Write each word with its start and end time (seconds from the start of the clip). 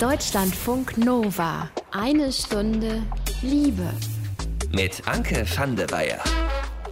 Deutschlandfunk 0.00 0.98
Nova. 0.98 1.70
Eine 1.90 2.30
Stunde 2.30 3.02
Liebe. 3.40 3.88
Mit 4.70 5.08
Anke 5.08 5.46
van 5.56 5.74
der 5.74 5.90
Weyer. 5.90 6.22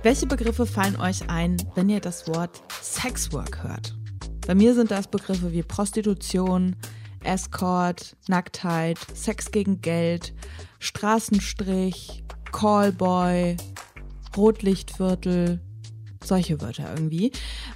Welche 0.03 0.27
Begriffe 0.27 0.65
fallen 0.65 0.99
euch 0.99 1.29
ein, 1.29 1.59
wenn 1.75 1.91
ihr 1.91 2.01
das 2.01 2.27
Wort 2.29 2.63
Sexwork 2.81 3.63
hört? 3.63 3.95
Bei 4.47 4.55
mir 4.55 4.75
sind 4.75 4.91
das 4.91 5.07
Begriffe 5.07 5.53
wie 5.53 5.63
Prostitution, 5.63 6.77
Escort, 7.23 8.17
Nacktheit, 8.29 8.97
Sex 9.13 9.51
gegen 9.51 9.83
Geld, 9.83 10.33
Straßenstrich, 10.79 12.25
Callboy, 12.53 13.59
Rotlichtviertel, 14.35 15.61
solche 16.27 16.61
Wörter 16.61 16.91
irgendwie. 16.95 17.33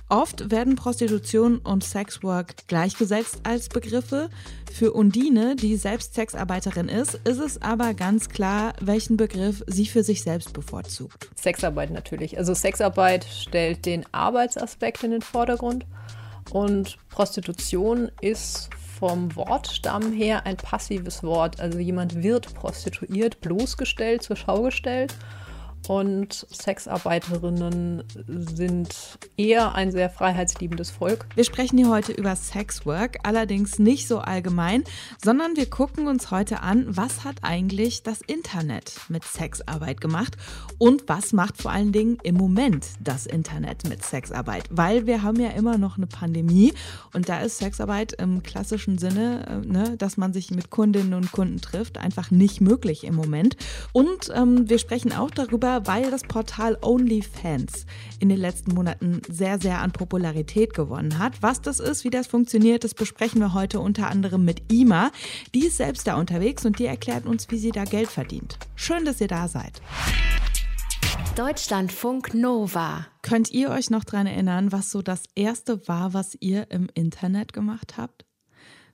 Oft 0.09 0.51
werden 0.51 0.77
Prostitution 0.77 1.59
und 1.59 1.85
Sexwork 1.85 2.67
gleichgesetzt 2.67 3.41
als 3.43 3.69
Begriffe. 3.69 4.30
Für 4.73 4.93
Undine, 4.93 5.57
die 5.57 5.77
selbst 5.77 6.15
Sexarbeiterin 6.15 6.88
ist, 6.88 7.15
ist 7.24 7.38
es 7.38 7.62
aber 7.62 7.95
ganz 7.95 8.29
klar, 8.29 8.74
welchen 8.80 9.16
Begriff 9.16 9.62
sie 9.66 9.87
für 9.87 10.02
sich 10.02 10.23
selbst 10.23 10.52
bevorzugt. 10.52 11.30
Sexarbeit 11.34 11.91
natürlich. 11.91 12.38
Also 12.38 12.55
Sexarbeit 12.55 13.24
stellt 13.24 13.87
den 13.87 14.05
Arbeitsaspekt 14.12 15.02
in 15.05 15.10
den 15.10 15.23
Vordergrund 15.23 15.87
und 16.51 16.96
Prostitution 17.10 18.10
ist 18.21 18.71
vom 18.99 19.35
Wortstamm 19.37 20.12
her 20.12 20.45
ein 20.45 20.57
passives 20.57 21.23
Wort. 21.23 21.60
Also 21.60 21.79
jemand 21.79 22.23
wird 22.23 22.52
prostituiert, 22.55 23.41
bloßgestellt, 23.41 24.23
zur 24.23 24.37
Schau 24.37 24.62
gestellt 24.62 25.15
und 25.87 26.46
Sexarbeiterinnen 26.50 28.02
sind 28.27 29.18
eher 29.37 29.74
ein 29.74 29.92
sehr 29.92 30.10
freiheitsliebendes 30.10 30.91
Volk. 30.91 31.27
Wir 31.34 31.45
sprechen 31.45 31.78
hier 31.78 31.88
heute 31.88 32.12
über 32.12 32.34
Sexwork, 32.34 33.18
allerdings 33.23 33.78
nicht 33.78 34.09
so 34.09 34.18
allgemein, 34.18 34.84
sondern 35.23 35.56
wir 35.56 35.70
gucken 35.70 36.09
uns 36.09 36.30
heute 36.30 36.62
an, 36.62 36.87
was 36.88 37.24
hat 37.24 37.37
eigentlich 37.42 38.02
das 38.02 38.20
Internet 38.23 38.95
mit 39.09 39.24
Sexarbeit 39.24 40.01
gemacht 40.01 40.37
und 40.79 41.04
was 41.09 41.32
macht 41.32 41.60
vor 41.60 41.70
allen 41.70 41.92
Dingen 41.92 42.18
im 42.23 42.35
Moment 42.35 42.87
das 43.01 43.26
Internet 43.26 43.88
mit 43.88 44.04
Sexarbeit, 44.04 44.65
weil 44.70 45.07
wir 45.07 45.23
haben 45.23 45.40
ja 45.40 45.51
immer 45.51 45.79
noch 45.79 45.96
eine 45.96 46.07
Pandemie 46.07 46.73
und 47.15 47.29
da 47.29 47.40
ist 47.40 47.59
Sexarbeit 47.59 48.15
im 48.15 48.42
klassischen 48.42 48.98
Sinne, 48.98 49.46
äh, 49.46 49.66
ne, 49.66 49.96
dass 49.96 50.16
man 50.16 50.32
sich 50.32 50.51
mit 50.51 50.70
Kundinnen 50.70 51.15
und 51.15 51.32
Kunden 51.32 51.60
trifft, 51.60 51.98
einfach 51.98 52.30
nicht 52.30 52.60
möglich 52.60 53.04
im 53.04 53.15
Moment. 53.15 53.57
Und 53.92 54.30
ähm, 54.35 54.68
wir 54.68 54.79
sprechen 54.79 55.13
auch 55.13 55.30
darüber, 55.30 55.68
weil 55.69 56.11
das 56.11 56.23
Portal 56.23 56.79
OnlyFans 56.83 57.87
in 58.19 58.29
den 58.29 58.38
letzten 58.38 58.74
Monaten 58.74 59.23
sehr, 59.29 59.59
sehr 59.59 59.80
an 59.80 59.93
Popularität 59.93 60.75
gewonnen 60.75 61.19
hat. 61.19 61.43
Was 61.43 61.60
das 61.60 61.80
ist, 61.80 62.05
wie 62.05 62.10
das 62.10 62.27
funktioniert, 62.27 62.85
das 62.85 62.95
besprechen 62.95 63.41
wir 63.41 63.55
heute 63.55 63.80
unter 63.80 64.09
anderem 64.09 64.44
mit 64.44 64.72
Ima. 64.72 65.10
Die 65.55 65.66
ist 65.66 65.77
selbst 65.77 66.06
da 66.06 66.16
unterwegs 66.16 66.65
und 66.66 66.78
die 66.78 66.87
erklärt 66.87 67.27
uns, 67.27 67.50
wie 67.50 67.59
sie 67.59 67.71
da 67.71 67.84
Geld 67.84 68.09
verdient. 68.09 68.59
Schön, 68.75 69.05
dass 69.05 69.21
ihr 69.21 69.28
da 69.28 69.49
seid. 69.49 69.81
Deutschlandfunk 71.37 72.34
Nova. 72.34 73.06
Könnt 73.22 73.50
ihr 73.50 73.71
euch 73.71 73.91
noch 73.91 74.05
daran 74.05 74.27
erinnern, 74.27 74.72
was 74.72 74.91
so 74.91 75.03
das 75.03 75.22
erste 75.37 75.87
war, 75.87 76.12
was 76.15 76.37
ihr 76.41 76.71
im 76.71 76.88
Internet 76.94 77.53
gemacht 77.53 77.94
habt? 77.97 78.28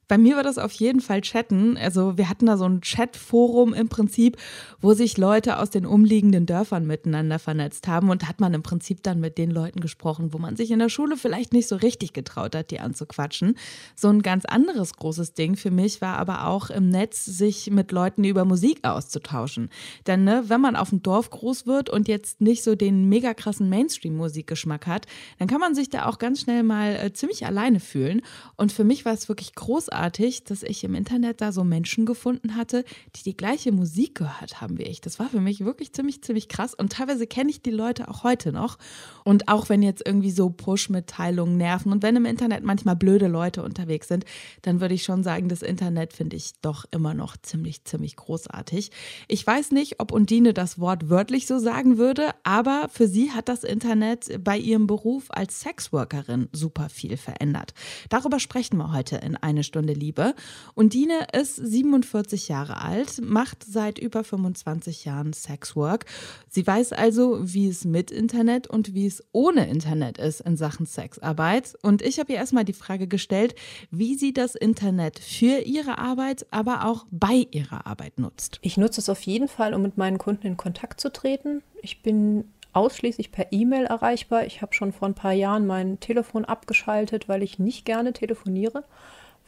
Bei 0.07 0.19
mir 0.19 0.37
war 0.37 0.43
das 0.43 0.59
auf 0.59 0.73
jeden 0.73 1.01
Fall 1.01 1.23
Chatten. 1.23 1.77
Also 1.77 2.19
wir 2.19 2.29
hatten 2.29 2.47
da 2.47 2.57
so 2.57 2.65
ein 2.65 2.81
Chatforum 2.83 3.73
im 3.73 3.89
Prinzip, 3.89 4.37
wo 4.81 4.93
sich 4.93 5.17
Leute 5.17 5.59
aus 5.59 5.71
den 5.71 5.87
umliegenden 5.87 6.47
Dörfern 6.47 6.87
miteinander 6.87 7.39
vernetzt 7.39 7.89
haben 7.89 8.11
und 8.11 8.29
hat 8.29 8.41
man 8.41 8.53
im 8.53 8.63
Prinzip 8.63 9.03
dann 9.03 9.21
mit 9.21 9.39
den 9.39 9.51
Leuten 9.51 9.81
gesprochen, 9.81 10.33
wo 10.33 10.39
man 10.39 10.57
sich 10.57 10.71
in 10.71 10.79
der 10.79 10.91
Schule 10.91 11.17
vielleicht 11.17 11.53
nicht 11.53 11.69
so 11.69 11.77
richtig 11.77 12.13
getraut 12.13 12.55
hat, 12.55 12.71
die 12.71 12.81
anzuquatschen. 12.81 13.57
So 13.95 14.09
ein 14.09 14.23
ganz 14.23 14.45
anderes 14.45 14.95
großes 14.95 15.33
Ding 15.33 15.57
für 15.57 15.71
mich 15.71 16.03
war 16.03 16.19
aber 16.19 16.47
auch 16.47 16.69
im 16.71 16.89
Netz, 16.89 17.25
sich 17.25 17.71
mit 17.71 17.91
Leuten 17.91 18.25
über 18.25 18.45
Musik 18.45 18.81
auszutauschen. 18.83 19.71
Denn 20.07 20.25
ne, 20.25 20.45
wenn 20.49 20.61
man 20.61 20.77
auf 20.77 20.91
dem 20.91 21.03
Dorf 21.03 21.31
groß 21.31 21.67
wird 21.67 21.89
und 21.89 22.09
jetzt 22.09 22.41
nicht 22.41 22.63
so 22.63 22.75
den 22.75 23.09
mega 23.09 23.33
krassen 23.33 23.69
Mainstream-Musikgeschmack 23.71 24.87
hat, 24.87 25.07
dann 25.39 25.49
kann 25.49 25.61
man 25.61 25.75
sich 25.75 25.89
da 25.89 26.07
auch 26.07 26.19
ganz 26.19 26.43
schnell 26.43 26.63
mal 26.63 26.97
äh, 26.97 27.13
ziemlich 27.13 27.47
alleine 27.47 27.81
fühlen. 27.81 28.21
Und 28.57 28.73
für 28.73 28.85
mich 28.85 29.05
war 29.05 29.15
es 29.15 29.29
wirklich 29.29 29.55
großartig 29.55 29.94
großartig, 29.95 30.45
dass 30.45 30.63
ich 30.63 30.83
im 30.85 30.95
Internet 30.95 31.41
da 31.41 31.53
so 31.53 31.63
Menschen 31.63 32.05
gefunden 32.05 32.57
hatte, 32.57 32.85
die 33.17 33.23
die 33.23 33.37
gleiche 33.37 33.71
Musik 33.73 34.17
gehört 34.17 34.61
haben 34.61 34.79
wie 34.79 34.83
ich. 34.83 35.01
Das 35.01 35.19
war 35.19 35.29
für 35.29 35.41
mich 35.41 35.65
wirklich 35.65 35.93
ziemlich, 35.93 36.23
ziemlich 36.23 36.49
krass. 36.49 36.75
Und 36.75 36.93
teilweise 36.93 37.27
kenne 37.27 37.51
ich 37.51 37.63
die 37.63 37.71
Leute 37.71 38.09
auch 38.09 38.25
heute 38.25 38.53
noch. 38.53 38.77
Und 39.25 39.49
auch 39.49 39.69
wenn 39.69 39.83
jetzt 39.83 40.03
irgendwie 40.05 40.31
so 40.31 40.51
Push-Mitteilungen 40.51 41.57
nerven 41.57 41.93
und 41.93 42.03
wenn 42.03 42.17
im 42.17 42.25
Internet 42.25 42.65
manchmal 42.65 42.97
blöde 42.97 43.29
Leute 43.29 43.63
unterwegs 43.63 44.09
sind, 44.09 44.25
dann 44.63 44.81
würde 44.81 44.95
ich 44.95 45.05
schon 45.05 45.23
sagen, 45.23 45.49
das 45.49 45.63
Internet 45.63 46.13
finde 46.13 46.37
ich 46.37 46.53
doch 46.61 46.85
immer 46.91 47.15
noch 47.15 47.37
ziemlich, 47.37 47.85
ziemlich 47.85 48.17
großartig. 48.17 48.91
Ich 49.29 49.47
weiß 49.47 49.71
nicht, 49.71 50.01
ob 50.01 50.13
Undine 50.13 50.55
das 50.55 50.79
Wort 50.79 51.09
wörtlich 51.09 51.47
so 51.47 51.59
sagen 51.59 51.99
würde, 51.99 52.31
aber 52.43 52.89
für 52.91 53.07
sie 53.07 53.31
hat 53.31 53.49
das 53.49 53.65
Internet 53.65 54.43
bei 54.43 54.59
ihrem 54.59 54.87
Beruf 54.87 55.27
als 55.29 55.61
Sexworkerin 55.61 56.49
super 56.53 56.89
viel 56.89 57.17
verändert. 57.17 57.75
Darüber 58.09 58.41
sprechen 58.41 58.77
wir 58.79 58.93
heute 58.93 59.17
in 59.17 59.37
eine 59.37 59.63
Stunde 59.63 59.84
Stunde 59.85 60.01
Liebe. 60.01 60.35
Undine 60.75 61.27
ist 61.39 61.57
47 61.57 62.49
Jahre 62.49 62.81
alt, 62.81 63.21
macht 63.23 63.65
seit 63.65 63.99
über 63.99 64.25
25 64.25 65.05
Jahren 65.05 65.35
Sexwork. 65.35 66.07
Sie 66.49 66.67
weiß 66.67 66.95
also, 66.95 67.39
wie 67.43 67.69
es 67.69 67.85
mit 67.85 68.11
Internet 68.11 68.67
und 68.67 68.95
wie 68.95 69.07
es 69.07 69.23
ohne 69.33 69.69
Internet 69.69 70.17
ist 70.17 70.41
in 70.41 70.57
Sachen 70.57 70.87
Sexarbeit. 70.87 71.77
Und 71.83 72.01
ich 72.01 72.19
habe 72.19 72.33
ihr 72.33 72.39
erstmal 72.39 72.65
die 72.65 72.73
Frage 72.73 73.07
gestellt, 73.07 73.55
wie 73.91 74.15
sie 74.15 74.33
das 74.33 74.55
Internet 74.55 75.19
für 75.19 75.59
ihre 75.67 75.99
Arbeit, 75.99 76.47
aber 76.51 76.87
auch 76.87 77.05
bei 77.11 77.47
ihrer 77.51 77.87
Arbeit 77.87 78.19
nutzt. 78.19 78.59
Ich 78.63 78.79
nutze 78.79 79.03
es 79.03 79.11
auf 79.11 79.21
jeden 79.23 79.49
Fall, 79.49 79.75
um 79.75 79.83
mit 79.83 79.99
meinen 79.99 80.17
Kunden 80.17 80.47
in 80.47 80.57
Kontakt 80.57 80.99
zu 80.99 81.13
treten. 81.13 81.63
Ich 81.83 82.03
bin 82.03 82.45
ausschließlich 82.73 83.33
per 83.33 83.53
E-Mail 83.53 83.85
erreichbar. 83.85 84.47
Ich 84.47 84.63
habe 84.63 84.75
schon 84.75 84.93
vor 84.93 85.09
ein 85.09 85.15
paar 85.15 85.33
Jahren 85.33 85.67
mein 85.67 86.01
Telefon 86.01 86.47
abgeschaltet, 86.47 87.29
weil 87.29 87.43
ich 87.43 87.59
nicht 87.59 87.85
gerne 87.85 88.15
telefoniere. 88.15 88.85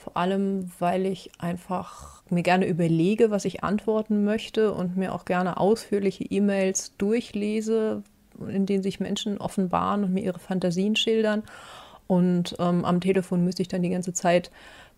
Vor 0.06 0.17
allem, 0.17 0.71
weil 0.78 1.05
ich 1.05 1.33
einfach 1.39 2.22
mir 2.31 2.44
gerne 2.44 2.69
überlege, 2.69 3.33
was 3.33 3.44
ich 3.44 3.65
antworten 3.65 4.22
möchte 4.22 4.72
und 4.72 4.97
mir 4.97 5.12
auch 5.12 5.25
gerne 5.25 5.59
ausführliche 5.59 6.22
E-Mails 6.22 6.97
durchlese, 6.97 8.05
in 8.39 8.67
denen 8.67 8.84
sich 8.84 9.00
Menschen 9.00 9.39
offenbaren 9.39 10.05
und 10.05 10.15
mir 10.15 10.22
ihre 10.22 10.39
Fantasien 10.39 10.94
schildern. 10.94 11.43
Und 12.06 12.55
ähm, 12.61 12.84
am 12.84 13.00
Telefon 13.00 13.43
müsste 13.43 13.62
ich 13.62 13.69
dann 13.69 13.83
die 13.83 13.91
ganze 13.91 14.12
Zeit 14.12 14.53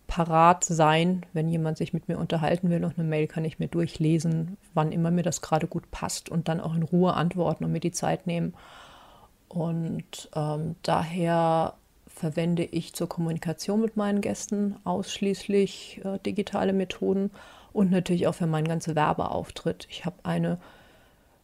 parat 0.08 0.64
sein, 0.64 1.25
wenn 1.32 1.48
jemand 1.48 1.78
sich 1.78 1.94
mit 1.94 2.06
mir 2.08 2.19
unterhalten 2.19 2.69
will. 2.69 2.84
Und 2.84 2.98
eine 2.98 3.08
Mail 3.08 3.28
kann 3.28 3.46
ich 3.46 3.58
mir 3.58 3.69
durchlesen, 3.69 4.58
wann 4.75 4.92
immer 4.92 5.10
mir 5.10 5.22
das 5.22 5.40
gerade 5.40 5.69
gut 5.69 5.90
passt 5.90 6.28
und 6.28 6.48
dann 6.48 6.60
auch 6.60 6.75
in 6.75 6.82
Ruhe 6.82 7.14
antworten 7.14 7.64
und 7.64 7.72
mir 7.72 7.80
die 7.80 7.92
Zeit 7.92 8.26
nehmen. 8.26 8.52
Und 9.48 10.28
ähm, 10.36 10.75
daher 10.82 11.77
verwende 12.18 12.64
ich 12.64 12.92
zur 12.92 13.08
Kommunikation 13.08 13.80
mit 13.80 13.96
meinen 13.96 14.20
Gästen 14.20 14.76
ausschließlich 14.84 16.00
äh, 16.04 16.18
digitale 16.18 16.72
Methoden 16.72 17.30
und 17.72 17.90
natürlich 17.90 18.26
auch 18.26 18.34
für 18.34 18.46
meinen 18.46 18.68
ganzen 18.68 18.96
Werbeauftritt. 18.96 19.86
Ich 19.90 20.04
habe 20.04 20.16
eine 20.24 20.58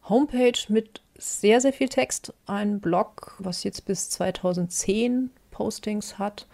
Homepage 0.07 0.59
mit 0.67 1.01
sehr, 1.17 1.61
sehr 1.61 1.73
viel 1.73 1.89
Text, 1.89 2.33
ein 2.45 2.79
Blog, 2.79 3.35
was 3.39 3.63
jetzt 3.63 3.85
bis 3.85 4.09
2010 4.09 5.29
Postings 5.51 6.19
hat, 6.19 6.47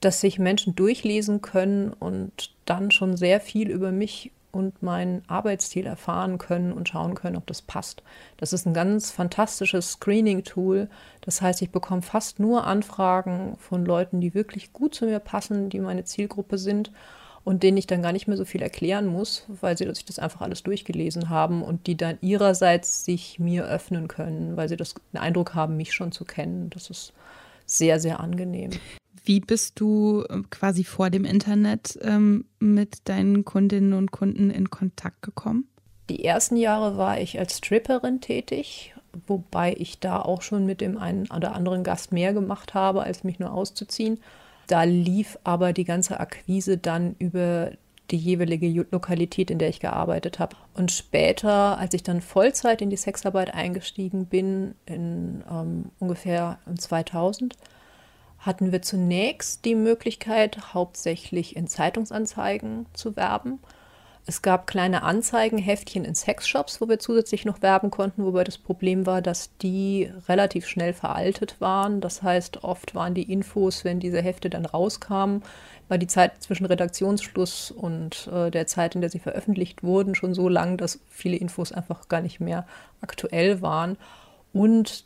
dass 0.00 0.20
sich 0.20 0.38
Menschen 0.38 0.76
durchlesen 0.76 1.40
können 1.40 1.92
und 1.92 2.54
dann 2.66 2.90
schon 2.90 3.16
sehr 3.16 3.40
viel 3.40 3.70
über 3.70 3.90
mich 3.90 4.30
und 4.52 4.82
mein 4.82 5.22
Arbeitsstil 5.28 5.86
erfahren 5.86 6.38
können 6.38 6.72
und 6.72 6.88
schauen 6.88 7.14
können, 7.14 7.36
ob 7.36 7.46
das 7.46 7.62
passt. 7.62 8.02
Das 8.36 8.52
ist 8.52 8.66
ein 8.66 8.74
ganz 8.74 9.10
fantastisches 9.10 9.92
Screening-Tool. 9.92 10.88
Das 11.20 11.42
heißt, 11.42 11.62
ich 11.62 11.70
bekomme 11.70 12.02
fast 12.02 12.40
nur 12.40 12.66
Anfragen 12.66 13.56
von 13.58 13.84
Leuten, 13.84 14.20
die 14.20 14.34
wirklich 14.34 14.72
gut 14.72 14.94
zu 14.94 15.06
mir 15.06 15.18
passen, 15.18 15.68
die 15.68 15.80
meine 15.80 16.04
Zielgruppe 16.04 16.58
sind 16.58 16.90
und 17.44 17.62
denen 17.62 17.78
ich 17.78 17.86
dann 17.86 18.02
gar 18.02 18.12
nicht 18.12 18.28
mehr 18.28 18.36
so 18.36 18.44
viel 18.44 18.62
erklären 18.62 19.06
muss, 19.06 19.46
weil 19.60 19.76
sie 19.76 19.92
sich 19.92 20.04
das 20.04 20.18
einfach 20.18 20.42
alles 20.42 20.62
durchgelesen 20.62 21.28
haben 21.28 21.62
und 21.62 21.86
die 21.86 21.96
dann 21.96 22.18
ihrerseits 22.20 23.04
sich 23.04 23.38
mir 23.38 23.64
öffnen 23.66 24.08
können, 24.08 24.56
weil 24.56 24.68
sie 24.68 24.76
das, 24.76 24.94
den 25.12 25.20
Eindruck 25.20 25.54
haben, 25.54 25.76
mich 25.76 25.92
schon 25.92 26.12
zu 26.12 26.24
kennen. 26.24 26.70
Das 26.70 26.90
ist 26.90 27.12
sehr, 27.66 28.00
sehr 28.00 28.20
angenehm. 28.20 28.70
Wie 29.30 29.38
bist 29.38 29.78
du 29.78 30.24
ähm, 30.28 30.50
quasi 30.50 30.82
vor 30.82 31.08
dem 31.08 31.24
Internet 31.24 31.96
ähm, 32.02 32.46
mit 32.58 33.08
deinen 33.08 33.44
Kundinnen 33.44 33.92
und 33.92 34.10
Kunden 34.10 34.50
in 34.50 34.70
Kontakt 34.70 35.22
gekommen? 35.22 35.68
Die 36.08 36.24
ersten 36.24 36.56
Jahre 36.56 36.96
war 36.96 37.20
ich 37.20 37.38
als 37.38 37.58
Stripperin 37.58 38.20
tätig, 38.20 38.92
wobei 39.28 39.76
ich 39.78 40.00
da 40.00 40.20
auch 40.20 40.42
schon 40.42 40.66
mit 40.66 40.80
dem 40.80 40.98
einen 40.98 41.30
oder 41.30 41.54
anderen 41.54 41.84
Gast 41.84 42.10
mehr 42.10 42.32
gemacht 42.32 42.74
habe, 42.74 43.04
als 43.04 43.22
mich 43.22 43.38
nur 43.38 43.52
auszuziehen. 43.52 44.18
Da 44.66 44.82
lief 44.82 45.38
aber 45.44 45.72
die 45.72 45.84
ganze 45.84 46.18
Akquise 46.18 46.76
dann 46.76 47.14
über 47.20 47.70
die 48.10 48.16
jeweilige 48.16 48.84
Lokalität, 48.90 49.52
in 49.52 49.60
der 49.60 49.68
ich 49.68 49.78
gearbeitet 49.78 50.40
habe. 50.40 50.56
Und 50.74 50.90
später, 50.90 51.78
als 51.78 51.94
ich 51.94 52.02
dann 52.02 52.20
Vollzeit 52.20 52.82
in 52.82 52.90
die 52.90 52.96
Sexarbeit 52.96 53.54
eingestiegen 53.54 54.26
bin, 54.26 54.74
in 54.86 55.44
ähm, 55.48 55.84
ungefähr 56.00 56.58
2000, 56.76 57.54
hatten 58.40 58.72
wir 58.72 58.82
zunächst 58.82 59.64
die 59.64 59.74
Möglichkeit, 59.74 60.74
hauptsächlich 60.74 61.56
in 61.56 61.66
Zeitungsanzeigen 61.66 62.86
zu 62.94 63.14
werben. 63.16 63.60
Es 64.26 64.42
gab 64.42 64.66
kleine 64.66 65.02
Anzeigenheftchen 65.02 66.04
in 66.04 66.14
Sexshops, 66.14 66.80
wo 66.80 66.88
wir 66.88 66.98
zusätzlich 66.98 67.44
noch 67.44 67.62
werben 67.62 67.90
konnten, 67.90 68.24
wobei 68.24 68.44
das 68.44 68.58
Problem 68.58 69.04
war, 69.04 69.22
dass 69.22 69.56
die 69.58 70.10
relativ 70.28 70.66
schnell 70.66 70.92
veraltet 70.92 71.60
waren. 71.60 72.00
Das 72.00 72.22
heißt, 72.22 72.62
oft 72.62 72.94
waren 72.94 73.14
die 73.14 73.30
Infos, 73.30 73.84
wenn 73.84 73.98
diese 73.98 74.22
Hefte 74.22 74.48
dann 74.48 74.66
rauskamen, 74.66 75.42
war 75.88 75.98
die 75.98 76.06
Zeit 76.06 76.42
zwischen 76.42 76.66
Redaktionsschluss 76.66 77.70
und 77.70 78.28
äh, 78.32 78.50
der 78.50 78.66
Zeit, 78.66 78.94
in 78.94 79.00
der 79.00 79.10
sie 79.10 79.18
veröffentlicht 79.18 79.82
wurden, 79.82 80.14
schon 80.14 80.34
so 80.34 80.48
lang, 80.48 80.76
dass 80.76 81.00
viele 81.08 81.36
Infos 81.36 81.72
einfach 81.72 82.08
gar 82.08 82.20
nicht 82.20 82.40
mehr 82.40 82.66
aktuell 83.00 83.62
waren. 83.62 83.96
Und 84.52 85.04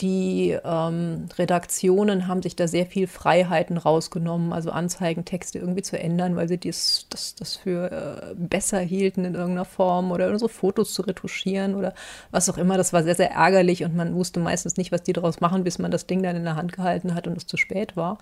die 0.00 0.56
ähm, 0.64 1.28
Redaktionen 1.38 2.26
haben 2.26 2.42
sich 2.42 2.56
da 2.56 2.66
sehr 2.66 2.86
viel 2.86 3.06
Freiheiten 3.06 3.76
rausgenommen, 3.76 4.52
also 4.52 4.70
Anzeigentexte 4.70 5.58
irgendwie 5.58 5.82
zu 5.82 5.98
ändern, 5.98 6.34
weil 6.34 6.48
sie 6.48 6.58
dies, 6.58 7.06
das, 7.10 7.34
das 7.34 7.56
für 7.56 7.92
äh, 7.92 8.34
besser 8.34 8.80
hielten 8.80 9.24
in 9.24 9.34
irgendeiner 9.34 9.66
Form 9.66 10.10
oder 10.10 10.30
unsere 10.30 10.48
Fotos 10.48 10.94
zu 10.94 11.02
retuschieren 11.02 11.74
oder 11.74 11.94
was 12.30 12.48
auch 12.48 12.58
immer. 12.58 12.76
Das 12.76 12.92
war 12.92 13.02
sehr, 13.02 13.14
sehr 13.14 13.32
ärgerlich 13.32 13.84
und 13.84 13.94
man 13.94 14.14
wusste 14.14 14.40
meistens 14.40 14.76
nicht, 14.76 14.92
was 14.92 15.02
die 15.02 15.12
daraus 15.12 15.40
machen, 15.40 15.62
bis 15.62 15.78
man 15.78 15.90
das 15.90 16.06
Ding 16.06 16.22
dann 16.22 16.36
in 16.36 16.44
der 16.44 16.56
Hand 16.56 16.72
gehalten 16.72 17.14
hat 17.14 17.26
und 17.26 17.36
es 17.36 17.46
zu 17.46 17.56
spät 17.56 17.96
war. 17.96 18.18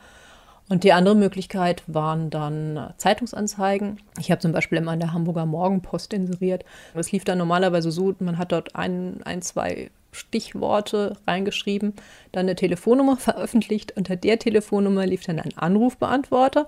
Und 0.69 0.85
die 0.85 0.93
andere 0.93 1.17
Möglichkeit 1.17 1.83
waren 1.87 2.31
dann 2.31 2.93
Zeitungsanzeigen. 2.97 4.01
Ich 4.19 4.31
habe 4.31 4.41
zum 4.41 4.53
Beispiel 4.53 4.79
immer 4.79 4.93
in 4.93 5.01
der 5.01 5.13
Hamburger 5.13 5.47
Morgenpost 5.47 6.13
inseriert. 6.13 6.65
Das 6.95 7.11
lief 7.11 7.25
dann 7.25 7.39
normalerweise 7.39 7.91
so, 7.91 8.15
man 8.21 8.39
hat 8.39 8.53
dort 8.53 8.77
ein, 8.77 9.21
ein 9.25 9.43
zwei 9.43 9.91
Stichworte 10.13 11.17
reingeschrieben, 11.27 11.95
dann 12.33 12.47
eine 12.47 12.57
Telefonnummer 12.57 13.17
veröffentlicht. 13.17 13.97
Unter 13.97 14.17
der 14.17 14.39
Telefonnummer 14.39 15.07
lief 15.07 15.25
dann 15.25 15.41
ein 15.41 15.57
Anrufbeantworter. 15.57 16.67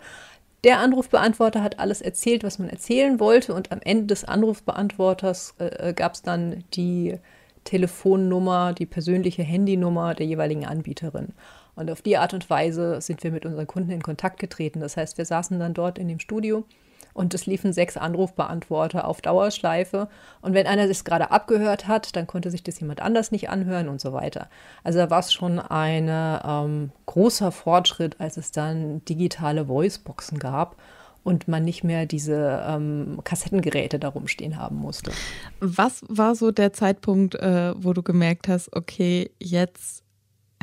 Der 0.65 0.79
Anrufbeantworter 0.79 1.63
hat 1.63 1.81
alles 1.81 2.01
erzählt, 2.01 2.45
was 2.45 2.59
man 2.59 2.69
erzählen 2.69 3.19
wollte. 3.19 3.55
Und 3.55 3.73
am 3.73 3.81
Ende 3.83 4.07
des 4.07 4.25
Anrufbeantworters 4.25 5.55
äh, 5.59 5.91
äh 5.91 5.93
gab 5.93 6.15
es 6.15 6.23
dann 6.23 6.65
die 6.75 7.19
Telefonnummer, 7.65 8.73
die 8.73 8.87
persönliche 8.87 9.43
Handynummer 9.43 10.15
der 10.15 10.27
jeweiligen 10.27 10.67
Anbieterin. 10.67 11.29
Und 11.75 11.91
auf 11.91 12.03
die 12.03 12.17
Art 12.17 12.35
und 12.35 12.49
Weise 12.51 13.01
sind 13.01 13.23
wir 13.25 13.31
mit 13.31 13.47
unseren 13.47 13.67
Kunden 13.67 13.91
in 13.91 14.03
Kontakt 14.03 14.39
getreten. 14.39 14.81
Das 14.81 14.97
heißt, 14.97 15.19
wir 15.19 15.25
saßen 15.25 15.59
dann 15.59 15.75
dort 15.75 15.99
in 15.99 16.09
dem 16.09 16.19
Studio 16.19 16.65
und 17.15 17.35
es 17.35 17.47
liefen 17.47 17.73
sechs 17.73 17.97
Anrufbeantworter 17.97 19.07
auf 19.07 19.21
Dauerschleife. 19.21 20.09
Und 20.41 20.55
wenn 20.55 20.67
einer 20.67 20.89
sich 20.89 21.05
gerade 21.05 21.31
abgehört 21.31 21.89
hat, 21.89 22.17
dann 22.17 22.27
konnte 22.27 22.51
sich 22.51 22.63
das 22.63 22.81
jemand 22.81 23.03
anders 23.03 23.33
nicht 23.33 23.51
anhören 23.51 23.89
und 23.89 24.01
so 24.01 24.13
weiter. 24.13 24.49
Also 24.83 24.99
da 24.99 25.11
war 25.11 25.21
es 25.21 25.33
schon 25.33 25.59
ein 25.59 26.09
ähm, 26.11 26.93
großer 27.07 27.53
Fortschritt, 27.53 28.21
als 28.21 28.37
es 28.37 28.53
dann 28.53 29.05
digitale 29.05 29.69
Voiceboxen 29.69 30.39
gab 30.39 30.77
und 31.25 31.49
man 31.49 31.65
nicht 31.65 31.85
mehr 31.85 32.07
diese 32.07 32.65
ähm, 32.67 33.21
Kassettengeräte 33.25 33.99
darum 33.99 34.27
stehen 34.27 34.59
haben 34.59 34.77
musste. 34.77 35.13
Was 35.61 36.03
war 36.09 36.35
so 36.35 36.51
der 36.51 36.73
Zeitpunkt, 36.73 37.35
äh, 37.37 37.75
wo 37.77 37.93
du 37.93 38.03
gemerkt 38.03 38.49
hast, 38.49 38.75
okay, 38.75 39.31
jetzt 39.39 40.03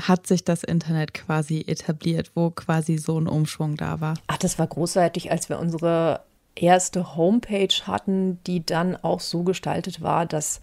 hat 0.07 0.27
sich 0.27 0.43
das 0.43 0.63
Internet 0.63 1.13
quasi 1.13 1.63
etabliert, 1.67 2.31
wo 2.35 2.51
quasi 2.51 2.97
so 2.97 3.19
ein 3.19 3.27
Umschwung 3.27 3.75
da 3.75 3.99
war? 3.99 4.15
Ach, 4.27 4.37
das 4.37 4.59
war 4.59 4.67
großartig, 4.67 5.31
als 5.31 5.49
wir 5.49 5.59
unsere 5.59 6.21
erste 6.61 7.15
Homepage 7.15 7.73
hatten, 7.85 8.39
die 8.45 8.65
dann 8.65 8.95
auch 8.95 9.19
so 9.19 9.43
gestaltet 9.43 10.01
war, 10.01 10.25
dass 10.25 10.61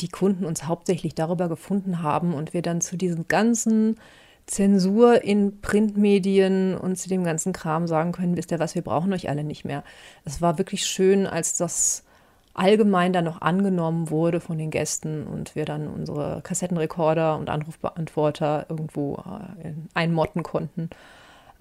die 0.00 0.08
Kunden 0.08 0.44
uns 0.44 0.66
hauptsächlich 0.66 1.14
darüber 1.14 1.48
gefunden 1.48 2.02
haben 2.02 2.34
und 2.34 2.52
wir 2.54 2.62
dann 2.62 2.80
zu 2.80 2.96
diesem 2.96 3.28
ganzen 3.28 3.96
Zensur 4.46 5.24
in 5.24 5.60
Printmedien 5.60 6.76
und 6.76 6.96
zu 6.96 7.08
dem 7.08 7.24
ganzen 7.24 7.52
Kram 7.52 7.86
sagen 7.86 8.12
können, 8.12 8.36
wisst 8.36 8.52
ihr 8.52 8.60
was, 8.60 8.74
wir 8.74 8.82
brauchen 8.82 9.12
euch 9.12 9.28
alle 9.28 9.42
nicht 9.42 9.64
mehr. 9.64 9.82
Es 10.24 10.40
war 10.40 10.58
wirklich 10.58 10.86
schön, 10.86 11.26
als 11.26 11.56
das 11.56 12.04
allgemein 12.54 13.12
dann 13.12 13.24
noch 13.24 13.42
angenommen 13.42 14.08
wurde 14.10 14.40
von 14.40 14.56
den 14.56 14.70
Gästen 14.70 15.26
und 15.26 15.54
wir 15.56 15.64
dann 15.64 15.88
unsere 15.88 16.40
Kassettenrekorder 16.42 17.36
und 17.36 17.50
Anrufbeantworter 17.50 18.66
irgendwo 18.68 19.16
äh, 19.62 19.72
einmotten 19.94 20.42
konnten. 20.42 20.90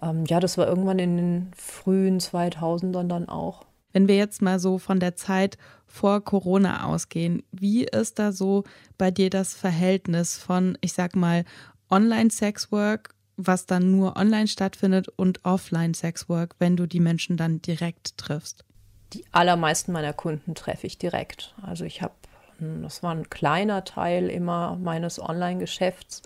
Ähm, 0.02 0.26
ja, 0.26 0.40
das 0.40 0.58
war 0.58 0.68
irgendwann 0.68 1.00
in 1.00 1.18
den 1.18 1.52
frühen 1.56 2.20
2000ern 2.20 3.08
dann 3.08 3.30
auch. 3.30 3.66
Wenn 3.94 4.08
wir 4.08 4.18
jetzt 4.18 4.42
mal 4.42 4.60
so 4.60 4.78
von 4.78 5.00
der 5.00 5.16
Zeit 5.16 5.58
vor 5.88 6.22
Corona 6.22 6.86
ausgehen, 6.86 7.44
wie 7.52 7.86
ist 7.86 8.20
da 8.20 8.34
so 8.34 8.66
bei 8.98 9.10
dir 9.10 9.30
das 9.30 9.54
Verhältnis 9.54 10.38
von, 10.38 10.78
ich 10.82 10.92
sag 10.92 11.16
mal, 11.16 11.46
Online-Sexwork, 11.90 13.16
was 13.38 13.66
dann 13.66 13.92
nur 13.92 14.18
online 14.18 14.48
stattfindet, 14.48 15.08
und 15.08 15.46
Offline-Sexwork, 15.46 16.56
wenn 16.60 16.76
du 16.76 16.88
die 16.88 17.00
Menschen 17.00 17.38
dann 17.38 17.62
direkt 17.62 18.18
triffst? 18.18 18.66
Die 19.14 19.24
allermeisten 19.32 19.94
meiner 19.94 20.14
Kunden 20.14 20.56
treffe 20.56 20.88
ich 20.88 20.98
direkt. 20.98 21.56
Also 21.62 21.86
ich 21.86 22.02
habe, 22.02 22.16
hm, 22.58 22.84
das 22.84 23.02
war 23.02 23.12
ein 23.12 23.30
kleiner 23.30 23.86
Teil 23.86 24.30
immer 24.30 24.76
meines 24.76 25.22
Online-Geschäfts 25.22 26.22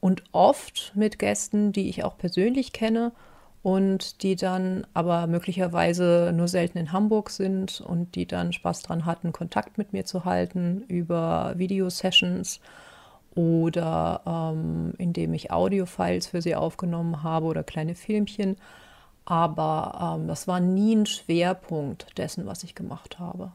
und 0.00 0.24
oft 0.32 0.92
mit 0.94 1.18
Gästen, 1.18 1.72
die 1.72 1.88
ich 1.88 2.04
auch 2.04 2.16
persönlich 2.18 2.72
kenne 2.72 3.12
und 3.62 4.22
die 4.22 4.36
dann 4.36 4.86
aber 4.94 5.26
möglicherweise 5.26 6.32
nur 6.32 6.46
selten 6.46 6.78
in 6.78 6.92
Hamburg 6.92 7.30
sind 7.30 7.80
und 7.80 8.14
die 8.14 8.26
dann 8.26 8.52
Spaß 8.52 8.82
daran 8.82 9.06
hatten, 9.06 9.32
Kontakt 9.32 9.76
mit 9.76 9.92
mir 9.92 10.04
zu 10.04 10.24
halten 10.24 10.84
über 10.86 11.54
Videosessions 11.56 12.60
oder 13.34 14.22
ähm, 14.24 14.94
indem 14.98 15.34
ich 15.34 15.50
Audiofiles 15.50 16.28
für 16.28 16.40
sie 16.40 16.54
aufgenommen 16.54 17.22
habe 17.22 17.46
oder 17.46 17.64
kleine 17.64 17.94
Filmchen. 17.94 18.56
Aber 19.24 20.16
ähm, 20.16 20.28
das 20.28 20.46
war 20.46 20.60
nie 20.60 20.94
ein 20.94 21.06
Schwerpunkt 21.06 22.16
dessen, 22.18 22.46
was 22.46 22.62
ich 22.62 22.74
gemacht 22.74 23.18
habe. 23.18 23.52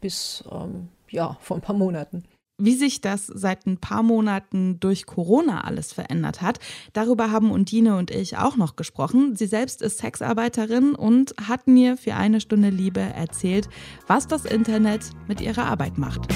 Bis 0.00 0.42
ähm, 0.50 0.88
ja, 1.10 1.36
vor 1.40 1.58
ein 1.58 1.62
paar 1.62 1.76
Monaten. 1.76 2.24
Wie 2.60 2.74
sich 2.74 3.00
das 3.00 3.26
seit 3.26 3.66
ein 3.66 3.78
paar 3.78 4.02
Monaten 4.02 4.80
durch 4.80 5.06
Corona 5.06 5.62
alles 5.62 5.92
verändert 5.92 6.42
hat, 6.42 6.58
darüber 6.92 7.30
haben 7.30 7.52
Undine 7.52 7.96
und 7.96 8.10
ich 8.10 8.36
auch 8.36 8.56
noch 8.56 8.74
gesprochen. 8.74 9.36
Sie 9.36 9.46
selbst 9.46 9.80
ist 9.80 9.98
Sexarbeiterin 9.98 10.96
und 10.96 11.34
hat 11.40 11.68
mir 11.68 11.96
für 11.96 12.14
eine 12.14 12.40
Stunde 12.40 12.70
Liebe 12.70 13.00
erzählt, 13.00 13.68
was 14.08 14.26
das 14.26 14.44
Internet 14.44 15.10
mit 15.28 15.40
ihrer 15.40 15.66
Arbeit 15.66 15.98
macht. 15.98 16.26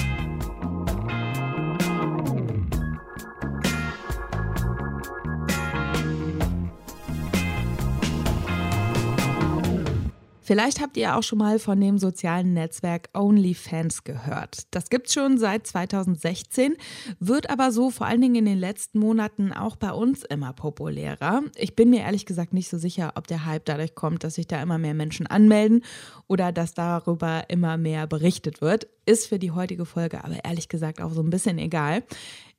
Vielleicht 10.43 10.81
habt 10.81 10.97
ihr 10.97 11.15
auch 11.15 11.23
schon 11.23 11.39
mal 11.39 11.57
von 11.57 11.79
dem 11.79 11.97
sozialen 11.97 12.53
Netzwerk 12.53 13.09
OnlyFans 13.13 14.03
gehört. 14.03 14.67
Das 14.71 14.89
gibt 14.89 15.07
es 15.07 15.13
schon 15.13 15.37
seit 15.37 15.65
2016, 15.65 16.75
wird 17.19 17.49
aber 17.49 17.71
so 17.71 17.89
vor 17.89 18.07
allen 18.07 18.19
Dingen 18.19 18.35
in 18.35 18.45
den 18.45 18.57
letzten 18.57 18.99
Monaten 18.99 19.53
auch 19.53 19.77
bei 19.77 19.91
uns 19.91 20.23
immer 20.23 20.51
populärer. 20.51 21.43
Ich 21.55 21.75
bin 21.75 21.89
mir 21.89 22.01
ehrlich 22.01 22.25
gesagt 22.25 22.53
nicht 22.53 22.69
so 22.69 22.77
sicher, 22.77 23.13
ob 23.15 23.27
der 23.27 23.45
Hype 23.45 23.63
dadurch 23.65 23.95
kommt, 23.95 24.25
dass 24.25 24.35
sich 24.35 24.47
da 24.47 24.61
immer 24.61 24.77
mehr 24.77 24.93
Menschen 24.93 25.27
anmelden 25.27 25.83
oder 26.27 26.51
dass 26.51 26.73
darüber 26.73 27.45
immer 27.49 27.77
mehr 27.77 28.05
berichtet 28.05 28.59
wird. 28.61 28.87
Ist 29.05 29.27
für 29.27 29.39
die 29.39 29.51
heutige 29.51 29.85
Folge 29.85 30.23
aber 30.23 30.43
ehrlich 30.43 30.67
gesagt 30.67 31.01
auch 31.01 31.11
so 31.13 31.21
ein 31.21 31.29
bisschen 31.29 31.57
egal. 31.57 32.03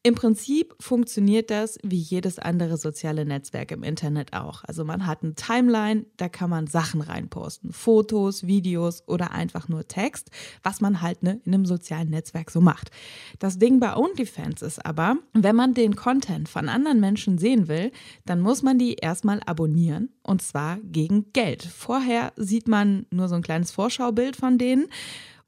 Im 0.06 0.16
Prinzip 0.16 0.74
funktioniert 0.80 1.48
das 1.48 1.78
wie 1.82 1.96
jedes 1.96 2.38
andere 2.38 2.76
soziale 2.76 3.24
Netzwerk 3.24 3.70
im 3.70 3.82
Internet 3.82 4.34
auch. 4.34 4.62
Also 4.64 4.84
man 4.84 5.06
hat 5.06 5.22
eine 5.22 5.34
Timeline, 5.34 6.04
da 6.18 6.28
kann 6.28 6.50
man 6.50 6.66
Sachen 6.66 7.00
reinposten, 7.00 7.72
Fotos, 7.72 8.46
Videos 8.46 9.02
oder 9.08 9.30
einfach 9.30 9.70
nur 9.70 9.88
Text, 9.88 10.30
was 10.62 10.82
man 10.82 11.00
halt 11.00 11.22
ne, 11.22 11.40
in 11.46 11.54
einem 11.54 11.64
sozialen 11.64 12.10
Netzwerk 12.10 12.50
so 12.50 12.60
macht. 12.60 12.90
Das 13.38 13.58
Ding 13.58 13.80
bei 13.80 13.96
OnlyFans 13.96 14.60
ist 14.60 14.84
aber, 14.84 15.16
wenn 15.32 15.56
man 15.56 15.72
den 15.72 15.96
Content 15.96 16.50
von 16.50 16.68
anderen 16.68 17.00
Menschen 17.00 17.38
sehen 17.38 17.66
will, 17.68 17.90
dann 18.26 18.42
muss 18.42 18.62
man 18.62 18.78
die 18.78 18.96
erstmal 18.96 19.40
abonnieren 19.46 20.10
und 20.22 20.42
zwar 20.42 20.80
gegen 20.82 21.32
Geld. 21.32 21.62
Vorher 21.62 22.34
sieht 22.36 22.68
man 22.68 23.06
nur 23.10 23.28
so 23.28 23.36
ein 23.36 23.42
kleines 23.42 23.70
Vorschaubild 23.70 24.36
von 24.36 24.58
denen. 24.58 24.84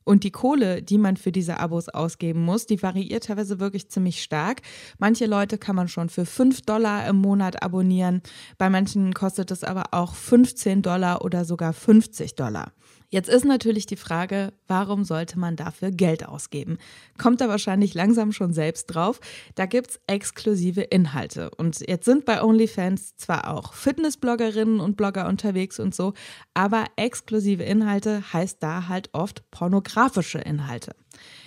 Und 0.09 0.23
die 0.23 0.31
Kohle, 0.31 0.83
die 0.83 0.99
man 0.99 1.17
für 1.17 1.33
diese 1.33 1.59
Abos 1.59 1.89
ausgeben 1.89 2.45
muss, 2.45 2.67
die 2.67 2.81
variiert 2.81 3.25
teilweise 3.25 3.59
wirklich 3.59 3.91
ziemlich 3.91 4.23
stark. 4.23 4.63
Manche 4.99 5.27
Leute 5.27 5.59
kann 5.59 5.75
man 5.75 5.89
schon 5.89 6.11
für 6.11 6.25
5 6.25 6.63
Dollar 6.63 7.09
im 7.09 7.17
Monat 7.17 7.61
abonnieren. 7.65 8.23
Bei 8.57 8.71
manchen 8.71 9.15
kostet 9.15 9.51
es 9.51 9.65
aber 9.65 9.87
auch 9.91 10.15
15 10.15 10.83
Dollar 10.83 11.25
oder 11.25 11.45
sogar 11.45 11.73
50 11.73 12.37
Dollar. 12.37 12.71
Jetzt 13.17 13.31
ist 13.31 13.47
natürlich 13.47 13.87
die 13.87 13.97
Frage, 13.97 14.53
warum 14.69 15.03
sollte 15.03 15.39
man 15.39 15.57
dafür 15.57 15.91
Geld 15.91 16.29
ausgeben? 16.29 16.77
Kommt 17.17 17.41
da 17.41 17.49
wahrscheinlich 17.49 17.95
langsam 17.95 18.31
schon 18.31 18.53
selbst 18.53 18.89
drauf. 18.89 19.21
Da 19.55 19.65
gibt 19.65 19.89
es 19.89 20.01
exklusive 20.07 20.83
Inhalte. 20.83 21.49
Und 21.57 21.81
jetzt 21.89 22.05
sind 22.05 22.27
bei 22.27 22.43
OnlyFans 22.43 23.17
zwar 23.17 23.55
auch 23.55 23.73
Fitnessbloggerinnen 23.73 24.81
und 24.81 24.99
Blogger 24.99 25.29
unterwegs 25.29 25.81
und 25.81 25.95
so, 25.95 26.13
aber 26.53 26.85
exklusive 26.97 27.63
Inhalte 27.63 28.35
heißt 28.35 28.63
da 28.63 28.87
halt 28.87 29.09
oft 29.15 29.51
pornografische 29.51 30.41
Inhalte. 30.41 30.95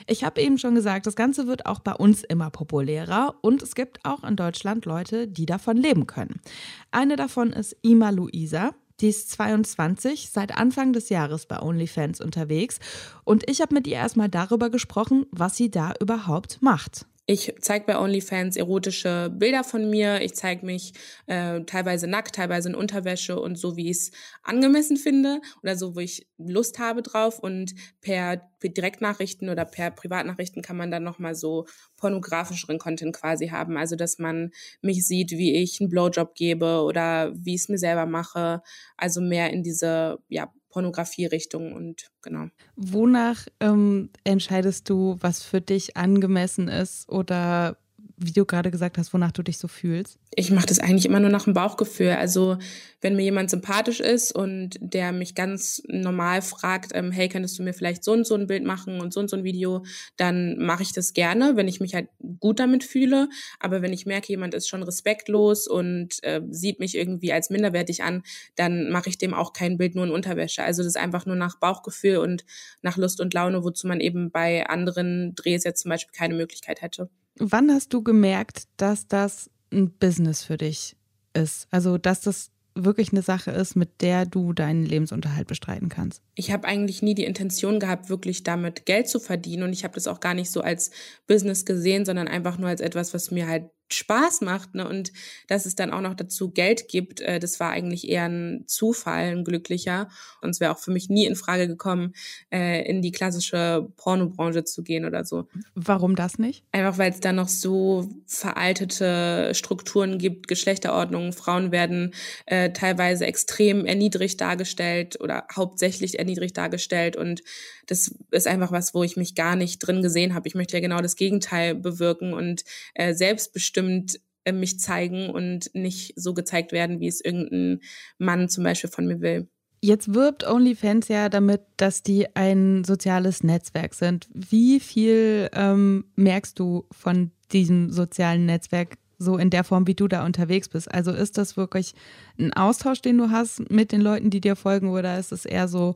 Ich 0.07 0.23
habe 0.23 0.41
eben 0.41 0.57
schon 0.57 0.73
gesagt, 0.73 1.05
das 1.05 1.15
Ganze 1.15 1.45
wird 1.45 1.67
auch 1.67 1.81
bei 1.81 1.93
uns 1.93 2.23
immer 2.23 2.49
populärer 2.49 3.35
und 3.41 3.61
es 3.61 3.75
gibt 3.75 4.03
auch 4.05 4.23
in 4.23 4.35
Deutschland 4.35 4.85
Leute, 4.85 5.27
die 5.27 5.45
davon 5.45 5.77
leben 5.77 6.07
können. 6.07 6.41
Eine 6.89 7.15
davon 7.15 7.53
ist 7.53 7.77
Ima 7.83 8.09
Luisa. 8.09 8.71
Die 9.01 9.07
ist 9.09 9.31
22, 9.31 10.29
seit 10.29 10.57
Anfang 10.57 10.93
des 10.93 11.09
Jahres 11.09 11.45
bei 11.45 11.61
OnlyFans 11.61 12.19
unterwegs 12.19 12.79
und 13.23 13.49
ich 13.49 13.61
habe 13.61 13.73
mit 13.73 13.87
ihr 13.87 13.95
erstmal 13.95 14.29
darüber 14.29 14.69
gesprochen, 14.69 15.25
was 15.31 15.55
sie 15.55 15.71
da 15.71 15.93
überhaupt 15.99 16.61
macht. 16.61 17.05
Ich 17.31 17.53
zeige 17.61 17.85
bei 17.85 17.99
OnlyFans 17.99 18.55
erotische 18.55 19.29
Bilder 19.31 19.63
von 19.63 19.87
mir. 19.87 20.19
Ich 20.23 20.33
zeige 20.33 20.65
mich 20.65 20.93
äh, 21.27 21.61
teilweise 21.61 22.07
nackt, 22.07 22.33
teilweise 22.33 22.69
in 22.69 22.75
Unterwäsche 22.75 23.39
und 23.39 23.55
so, 23.55 23.77
wie 23.77 23.91
ich 23.91 23.97
es 23.97 24.11
angemessen 24.41 24.97
finde 24.97 25.39
oder 25.61 25.75
so, 25.75 25.95
wo 25.95 25.99
ich 25.99 26.27
Lust 26.39 26.79
habe 26.79 27.03
drauf. 27.03 27.37
Und 27.37 27.75
per, 28.01 28.41
Direktnachrichten 28.63 29.49
oder 29.49 29.63
per 29.65 29.91
Privatnachrichten 29.91 30.63
kann 30.63 30.75
man 30.75 30.89
dann 30.89 31.03
nochmal 31.03 31.35
so 31.35 31.67
pornografischeren 31.97 32.79
Content 32.79 33.15
quasi 33.15 33.49
haben. 33.49 33.77
Also, 33.77 33.95
dass 33.95 34.17
man 34.17 34.49
mich 34.81 35.05
sieht, 35.05 35.29
wie 35.29 35.53
ich 35.53 35.79
einen 35.79 35.91
Blowjob 35.91 36.33
gebe 36.33 36.81
oder 36.81 37.31
wie 37.35 37.53
ich 37.53 37.61
es 37.61 37.69
mir 37.69 37.77
selber 37.77 38.07
mache. 38.07 38.63
Also 38.97 39.21
mehr 39.21 39.53
in 39.53 39.61
diese, 39.61 40.17
ja, 40.29 40.51
Pornografie-Richtung 40.69 41.73
und 41.73 42.11
genau. 42.21 42.47
Wonach 42.75 43.47
ähm, 43.59 44.09
entscheidest 44.23 44.89
du, 44.89 45.17
was 45.19 45.43
für 45.43 45.61
dich 45.61 45.97
angemessen 45.97 46.67
ist 46.67 47.09
oder 47.09 47.77
wie 48.19 48.31
du 48.31 48.45
gerade 48.45 48.69
gesagt 48.71 48.97
hast, 48.97 49.13
wonach 49.13 49.31
du 49.31 49.43
dich 49.43 49.57
so 49.57 49.67
fühlst? 49.67 50.19
Ich 50.35 50.51
mache 50.51 50.67
das 50.67 50.79
eigentlich 50.79 51.05
immer 51.05 51.19
nur 51.19 51.29
nach 51.29 51.45
dem 51.45 51.53
Bauchgefühl. 51.53 52.11
Also 52.11 52.57
wenn 53.01 53.15
mir 53.15 53.23
jemand 53.23 53.49
sympathisch 53.49 53.99
ist 54.01 54.33
und 54.33 54.77
der 54.81 55.11
mich 55.11 55.35
ganz 55.35 55.81
normal 55.87 56.41
fragt, 56.41 56.91
ähm, 56.93 57.11
hey, 57.11 57.29
könntest 57.29 57.57
du 57.57 57.63
mir 57.63 57.73
vielleicht 57.73 58.03
so 58.03 58.11
und 58.11 58.27
so 58.27 58.35
ein 58.35 58.47
Bild 58.47 58.65
machen 58.65 58.99
und 58.99 59.13
so 59.13 59.21
und 59.21 59.29
so 59.29 59.37
ein 59.37 59.43
Video, 59.43 59.85
dann 60.17 60.57
mache 60.57 60.83
ich 60.83 60.91
das 60.91 61.13
gerne, 61.13 61.55
wenn 61.55 61.67
ich 61.67 61.79
mich 61.79 61.95
halt 61.95 62.09
gut 62.39 62.59
damit 62.59 62.83
fühle. 62.83 63.29
Aber 63.59 63.81
wenn 63.81 63.93
ich 63.93 64.05
merke, 64.05 64.27
jemand 64.27 64.53
ist 64.53 64.67
schon 64.67 64.83
respektlos 64.83 65.67
und 65.67 66.21
äh, 66.23 66.41
sieht 66.49 66.79
mich 66.79 66.95
irgendwie 66.95 67.31
als 67.31 67.49
minderwertig 67.49 68.03
an, 68.03 68.23
dann 68.55 68.89
mache 68.91 69.09
ich 69.09 69.17
dem 69.17 69.33
auch 69.33 69.53
kein 69.53 69.77
Bild 69.77 69.95
nur 69.95 70.05
in 70.05 70.11
Unterwäsche. 70.11 70.63
Also 70.63 70.81
das 70.83 70.95
ist 70.95 70.97
einfach 70.97 71.25
nur 71.25 71.37
nach 71.37 71.57
Bauchgefühl 71.57 72.17
und 72.17 72.43
nach 72.81 72.97
Lust 72.97 73.21
und 73.21 73.33
Laune, 73.33 73.63
wozu 73.63 73.87
man 73.87 74.01
eben 74.01 74.29
bei 74.29 74.67
anderen 74.67 75.35
Drehs 75.35 75.63
jetzt 75.63 75.81
zum 75.81 75.89
Beispiel 75.89 76.13
keine 76.13 76.35
Möglichkeit 76.35 76.81
hätte. 76.81 77.09
Wann 77.39 77.71
hast 77.71 77.93
du 77.93 78.03
gemerkt, 78.03 78.63
dass 78.77 79.07
das 79.07 79.49
ein 79.71 79.91
Business 79.91 80.43
für 80.43 80.57
dich 80.57 80.95
ist? 81.33 81.67
Also, 81.71 81.97
dass 81.97 82.21
das 82.21 82.51
wirklich 82.75 83.11
eine 83.11 83.21
Sache 83.21 83.51
ist, 83.51 83.75
mit 83.75 84.01
der 84.01 84.25
du 84.25 84.53
deinen 84.53 84.85
Lebensunterhalt 84.85 85.47
bestreiten 85.47 85.89
kannst? 85.89 86.21
Ich 86.35 86.51
habe 86.51 86.67
eigentlich 86.67 87.01
nie 87.01 87.15
die 87.15 87.25
Intention 87.25 87.79
gehabt, 87.79 88.09
wirklich 88.09 88.43
damit 88.43 88.85
Geld 88.85 89.07
zu 89.07 89.19
verdienen 89.19 89.63
und 89.63 89.73
ich 89.73 89.83
habe 89.83 89.95
das 89.95 90.07
auch 90.07 90.19
gar 90.19 90.33
nicht 90.33 90.51
so 90.51 90.61
als 90.61 90.91
Business 91.27 91.65
gesehen, 91.65 92.05
sondern 92.05 92.27
einfach 92.27 92.57
nur 92.57 92.69
als 92.69 92.81
etwas, 92.81 93.13
was 93.13 93.31
mir 93.31 93.47
halt 93.47 93.69
Spaß 93.91 94.41
macht 94.41 94.75
ne? 94.75 94.87
und 94.87 95.11
dass 95.47 95.65
es 95.65 95.75
dann 95.75 95.91
auch 95.91 96.01
noch 96.01 96.13
dazu 96.13 96.51
Geld 96.51 96.87
gibt, 96.87 97.21
äh, 97.21 97.39
das 97.39 97.59
war 97.59 97.71
eigentlich 97.71 98.07
eher 98.07 98.25
ein 98.25 98.63
Zufall, 98.67 99.31
ein 99.31 99.43
glücklicher. 99.43 100.09
Und 100.41 100.51
es 100.51 100.59
wäre 100.59 100.71
auch 100.71 100.79
für 100.79 100.91
mich 100.91 101.09
nie 101.09 101.25
in 101.25 101.35
Frage 101.35 101.67
gekommen, 101.67 102.13
äh, 102.51 102.87
in 102.87 103.01
die 103.01 103.11
klassische 103.11 103.87
Pornobranche 103.97 104.63
zu 104.63 104.83
gehen 104.83 105.05
oder 105.05 105.25
so. 105.25 105.47
Warum 105.75 106.15
das 106.15 106.39
nicht? 106.39 106.63
Einfach 106.71 106.97
weil 106.97 107.11
es 107.11 107.19
da 107.19 107.33
noch 107.33 107.49
so 107.49 108.09
veraltete 108.25 109.51
Strukturen 109.53 110.17
gibt, 110.17 110.47
Geschlechterordnungen. 110.47 111.33
Frauen 111.33 111.71
werden 111.71 112.13
äh, 112.45 112.71
teilweise 112.71 113.25
extrem 113.25 113.85
erniedrigt 113.85 114.39
dargestellt 114.41 115.19
oder 115.19 115.45
hauptsächlich 115.55 116.19
erniedrigt 116.19 116.57
dargestellt 116.57 117.15
und 117.15 117.41
das 117.89 118.13
ist 118.31 118.47
einfach 118.47 118.71
was, 118.71 118.93
wo 118.93 119.03
ich 119.03 119.17
mich 119.17 119.33
gar 119.33 119.55
nicht 119.55 119.79
drin 119.79 120.03
gesehen 120.03 120.35
habe. 120.35 120.47
Ich 120.47 120.55
möchte 120.55 120.77
ja 120.77 120.81
genau 120.81 121.01
das 121.01 121.15
Gegenteil 121.15 121.73
bewirken 121.73 122.33
und 122.33 122.63
äh, 122.93 123.13
selbstbestimmt 123.13 124.19
äh, 124.43 124.51
mich 124.51 124.79
zeigen 124.79 125.29
und 125.29 125.71
nicht 125.73 126.13
so 126.15 126.33
gezeigt 126.35 126.71
werden, 126.71 126.99
wie 126.99 127.07
es 127.07 127.19
irgendein 127.19 127.81
Mann 128.19 128.47
zum 128.47 128.63
Beispiel 128.63 128.91
von 128.91 129.07
mir 129.07 129.21
will. 129.21 129.47
Jetzt 129.81 130.13
wirbt 130.13 130.45
OnlyFans 130.45 131.07
ja 131.07 131.29
damit, 131.29 131.61
dass 131.77 132.03
die 132.03 132.35
ein 132.35 132.83
soziales 132.83 133.43
Netzwerk 133.43 133.93
sind. 133.93 134.27
Wie 134.33 134.79
viel 134.79 135.49
ähm, 135.53 136.05
merkst 136.15 136.59
du 136.59 136.85
von 136.91 137.31
diesem 137.51 137.89
sozialen 137.89 138.45
Netzwerk 138.45 138.97
so 139.17 139.37
in 139.37 139.49
der 139.49 139.63
Form, 139.63 139.87
wie 139.87 139.95
du 139.95 140.07
da 140.07 140.25
unterwegs 140.25 140.69
bist? 140.69 140.93
Also 140.93 141.11
ist 141.11 141.37
das 141.37 141.57
wirklich 141.57 141.93
ein 142.37 142.53
Austausch, 142.53 143.01
den 143.01 143.17
du 143.17 143.31
hast 143.31 143.71
mit 143.71 143.91
den 143.91 144.01
Leuten, 144.01 144.29
die 144.29 144.41
dir 144.41 144.55
folgen, 144.55 144.89
oder 144.89 145.17
ist 145.17 145.31
es 145.31 145.45
eher 145.45 145.67
so, 145.67 145.95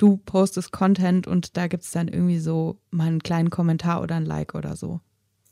du 0.00 0.16
postest 0.16 0.72
Content 0.72 1.26
und 1.26 1.56
da 1.56 1.66
gibt 1.66 1.84
es 1.84 1.90
dann 1.90 2.08
irgendwie 2.08 2.38
so 2.38 2.80
mal 2.90 3.06
einen 3.06 3.22
kleinen 3.22 3.50
Kommentar 3.50 4.02
oder 4.02 4.16
ein 4.16 4.24
Like 4.24 4.54
oder 4.54 4.74
so? 4.76 5.00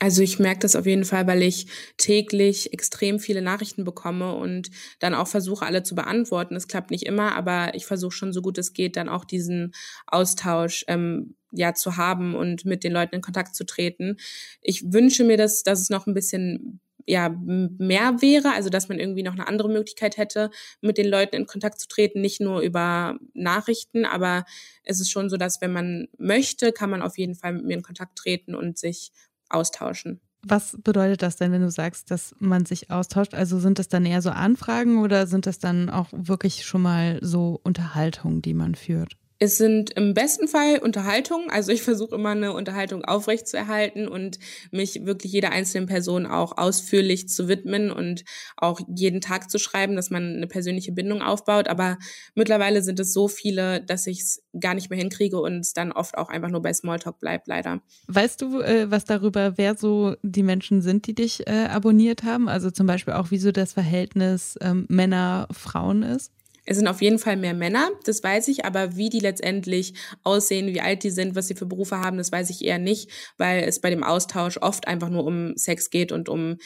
Also 0.00 0.22
ich 0.22 0.38
merke 0.38 0.60
das 0.60 0.76
auf 0.76 0.86
jeden 0.86 1.04
Fall, 1.04 1.26
weil 1.26 1.42
ich 1.42 1.66
täglich 1.96 2.72
extrem 2.72 3.18
viele 3.18 3.42
Nachrichten 3.42 3.84
bekomme 3.84 4.34
und 4.34 4.70
dann 5.00 5.12
auch 5.12 5.26
versuche, 5.26 5.66
alle 5.66 5.82
zu 5.82 5.96
beantworten. 5.96 6.54
Es 6.54 6.68
klappt 6.68 6.92
nicht 6.92 7.04
immer, 7.04 7.34
aber 7.34 7.74
ich 7.74 7.84
versuche 7.84 8.12
schon 8.12 8.32
so 8.32 8.40
gut 8.40 8.58
es 8.58 8.72
geht, 8.72 8.96
dann 8.96 9.08
auch 9.08 9.24
diesen 9.24 9.74
Austausch 10.06 10.84
ähm, 10.86 11.34
ja 11.50 11.74
zu 11.74 11.96
haben 11.96 12.36
und 12.36 12.64
mit 12.64 12.84
den 12.84 12.92
Leuten 12.92 13.16
in 13.16 13.22
Kontakt 13.22 13.56
zu 13.56 13.66
treten. 13.66 14.16
Ich 14.62 14.92
wünsche 14.92 15.24
mir, 15.24 15.36
dass, 15.36 15.64
dass 15.64 15.80
es 15.80 15.90
noch 15.90 16.06
ein 16.06 16.14
bisschen 16.14 16.80
ja 17.08 17.30
mehr 17.30 18.20
wäre, 18.20 18.52
also 18.52 18.68
dass 18.68 18.88
man 18.88 18.98
irgendwie 18.98 19.22
noch 19.22 19.32
eine 19.32 19.48
andere 19.48 19.68
Möglichkeit 19.68 20.16
hätte, 20.16 20.50
mit 20.80 20.98
den 20.98 21.08
Leuten 21.08 21.36
in 21.36 21.46
Kontakt 21.46 21.80
zu 21.80 21.88
treten, 21.88 22.20
nicht 22.20 22.40
nur 22.40 22.60
über 22.60 23.18
Nachrichten, 23.34 24.04
aber 24.04 24.44
es 24.84 25.00
ist 25.00 25.10
schon 25.10 25.30
so, 25.30 25.36
dass 25.36 25.60
wenn 25.60 25.72
man 25.72 26.08
möchte, 26.18 26.70
kann 26.72 26.90
man 26.90 27.02
auf 27.02 27.16
jeden 27.16 27.34
Fall 27.34 27.54
mit 27.54 27.64
mir 27.64 27.74
in 27.74 27.82
Kontakt 27.82 28.16
treten 28.18 28.54
und 28.54 28.78
sich 28.78 29.10
austauschen. 29.48 30.20
Was 30.42 30.76
bedeutet 30.82 31.22
das 31.22 31.36
denn, 31.36 31.50
wenn 31.50 31.62
du 31.62 31.70
sagst, 31.70 32.10
dass 32.10 32.34
man 32.38 32.64
sich 32.64 32.90
austauscht? 32.90 33.34
Also 33.34 33.58
sind 33.58 33.78
das 33.78 33.88
dann 33.88 34.06
eher 34.06 34.22
so 34.22 34.30
Anfragen 34.30 35.02
oder 35.02 35.26
sind 35.26 35.46
das 35.46 35.58
dann 35.58 35.90
auch 35.90 36.08
wirklich 36.12 36.64
schon 36.64 36.82
mal 36.82 37.18
so 37.22 37.58
Unterhaltungen, 37.64 38.42
die 38.42 38.54
man 38.54 38.74
führt? 38.74 39.16
Es 39.40 39.56
sind 39.56 39.90
im 39.90 40.14
besten 40.14 40.48
Fall 40.48 40.78
Unterhaltungen. 40.78 41.48
Also 41.48 41.70
ich 41.70 41.82
versuche 41.82 42.16
immer 42.16 42.30
eine 42.30 42.52
Unterhaltung 42.52 43.04
aufrechtzuerhalten 43.04 44.08
und 44.08 44.38
mich 44.72 45.06
wirklich 45.06 45.32
jeder 45.32 45.52
einzelnen 45.52 45.86
Person 45.86 46.26
auch 46.26 46.58
ausführlich 46.58 47.28
zu 47.28 47.46
widmen 47.46 47.92
und 47.92 48.24
auch 48.56 48.80
jeden 48.88 49.20
Tag 49.20 49.48
zu 49.48 49.58
schreiben, 49.58 49.94
dass 49.94 50.10
man 50.10 50.36
eine 50.36 50.48
persönliche 50.48 50.90
Bindung 50.90 51.22
aufbaut. 51.22 51.68
Aber 51.68 51.98
mittlerweile 52.34 52.82
sind 52.82 52.98
es 52.98 53.12
so 53.12 53.28
viele, 53.28 53.80
dass 53.80 54.08
ich 54.08 54.20
es 54.22 54.42
gar 54.58 54.74
nicht 54.74 54.90
mehr 54.90 54.98
hinkriege 54.98 55.40
und 55.40 55.60
es 55.60 55.72
dann 55.72 55.92
oft 55.92 56.18
auch 56.18 56.30
einfach 56.30 56.50
nur 56.50 56.62
bei 56.62 56.72
Smalltalk 56.72 57.20
bleibt, 57.20 57.46
leider. 57.46 57.80
Weißt 58.08 58.42
du 58.42 58.60
äh, 58.60 58.90
was 58.90 59.04
darüber, 59.04 59.56
wer 59.56 59.76
so 59.76 60.16
die 60.22 60.42
Menschen 60.42 60.82
sind, 60.82 61.06
die 61.06 61.14
dich 61.14 61.46
äh, 61.46 61.66
abonniert 61.70 62.24
haben? 62.24 62.48
Also 62.48 62.72
zum 62.72 62.88
Beispiel 62.88 63.14
auch, 63.14 63.30
wie 63.30 63.38
so 63.38 63.52
das 63.52 63.72
Verhältnis 63.72 64.58
ähm, 64.60 64.86
Männer-Frauen 64.88 66.02
ist? 66.02 66.32
Es 66.70 66.76
sind 66.76 66.86
auf 66.86 67.00
jeden 67.00 67.18
Fall 67.18 67.38
mehr 67.38 67.54
Männer, 67.54 67.88
das 68.04 68.22
weiß 68.22 68.46
ich, 68.48 68.66
aber 68.66 68.94
wie 68.94 69.08
die 69.08 69.20
letztendlich 69.20 69.94
aussehen, 70.22 70.74
wie 70.74 70.82
alt 70.82 71.02
die 71.02 71.08
sind, 71.08 71.34
was 71.34 71.48
sie 71.48 71.54
für 71.54 71.64
Berufe 71.64 72.00
haben, 72.00 72.18
das 72.18 72.30
weiß 72.30 72.50
ich 72.50 72.62
eher 72.62 72.78
nicht, 72.78 73.08
weil 73.38 73.64
es 73.64 73.80
bei 73.80 73.88
dem 73.88 74.04
Austausch 74.04 74.58
oft 74.58 74.86
einfach 74.86 75.08
nur 75.08 75.24
um 75.24 75.56
Sex 75.56 75.88
geht 75.88 76.12
und 76.12 76.28
um 76.28 76.58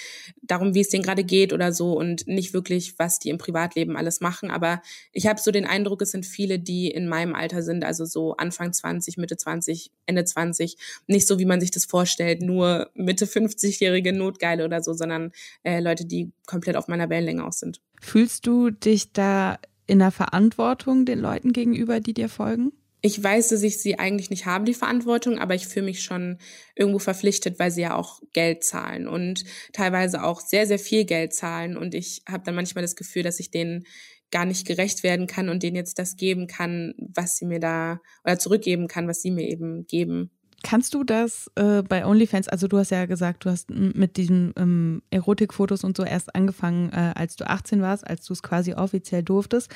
darum, 0.42 0.74
wie 0.74 0.80
es 0.80 0.88
denen 0.88 1.04
gerade 1.04 1.22
geht 1.22 1.52
oder 1.52 1.72
so 1.72 1.92
und 1.96 2.26
nicht 2.26 2.52
wirklich, 2.52 2.98
was 2.98 3.20
die 3.20 3.28
im 3.28 3.38
Privatleben 3.38 3.96
alles 3.96 4.20
machen. 4.20 4.50
Aber 4.50 4.82
ich 5.12 5.28
habe 5.28 5.40
so 5.40 5.52
den 5.52 5.66
Eindruck, 5.66 6.02
es 6.02 6.10
sind 6.10 6.26
viele, 6.26 6.58
die 6.58 6.90
in 6.90 7.06
meinem 7.08 7.36
Alter 7.36 7.62
sind, 7.62 7.84
also 7.84 8.04
so 8.04 8.34
Anfang 8.36 8.72
20, 8.72 9.18
Mitte 9.18 9.36
20, 9.36 9.92
Ende 10.06 10.24
20, 10.24 10.78
nicht 11.06 11.28
so, 11.28 11.38
wie 11.38 11.44
man 11.44 11.60
sich 11.60 11.70
das 11.70 11.84
vorstellt, 11.84 12.42
nur 12.42 12.90
Mitte 12.94 13.26
50-jährige 13.26 14.12
Notgeile 14.12 14.64
oder 14.64 14.82
so, 14.82 14.94
sondern 14.94 15.30
äh, 15.62 15.78
Leute, 15.78 16.06
die 16.06 16.32
komplett 16.44 16.74
auf 16.74 16.88
meiner 16.88 17.08
Wellenlänge 17.08 17.46
auch 17.46 17.52
sind. 17.52 17.80
Fühlst 18.00 18.48
du 18.48 18.70
dich 18.70 19.12
da 19.12 19.60
in 19.92 19.98
der 19.98 20.10
Verantwortung 20.10 21.04
den 21.04 21.18
Leuten 21.18 21.52
gegenüber, 21.52 22.00
die 22.00 22.14
dir 22.14 22.30
folgen? 22.30 22.72
Ich 23.02 23.22
weiß, 23.22 23.48
dass 23.48 23.62
ich 23.62 23.78
sie 23.78 23.98
eigentlich 23.98 24.30
nicht 24.30 24.46
habe, 24.46 24.64
die 24.64 24.72
Verantwortung, 24.72 25.38
aber 25.38 25.54
ich 25.54 25.66
fühle 25.66 25.84
mich 25.84 26.02
schon 26.02 26.38
irgendwo 26.74 26.98
verpflichtet, 26.98 27.58
weil 27.58 27.70
sie 27.70 27.82
ja 27.82 27.94
auch 27.94 28.22
Geld 28.32 28.64
zahlen 28.64 29.06
und 29.06 29.44
teilweise 29.74 30.24
auch 30.24 30.40
sehr, 30.40 30.66
sehr 30.66 30.78
viel 30.78 31.04
Geld 31.04 31.34
zahlen. 31.34 31.76
Und 31.76 31.94
ich 31.94 32.22
habe 32.26 32.42
dann 32.42 32.54
manchmal 32.54 32.80
das 32.80 32.96
Gefühl, 32.96 33.22
dass 33.22 33.38
ich 33.38 33.50
denen 33.50 33.84
gar 34.30 34.46
nicht 34.46 34.66
gerecht 34.66 35.02
werden 35.02 35.26
kann 35.26 35.50
und 35.50 35.62
denen 35.62 35.76
jetzt 35.76 35.98
das 35.98 36.16
geben 36.16 36.46
kann, 36.46 36.94
was 36.96 37.36
sie 37.36 37.44
mir 37.44 37.60
da 37.60 38.00
oder 38.24 38.38
zurückgeben 38.38 38.88
kann, 38.88 39.08
was 39.08 39.20
sie 39.20 39.30
mir 39.30 39.46
eben 39.46 39.86
geben. 39.86 40.30
Kannst 40.62 40.94
du 40.94 41.02
das 41.02 41.50
äh, 41.56 41.82
bei 41.82 42.06
OnlyFans, 42.06 42.48
also 42.48 42.68
du 42.68 42.78
hast 42.78 42.90
ja 42.90 43.06
gesagt, 43.06 43.44
du 43.44 43.50
hast 43.50 43.70
mit 43.70 44.16
diesen 44.16 44.52
ähm, 44.56 45.02
Erotikfotos 45.10 45.82
und 45.82 45.96
so 45.96 46.04
erst 46.04 46.34
angefangen, 46.34 46.90
äh, 46.92 47.12
als 47.16 47.36
du 47.36 47.48
18 47.48 47.82
warst, 47.82 48.06
als 48.06 48.24
du 48.24 48.32
es 48.32 48.42
quasi 48.42 48.74
offiziell 48.74 49.22
durftest. 49.22 49.70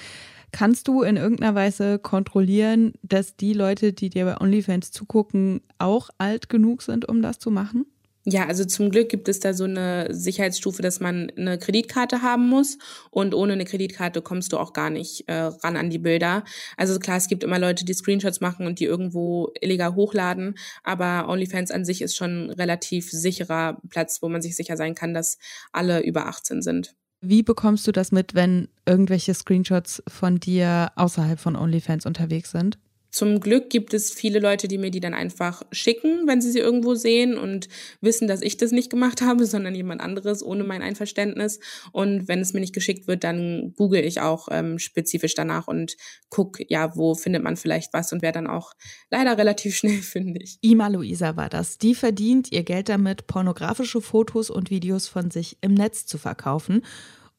Kannst 0.52 0.87
du 0.87 1.02
in 1.02 1.16
irgendeiner 1.16 1.55
Weise 1.55 1.99
kontrollieren, 1.99 2.93
dass 3.02 3.37
die 3.37 3.52
Leute, 3.52 3.93
die 3.93 4.11
dir 4.11 4.25
bei 4.26 4.40
OnlyFans 4.40 4.93
zugucken, 4.93 5.61
auch 5.78 6.11
alt 6.19 6.49
genug 6.49 6.83
sind, 6.83 7.09
um 7.09 7.21
das 7.21 7.38
zu 7.38 7.50
machen? 7.50 7.87
Ja, 8.28 8.47
also 8.49 8.64
zum 8.64 8.90
Glück 8.90 9.09
gibt 9.09 9.28
es 9.28 9.38
da 9.38 9.54
so 9.54 9.62
eine 9.62 10.09
Sicherheitsstufe, 10.11 10.83
dass 10.83 10.99
man 10.99 11.30
eine 11.37 11.59
Kreditkarte 11.59 12.23
haben 12.23 12.49
muss 12.49 12.76
und 13.12 13.35
ohne 13.37 13.52
eine 13.52 13.64
Kreditkarte 13.64 14.21
kommst 14.21 14.52
du 14.52 14.59
auch 14.59 14.73
gar 14.73 14.90
nicht 14.90 15.28
äh, 15.28 15.33
ran 15.35 15.76
an 15.76 15.90
die 15.90 16.00
Bilder. 16.00 16.42
Also 16.76 16.99
klar, 16.99 17.18
es 17.18 17.28
gibt 17.28 17.45
immer 17.45 17.61
Leute, 17.61 17.85
die 17.85 17.95
Screenshots 17.95 18.40
machen 18.40 18.66
und 18.66 18.80
die 18.80 18.85
irgendwo 18.85 19.52
illegal 19.61 19.95
hochladen, 19.95 20.56
aber 20.83 21.28
OnlyFans 21.28 21.71
an 21.71 21.85
sich 21.85 22.02
ist 22.02 22.16
schon 22.16 22.47
ein 22.47 22.50
relativ 22.50 23.12
sicherer 23.12 23.80
Platz, 23.90 24.21
wo 24.23 24.28
man 24.28 24.42
sich 24.42 24.56
sicher 24.56 24.76
sein 24.76 24.97
kann, 24.97 25.14
dass 25.14 25.38
alle 25.71 26.00
über 26.02 26.26
18 26.26 26.62
sind. 26.62 26.97
Wie 27.21 27.45
bekommst 27.45 27.87
du 27.87 27.92
das 27.92 28.11
mit, 28.11 28.35
wenn 28.35 28.66
irgendwelche 28.87 29.35
Screenshots 29.35 30.02
von 30.09 30.40
dir 30.40 30.90
außerhalb 30.97 31.38
von 31.38 31.54
OnlyFans 31.54 32.06
unterwegs 32.06 32.50
sind? 32.50 32.76
Zum 33.16 33.40
Glück 33.40 33.70
gibt 33.70 33.94
es 33.94 34.12
viele 34.12 34.40
Leute, 34.40 34.68
die 34.68 34.76
mir 34.76 34.90
die 34.90 35.00
dann 35.00 35.14
einfach 35.14 35.62
schicken, 35.73 36.26
wenn 36.26 36.42
sie 36.42 36.50
sie 36.50 36.58
irgendwo 36.58 36.94
sehen 36.94 37.38
und 37.38 37.66
wissen, 38.02 38.28
dass 38.28 38.42
ich 38.42 38.58
das 38.58 38.73
nicht 38.73 38.90
gemacht 38.90 39.23
habe, 39.23 39.46
sondern 39.46 39.75
jemand 39.75 40.02
anderes 40.02 40.44
ohne 40.44 40.64
mein 40.64 40.82
Einverständnis. 40.82 41.58
Und 41.92 42.28
wenn 42.28 42.40
es 42.40 42.52
mir 42.52 42.61
nicht 42.61 42.75
geschickt 42.75 43.08
wird, 43.08 43.25
dann 43.25 43.73
google 43.75 44.04
ich 44.04 44.20
auch 44.20 44.49
ähm, 44.50 44.78
spezifisch 44.78 45.35
danach 45.35 45.66
und 45.66 45.96
guck, 46.28 46.58
ja, 46.68 46.94
wo 46.94 47.14
findet 47.14 47.42
man 47.42 47.56
vielleicht 47.56 47.94
was 47.94 48.12
und 48.12 48.20
wer 48.20 48.32
dann 48.32 48.46
auch 48.46 48.75
leider 49.11 49.38
relativ 49.38 49.75
schnell 49.78 50.02
finde 50.02 50.42
ich. 50.42 50.58
Ima 50.61 50.88
Luisa 50.88 51.37
war 51.37 51.49
das. 51.49 51.78
Die 51.78 51.94
verdient 51.94 52.52
ihr 52.52 52.64
Geld 52.64 52.90
damit, 52.90 53.26
pornografische 53.26 54.02
Fotos 54.02 54.50
und 54.50 54.68
Videos 54.68 55.08
von 55.08 55.30
sich 55.30 55.56
im 55.62 55.73
Netz 55.73 56.04
zu 56.04 56.18
verkaufen. 56.18 56.82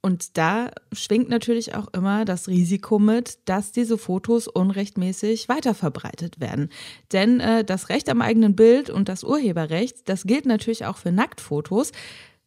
Und 0.08 0.38
da 0.38 0.72
schwingt 0.94 1.28
natürlich 1.28 1.76
auch 1.76 1.90
immer 1.92 2.24
das 2.24 2.48
Risiko 2.48 2.98
mit, 2.98 3.40
dass 3.44 3.74
diese 3.74 3.98
Fotos 3.98 4.48
unrechtmäßig 4.48 5.50
weiterverbreitet 5.50 6.40
werden. 6.40 6.70
Denn 7.12 7.42
äh, 7.42 7.66
das 7.66 7.90
Recht 7.90 8.08
am 8.08 8.22
eigenen 8.22 8.56
Bild 8.56 8.90
und 8.90 9.10
das 9.10 9.26
Urheberrecht, 9.26 10.08
das 10.08 10.24
gilt 10.24 10.46
natürlich 10.46 10.86
auch 10.86 10.96
für 10.96 11.12
Nacktfotos. 11.12 11.92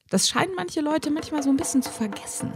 Das 0.09 0.27
scheinen 0.27 0.55
manche 0.57 0.81
Leute 0.81 1.11
manchmal 1.11 1.43
so 1.43 1.51
ein 1.51 1.59
bisschen 1.59 1.83
zu 1.83 1.91
vergessen. 1.91 2.55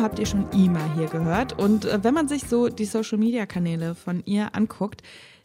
Habt 0.00 0.18
ihr 0.18 0.24
schon 0.24 0.46
Ima 0.52 0.80
hier 0.96 1.08
gehört. 1.08 1.58
Und 1.58 1.84
äh, 1.84 2.02
wenn 2.02 2.14
man 2.14 2.26
sich 2.26 2.44
so 2.44 2.68
die 2.70 2.86
Social-Media-Kanäle 2.86 3.94
von 3.94 4.22
ihr 4.24 4.54
anguckt, 4.54 5.02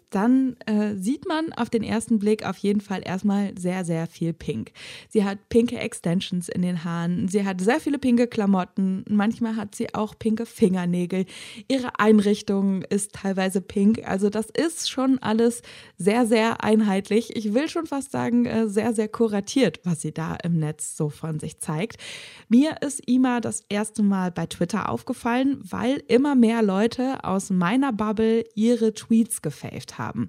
dann 0.10 0.56
äh, 0.66 0.96
sieht 0.96 1.28
man 1.28 1.54
auf 1.54 1.70
den 1.70 1.84
ersten 1.84 2.20
Blick 2.20 2.46
auf 2.46 2.58
jeden 2.58 2.82
Fall 2.82 3.02
erstmal 3.04 3.58
sehr, 3.58 3.86
sehr 3.86 4.08
viel 4.08 4.34
Pink. 4.34 4.72
Sie 5.10 5.24
hat 5.24 5.50
pinke 5.50 5.78
Extensions 5.78 6.50
in 6.50 6.62
den 6.62 6.84
Haaren, 6.84 7.28
sie 7.28 7.46
hat 7.46 7.62
sehr 7.62 7.80
viele 7.80 8.00
pinke 8.00 8.28
Klamotten, 8.28 9.04
manchmal 9.10 9.56
hat 9.56 9.76
sie 9.76 9.94
auch 9.94 10.18
pinke 10.18 10.46
Fingernägel. 10.46 11.26
Ihre 11.68 12.00
Einrichtung 12.00 12.84
ist 12.84 13.14
teilweise 13.14 13.62
pink, 13.62 14.08
also 14.08 14.30
das 14.30 14.48
ist 14.50 14.90
schon 14.90 15.20
alles 15.20 15.62
sehr, 15.98 16.26
sehr 16.26 16.64
einheitlich. 16.64 17.36
Ich 17.36 17.54
will 17.54 17.70
schon 17.70 17.86
fast 17.86 18.12
sagen, 18.12 18.46
äh, 18.46 18.68
sehr, 18.68 18.94
sehr 18.94 19.08
kuratiert, 19.08 19.80
was 19.84 20.02
sie 20.02 20.14
da 20.14 20.38
im 20.44 20.60
Netz 20.60 20.96
so 20.98 21.10
von 21.10 21.40
sich 21.40 21.60
zeigt. 21.60 21.98
Mir 22.50 22.82
ist 22.82 23.02
Ima 23.08 23.40
das 23.40 23.64
erste 23.70 24.04
Mal 24.04 24.32
bei 24.32 24.46
Twitter 24.46 24.90
aufgefallen, 24.90 25.60
weil 25.62 26.04
immer 26.08 26.36
mehr 26.36 26.62
Leute 26.62 27.24
aus 27.24 27.50
meiner 27.50 27.92
Bubble 27.92 28.44
ihre 28.56 28.94
Tweets 28.94 29.42
gefaved 29.42 29.95
haben. 29.98 30.28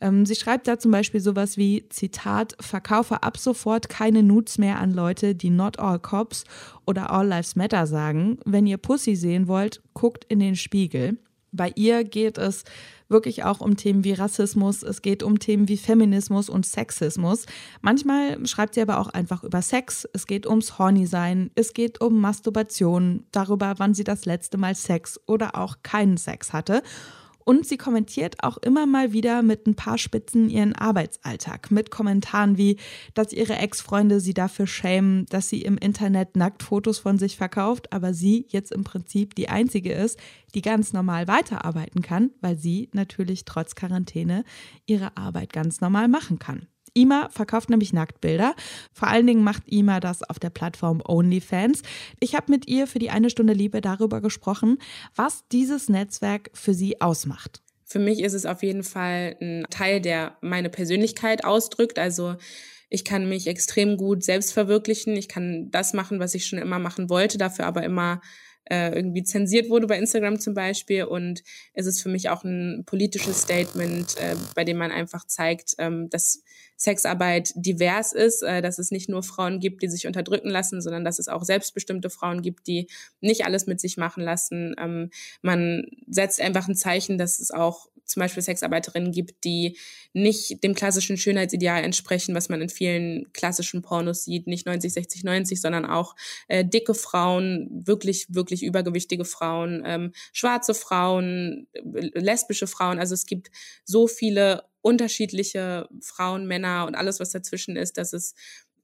Ähm, 0.00 0.26
sie 0.26 0.34
schreibt 0.34 0.68
da 0.68 0.78
zum 0.78 0.90
Beispiel 0.90 1.20
sowas 1.20 1.56
wie, 1.56 1.88
Zitat, 1.88 2.56
verkaufe 2.60 3.22
ab 3.22 3.38
sofort 3.38 3.88
keine 3.88 4.22
Nudes 4.22 4.58
mehr 4.58 4.78
an 4.78 4.92
Leute, 4.92 5.34
die 5.34 5.50
not 5.50 5.78
all 5.78 5.98
cops 5.98 6.44
oder 6.86 7.10
all 7.10 7.26
lives 7.26 7.56
matter 7.56 7.86
sagen. 7.86 8.38
Wenn 8.44 8.66
ihr 8.66 8.78
Pussy 8.78 9.16
sehen 9.16 9.48
wollt, 9.48 9.82
guckt 9.94 10.24
in 10.28 10.40
den 10.40 10.56
Spiegel. 10.56 11.18
Bei 11.52 11.72
ihr 11.74 12.04
geht 12.04 12.38
es 12.38 12.64
wirklich 13.08 13.44
auch 13.44 13.60
um 13.60 13.76
Themen 13.76 14.04
wie 14.04 14.12
Rassismus, 14.12 14.82
es 14.82 15.00
geht 15.00 15.22
um 15.22 15.38
Themen 15.38 15.68
wie 15.68 15.76
Feminismus 15.76 16.48
und 16.48 16.66
Sexismus. 16.66 17.46
Manchmal 17.80 18.44
schreibt 18.46 18.74
sie 18.74 18.82
aber 18.82 18.98
auch 18.98 19.08
einfach 19.08 19.44
über 19.44 19.62
Sex, 19.62 20.08
es 20.12 20.26
geht 20.26 20.46
ums 20.46 20.78
Horny-Sein, 20.78 21.50
es 21.54 21.72
geht 21.72 22.00
um 22.00 22.20
Masturbation, 22.20 23.24
darüber, 23.32 23.74
wann 23.78 23.94
sie 23.94 24.04
das 24.04 24.24
letzte 24.24 24.58
Mal 24.58 24.74
Sex 24.74 25.20
oder 25.26 25.56
auch 25.56 25.76
keinen 25.82 26.16
Sex 26.16 26.52
hatte. 26.52 26.82
Und 27.48 27.64
sie 27.64 27.76
kommentiert 27.76 28.42
auch 28.42 28.56
immer 28.56 28.86
mal 28.86 29.12
wieder 29.12 29.40
mit 29.40 29.68
ein 29.68 29.76
paar 29.76 29.98
Spitzen 29.98 30.50
ihren 30.50 30.74
Arbeitsalltag. 30.74 31.70
Mit 31.70 31.92
Kommentaren 31.92 32.58
wie, 32.58 32.76
dass 33.14 33.32
ihre 33.32 33.54
Ex-Freunde 33.54 34.18
sie 34.18 34.34
dafür 34.34 34.66
schämen, 34.66 35.26
dass 35.26 35.48
sie 35.48 35.62
im 35.62 35.78
Internet 35.78 36.34
nackt 36.34 36.64
Fotos 36.64 36.98
von 36.98 37.18
sich 37.18 37.36
verkauft, 37.36 37.92
aber 37.92 38.14
sie 38.14 38.46
jetzt 38.48 38.72
im 38.72 38.82
Prinzip 38.82 39.36
die 39.36 39.48
einzige 39.48 39.92
ist, 39.92 40.18
die 40.56 40.60
ganz 40.60 40.92
normal 40.92 41.28
weiterarbeiten 41.28 42.02
kann, 42.02 42.32
weil 42.40 42.56
sie 42.56 42.90
natürlich 42.92 43.44
trotz 43.44 43.76
Quarantäne 43.76 44.42
ihre 44.84 45.16
Arbeit 45.16 45.52
ganz 45.52 45.80
normal 45.80 46.08
machen 46.08 46.40
kann. 46.40 46.66
Ima 46.96 47.28
verkauft 47.30 47.70
nämlich 47.70 47.92
Nacktbilder. 47.92 48.54
Vor 48.92 49.08
allen 49.08 49.26
Dingen 49.26 49.44
macht 49.44 49.62
Ima 49.66 50.00
das 50.00 50.22
auf 50.22 50.38
der 50.38 50.50
Plattform 50.50 51.02
OnlyFans. 51.06 51.82
Ich 52.20 52.34
habe 52.34 52.50
mit 52.50 52.66
ihr 52.66 52.86
für 52.86 52.98
die 52.98 53.10
eine 53.10 53.30
Stunde 53.30 53.52
Liebe 53.52 53.80
darüber 53.80 54.20
gesprochen, 54.20 54.78
was 55.14 55.44
dieses 55.52 55.88
Netzwerk 55.88 56.50
für 56.54 56.74
sie 56.74 57.00
ausmacht. 57.00 57.60
Für 57.84 57.98
mich 57.98 58.20
ist 58.20 58.32
es 58.32 58.46
auf 58.46 58.62
jeden 58.62 58.82
Fall 58.82 59.36
ein 59.40 59.64
Teil, 59.70 60.00
der 60.00 60.38
meine 60.40 60.70
Persönlichkeit 60.70 61.44
ausdrückt. 61.44 61.98
Also 61.98 62.36
ich 62.88 63.04
kann 63.04 63.28
mich 63.28 63.46
extrem 63.46 63.96
gut 63.96 64.24
selbst 64.24 64.52
verwirklichen. 64.52 65.16
Ich 65.16 65.28
kann 65.28 65.70
das 65.70 65.92
machen, 65.92 66.18
was 66.18 66.34
ich 66.34 66.46
schon 66.46 66.58
immer 66.58 66.78
machen 66.78 67.10
wollte, 67.10 67.38
dafür 67.38 67.66
aber 67.66 67.82
immer 67.82 68.20
äh, 68.70 68.94
irgendwie 68.94 69.22
zensiert 69.22 69.70
wurde 69.70 69.86
bei 69.86 69.98
Instagram 69.98 70.40
zum 70.40 70.54
Beispiel. 70.54 71.04
Und 71.04 71.42
es 71.74 71.86
ist 71.86 72.00
für 72.02 72.08
mich 72.08 72.28
auch 72.28 72.44
ein 72.44 72.84
politisches 72.86 73.42
Statement, 73.42 74.16
äh, 74.18 74.34
bei 74.54 74.64
dem 74.64 74.78
man 74.78 74.90
einfach 74.90 75.26
zeigt, 75.26 75.74
ähm, 75.78 76.08
dass 76.10 76.42
Sexarbeit 76.76 77.52
divers 77.54 78.12
ist, 78.12 78.42
äh, 78.42 78.62
dass 78.62 78.78
es 78.78 78.90
nicht 78.90 79.08
nur 79.08 79.22
Frauen 79.22 79.60
gibt, 79.60 79.82
die 79.82 79.88
sich 79.88 80.06
unterdrücken 80.06 80.50
lassen, 80.50 80.80
sondern 80.80 81.04
dass 81.04 81.18
es 81.18 81.28
auch 81.28 81.44
selbstbestimmte 81.44 82.10
Frauen 82.10 82.42
gibt, 82.42 82.66
die 82.66 82.88
nicht 83.20 83.44
alles 83.44 83.66
mit 83.66 83.80
sich 83.80 83.96
machen 83.96 84.22
lassen. 84.22 84.74
Ähm, 84.78 85.10
man 85.42 85.86
setzt 86.08 86.40
einfach 86.40 86.68
ein 86.68 86.76
Zeichen, 86.76 87.18
dass 87.18 87.38
es 87.38 87.50
auch 87.50 87.88
zum 88.06 88.20
Beispiel 88.20 88.42
Sexarbeiterinnen 88.42 89.12
gibt, 89.12 89.44
die 89.44 89.76
nicht 90.12 90.62
dem 90.62 90.74
klassischen 90.74 91.16
Schönheitsideal 91.16 91.82
entsprechen, 91.82 92.34
was 92.34 92.48
man 92.48 92.62
in 92.62 92.68
vielen 92.68 93.32
klassischen 93.32 93.82
Pornos 93.82 94.24
sieht, 94.24 94.46
nicht 94.46 94.64
90, 94.64 94.92
60, 94.92 95.24
90, 95.24 95.60
sondern 95.60 95.84
auch 95.84 96.14
äh, 96.48 96.64
dicke 96.64 96.94
Frauen, 96.94 97.68
wirklich, 97.70 98.26
wirklich 98.30 98.62
übergewichtige 98.62 99.24
Frauen, 99.24 99.82
ähm, 99.84 100.12
schwarze 100.32 100.74
Frauen, 100.74 101.66
lesbische 101.82 102.66
Frauen. 102.66 102.98
Also 102.98 103.14
es 103.14 103.26
gibt 103.26 103.50
so 103.84 104.06
viele 104.06 104.62
unterschiedliche 104.86 105.88
Frauen, 106.00 106.46
Männer 106.46 106.86
und 106.86 106.94
alles, 106.94 107.18
was 107.18 107.30
dazwischen 107.30 107.74
ist, 107.74 107.98
dass 107.98 108.12
es 108.12 108.34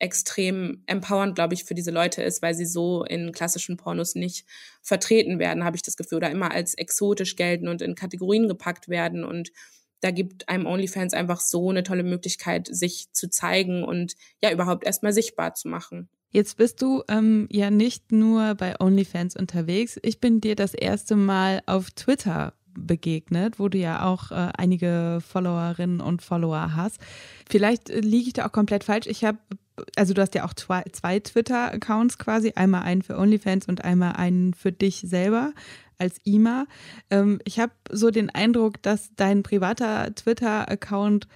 extrem 0.01 0.83
empowernd, 0.87 1.37
glaube 1.37 1.55
ich, 1.55 1.63
für 1.63 1.77
diese 1.77 1.93
Leute 1.93 2.25
ist, 2.25 2.43
weil 2.43 2.55
sie 2.55 2.67
so 2.67 3.05
in 3.05 3.31
klassischen 3.31 3.77
Pornos 3.77 4.17
nicht 4.17 4.45
vertreten 4.83 5.39
werden, 5.39 5.63
habe 5.63 5.77
ich 5.77 5.83
das 5.83 5.97
Gefühl, 5.97 6.17
oder 6.17 6.31
immer 6.33 6.51
als 6.51 6.75
exotisch 6.75 7.37
gelten 7.37 7.69
und 7.69 7.83
in 7.83 7.95
Kategorien 7.95 8.49
gepackt 8.49 8.89
werden. 8.89 9.23
Und 9.23 9.53
da 10.01 10.11
gibt 10.11 10.49
einem 10.49 10.67
OnlyFans 10.67 11.15
einfach 11.15 11.39
so 11.39 11.71
eine 11.71 11.85
tolle 11.85 12.03
Möglichkeit, 12.03 12.67
sich 12.69 13.13
zu 13.13 13.31
zeigen 13.31 13.85
und 13.85 14.17
ja, 14.43 14.51
überhaupt 14.51 14.85
erstmal 14.85 15.13
sichtbar 15.13 15.55
zu 15.55 15.69
machen. 15.69 16.09
Jetzt 16.33 16.57
bist 16.57 16.83
du 16.83 17.05
ähm, 17.07 17.47
ja 17.49 17.71
nicht 17.71 18.11
nur 18.11 18.57
bei 18.57 18.81
OnlyFans 18.81 19.37
unterwegs. 19.37 20.01
Ich 20.03 20.19
bin 20.19 20.41
dir 20.41 20.57
das 20.57 20.75
erste 20.75 21.15
Mal 21.15 21.63
auf 21.67 21.93
Twitter 21.93 22.55
begegnet, 22.75 23.59
wo 23.59 23.69
du 23.69 23.79
ja 23.79 24.05
auch 24.05 24.31
äh, 24.31 24.51
einige 24.57 25.19
Followerinnen 25.27 26.01
und 26.01 26.23
Follower 26.23 26.75
hast. 26.75 27.01
Vielleicht 27.49 27.91
äh, 27.91 28.01
liege 28.01 28.29
ich 28.29 28.33
da 28.33 28.47
auch 28.47 28.53
komplett 28.53 28.85
falsch. 28.85 29.07
Ich 29.07 29.25
habe, 29.25 29.39
also 29.97 30.15
du 30.15 30.23
hast 30.23 30.35
ja 30.35 30.45
auch 30.45 30.55
zwei, 30.55 30.83
zwei 30.93 31.21
Twitter-Accounts 31.21 32.19
quasi, 32.19 32.53
einmal 32.55 32.83
einen 32.83 33.03
für 33.03 33.19
OnlyFans 33.19 33.67
und 33.69 33.85
einmal 33.85 34.13
einen 34.13 34.55
für 34.55 34.73
dich 34.73 35.05
selber 35.07 35.53
als 35.99 36.19
IMA. 36.25 36.67
Ähm, 37.11 37.41
ich 37.45 37.61
habe 37.61 37.73
so 37.91 38.11
den 38.11 38.31
Eindruck, 38.31 38.83
dass 38.83 39.11
dein 39.17 39.43
privater 39.43 40.15
Twitter-Account 40.15 41.29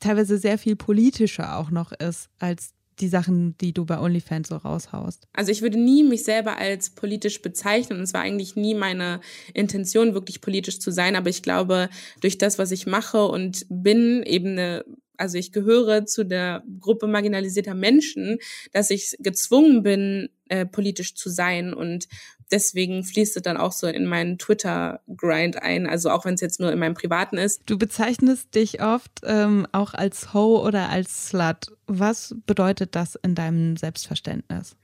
teilweise 0.00 0.38
sehr 0.38 0.58
viel 0.58 0.76
politischer 0.76 1.56
auch 1.56 1.70
noch 1.70 1.92
ist 1.92 2.28
als 2.38 2.74
die 3.02 3.08
Sachen, 3.08 3.56
die 3.58 3.72
du 3.72 3.84
bei 3.84 3.98
OnlyFans 3.98 4.48
so 4.48 4.56
raushaust? 4.56 5.28
Also 5.32 5.52
ich 5.52 5.60
würde 5.60 5.78
nie 5.78 6.04
mich 6.04 6.24
selber 6.24 6.56
als 6.56 6.90
politisch 6.90 7.42
bezeichnen 7.42 7.98
und 7.98 8.04
es 8.04 8.14
war 8.14 8.22
eigentlich 8.22 8.56
nie 8.56 8.74
meine 8.74 9.20
Intention, 9.52 10.14
wirklich 10.14 10.40
politisch 10.40 10.80
zu 10.80 10.90
sein. 10.90 11.16
Aber 11.16 11.28
ich 11.28 11.42
glaube, 11.42 11.90
durch 12.20 12.38
das, 12.38 12.58
was 12.58 12.70
ich 12.70 12.86
mache 12.86 13.26
und 13.26 13.66
bin, 13.68 14.22
eben 14.22 14.52
eine 14.52 14.84
also 15.18 15.38
ich 15.38 15.52
gehöre 15.52 16.04
zu 16.04 16.24
der 16.24 16.64
Gruppe 16.80 17.06
marginalisierter 17.06 17.74
Menschen, 17.74 18.38
dass 18.72 18.90
ich 18.90 19.14
gezwungen 19.20 19.84
bin, 19.84 20.30
äh, 20.48 20.66
politisch 20.66 21.14
zu 21.14 21.30
sein 21.30 21.72
und 21.74 22.08
deswegen 22.52 23.02
fließt 23.02 23.36
es 23.36 23.42
dann 23.42 23.56
auch 23.56 23.72
so 23.72 23.86
in 23.86 24.06
meinen 24.06 24.38
Twitter-Grind 24.38 25.62
ein, 25.62 25.86
also 25.86 26.10
auch 26.10 26.24
wenn 26.24 26.34
es 26.34 26.40
jetzt 26.40 26.60
nur 26.60 26.70
in 26.70 26.78
meinem 26.78 26.94
privaten 26.94 27.38
ist. 27.38 27.62
Du 27.66 27.78
bezeichnest 27.78 28.54
dich 28.54 28.82
oft 28.82 29.20
ähm, 29.24 29.66
auch 29.72 29.94
als 29.94 30.34
Ho 30.34 30.64
oder 30.64 30.90
als 30.90 31.28
Slut. 31.28 31.72
Was 31.86 32.34
bedeutet 32.46 32.94
das 32.94 33.16
in 33.16 33.34
deinem 33.34 33.76
Selbstverständnis? 33.76 34.76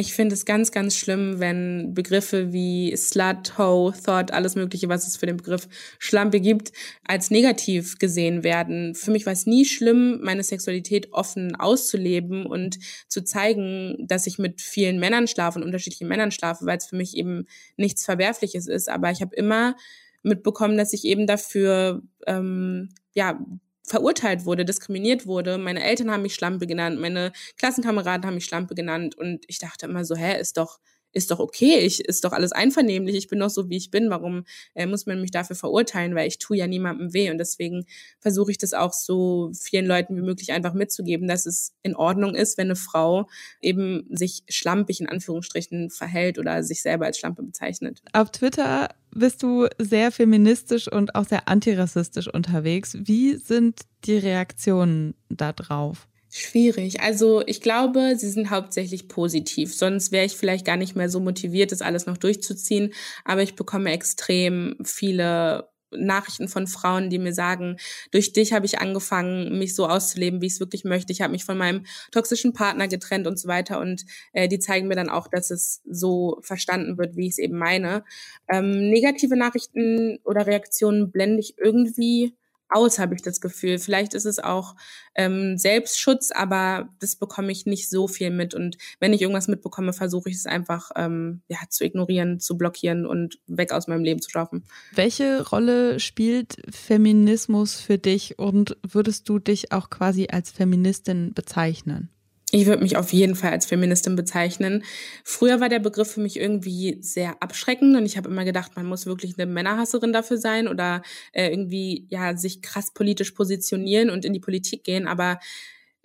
Ich 0.00 0.14
finde 0.14 0.34
es 0.34 0.44
ganz, 0.44 0.70
ganz 0.70 0.94
schlimm, 0.94 1.40
wenn 1.40 1.92
Begriffe 1.92 2.52
wie 2.52 2.96
Slut, 2.96 3.58
Ho, 3.58 3.90
Thought, 3.90 4.30
alles 4.30 4.54
Mögliche, 4.54 4.88
was 4.88 5.08
es 5.08 5.16
für 5.16 5.26
den 5.26 5.38
Begriff 5.38 5.68
Schlampe 5.98 6.38
gibt, 6.38 6.70
als 7.02 7.32
negativ 7.32 7.98
gesehen 7.98 8.44
werden. 8.44 8.94
Für 8.94 9.10
mich 9.10 9.26
war 9.26 9.32
es 9.32 9.46
nie 9.46 9.64
schlimm, 9.64 10.20
meine 10.22 10.44
Sexualität 10.44 11.12
offen 11.12 11.56
auszuleben 11.56 12.46
und 12.46 12.78
zu 13.08 13.24
zeigen, 13.24 13.96
dass 14.06 14.28
ich 14.28 14.38
mit 14.38 14.60
vielen 14.60 15.00
Männern 15.00 15.26
schlafe 15.26 15.58
und 15.58 15.64
unterschiedlichen 15.64 16.06
Männern 16.06 16.30
schlafe, 16.30 16.64
weil 16.64 16.78
es 16.78 16.86
für 16.86 16.96
mich 16.96 17.16
eben 17.16 17.48
nichts 17.76 18.04
Verwerfliches 18.04 18.68
ist. 18.68 18.88
Aber 18.88 19.10
ich 19.10 19.20
habe 19.20 19.34
immer 19.34 19.74
mitbekommen, 20.22 20.78
dass 20.78 20.92
ich 20.92 21.06
eben 21.06 21.26
dafür 21.26 22.02
ähm, 22.28 22.90
ja 23.14 23.44
verurteilt 23.84 24.44
wurde, 24.44 24.64
diskriminiert 24.64 25.26
wurde. 25.26 25.58
Meine 25.58 25.82
Eltern 25.82 26.10
haben 26.10 26.22
mich 26.22 26.34
Schlampe 26.34 26.66
genannt, 26.66 27.00
meine 27.00 27.32
Klassenkameraden 27.56 28.26
haben 28.26 28.34
mich 28.34 28.44
Schlampe 28.44 28.74
genannt 28.74 29.16
und 29.16 29.44
ich 29.48 29.58
dachte 29.58 29.86
immer 29.86 30.04
so, 30.04 30.14
hä, 30.16 30.38
ist 30.40 30.56
doch 30.56 30.78
ist 31.12 31.30
doch 31.30 31.38
okay, 31.38 31.78
ich 31.78 32.04
ist 32.04 32.24
doch 32.24 32.32
alles 32.32 32.52
einvernehmlich, 32.52 33.16
ich 33.16 33.28
bin 33.28 33.38
doch 33.40 33.50
so, 33.50 33.68
wie 33.68 33.76
ich 33.76 33.90
bin, 33.90 34.10
warum 34.10 34.44
äh, 34.74 34.86
muss 34.86 35.06
man 35.06 35.20
mich 35.20 35.30
dafür 35.30 35.56
verurteilen, 35.56 36.14
weil 36.14 36.28
ich 36.28 36.38
tue 36.38 36.56
ja 36.56 36.66
niemandem 36.66 37.12
weh 37.12 37.30
und 37.30 37.38
deswegen 37.38 37.84
versuche 38.20 38.50
ich 38.50 38.58
das 38.58 38.74
auch 38.74 38.92
so 38.92 39.50
vielen 39.58 39.86
Leuten 39.86 40.16
wie 40.16 40.22
möglich 40.22 40.52
einfach 40.52 40.74
mitzugeben, 40.74 41.28
dass 41.28 41.46
es 41.46 41.74
in 41.82 41.96
Ordnung 41.96 42.34
ist, 42.34 42.58
wenn 42.58 42.68
eine 42.68 42.76
Frau 42.76 43.28
eben 43.60 44.06
sich 44.10 44.42
schlampig 44.48 45.00
in 45.00 45.08
Anführungsstrichen 45.08 45.90
verhält 45.90 46.38
oder 46.38 46.62
sich 46.62 46.82
selber 46.82 47.06
als 47.06 47.18
Schlampe 47.18 47.42
bezeichnet. 47.42 48.02
Auf 48.12 48.30
Twitter 48.30 48.88
bist 49.10 49.42
du 49.42 49.66
sehr 49.78 50.12
feministisch 50.12 50.90
und 50.90 51.14
auch 51.14 51.24
sehr 51.24 51.48
antirassistisch 51.48 52.28
unterwegs. 52.28 52.96
Wie 53.00 53.36
sind 53.36 53.80
die 54.04 54.18
Reaktionen 54.18 55.14
darauf? 55.28 56.06
Schwierig. 56.30 57.00
Also 57.00 57.42
ich 57.46 57.62
glaube, 57.62 58.14
sie 58.16 58.28
sind 58.28 58.50
hauptsächlich 58.50 59.08
positiv. 59.08 59.74
Sonst 59.74 60.12
wäre 60.12 60.26
ich 60.26 60.36
vielleicht 60.36 60.66
gar 60.66 60.76
nicht 60.76 60.94
mehr 60.94 61.08
so 61.08 61.20
motiviert, 61.20 61.72
das 61.72 61.80
alles 61.80 62.04
noch 62.04 62.18
durchzuziehen. 62.18 62.92
Aber 63.24 63.42
ich 63.42 63.54
bekomme 63.54 63.90
extrem 63.92 64.76
viele 64.84 65.70
Nachrichten 65.90 66.48
von 66.48 66.66
Frauen, 66.66 67.08
die 67.08 67.18
mir 67.18 67.32
sagen, 67.32 67.78
durch 68.10 68.34
dich 68.34 68.52
habe 68.52 68.66
ich 68.66 68.78
angefangen, 68.78 69.58
mich 69.58 69.74
so 69.74 69.86
auszuleben, 69.86 70.42
wie 70.42 70.46
ich 70.46 70.54
es 70.54 70.60
wirklich 70.60 70.84
möchte. 70.84 71.12
Ich 71.12 71.22
habe 71.22 71.32
mich 71.32 71.46
von 71.46 71.56
meinem 71.56 71.86
toxischen 72.12 72.52
Partner 72.52 72.88
getrennt 72.88 73.26
und 73.26 73.38
so 73.38 73.48
weiter. 73.48 73.80
Und 73.80 74.04
äh, 74.34 74.48
die 74.48 74.58
zeigen 74.58 74.88
mir 74.88 74.96
dann 74.96 75.08
auch, 75.08 75.28
dass 75.28 75.50
es 75.50 75.80
so 75.88 76.40
verstanden 76.42 76.98
wird, 76.98 77.16
wie 77.16 77.26
ich 77.26 77.32
es 77.32 77.38
eben 77.38 77.56
meine. 77.56 78.04
Ähm, 78.50 78.90
negative 78.90 79.36
Nachrichten 79.36 80.18
oder 80.24 80.46
Reaktionen 80.46 81.10
blende 81.10 81.40
ich 81.40 81.54
irgendwie 81.56 82.34
aus, 82.68 82.98
habe 82.98 83.14
ich 83.14 83.22
das 83.22 83.40
Gefühl. 83.40 83.78
Vielleicht 83.78 84.14
ist 84.14 84.26
es 84.26 84.38
auch 84.38 84.74
ähm, 85.14 85.58
Selbstschutz, 85.58 86.30
aber 86.30 86.88
das 87.00 87.16
bekomme 87.16 87.52
ich 87.52 87.66
nicht 87.66 87.88
so 87.88 88.08
viel 88.08 88.30
mit. 88.30 88.54
Und 88.54 88.76
wenn 89.00 89.12
ich 89.12 89.22
irgendwas 89.22 89.48
mitbekomme, 89.48 89.92
versuche 89.92 90.28
ich 90.30 90.36
es 90.36 90.46
einfach 90.46 90.90
ähm, 90.96 91.42
ja, 91.48 91.58
zu 91.68 91.84
ignorieren, 91.84 92.40
zu 92.40 92.56
blockieren 92.58 93.06
und 93.06 93.38
weg 93.46 93.72
aus 93.72 93.88
meinem 93.88 94.04
Leben 94.04 94.20
zu 94.20 94.30
schaffen. 94.30 94.64
Welche 94.94 95.46
Rolle 95.48 96.00
spielt 96.00 96.56
Feminismus 96.70 97.80
für 97.80 97.98
dich 97.98 98.38
und 98.38 98.76
würdest 98.82 99.28
du 99.28 99.38
dich 99.38 99.72
auch 99.72 99.90
quasi 99.90 100.28
als 100.30 100.50
Feministin 100.50 101.32
bezeichnen? 101.34 102.10
Ich 102.50 102.64
würde 102.64 102.82
mich 102.82 102.96
auf 102.96 103.12
jeden 103.12 103.34
Fall 103.34 103.50
als 103.50 103.66
Feministin 103.66 104.16
bezeichnen. 104.16 104.82
Früher 105.22 105.60
war 105.60 105.68
der 105.68 105.80
Begriff 105.80 106.12
für 106.12 106.20
mich 106.20 106.38
irgendwie 106.38 106.96
sehr 107.02 107.42
abschreckend 107.42 107.94
und 107.94 108.06
ich 108.06 108.16
habe 108.16 108.30
immer 108.30 108.46
gedacht, 108.46 108.72
man 108.74 108.86
muss 108.86 109.04
wirklich 109.04 109.38
eine 109.38 109.50
Männerhasserin 109.50 110.14
dafür 110.14 110.38
sein 110.38 110.66
oder 110.66 111.02
äh, 111.32 111.50
irgendwie 111.50 112.06
ja 112.08 112.36
sich 112.36 112.62
krass 112.62 112.94
politisch 112.94 113.32
positionieren 113.32 114.08
und 114.08 114.24
in 114.24 114.32
die 114.32 114.40
Politik 114.40 114.82
gehen. 114.82 115.06
Aber 115.06 115.40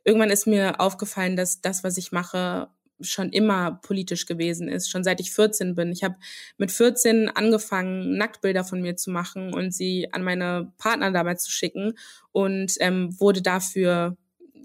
irgendwann 0.03 0.31
ist 0.31 0.45
mir 0.45 0.81
aufgefallen, 0.81 1.37
dass 1.37 1.61
das, 1.61 1.85
was 1.85 1.97
ich 1.97 2.11
mache, 2.11 2.67
schon 2.99 3.31
immer 3.31 3.79
politisch 3.81 4.25
gewesen 4.25 4.67
ist, 4.67 4.89
schon 4.89 5.03
seit 5.03 5.21
ich 5.21 5.31
14 5.31 5.75
bin. 5.75 5.91
Ich 5.93 6.03
habe 6.03 6.15
mit 6.57 6.71
14 6.71 7.29
angefangen, 7.29 8.17
Nacktbilder 8.17 8.65
von 8.65 8.81
mir 8.81 8.97
zu 8.97 9.11
machen 9.11 9.53
und 9.53 9.73
sie 9.73 10.09
an 10.11 10.23
meine 10.23 10.73
Partner 10.77 11.11
damals 11.11 11.43
zu 11.43 11.51
schicken 11.51 11.97
und 12.31 12.73
ähm, 12.79 13.17
wurde 13.19 13.41
dafür 13.41 14.17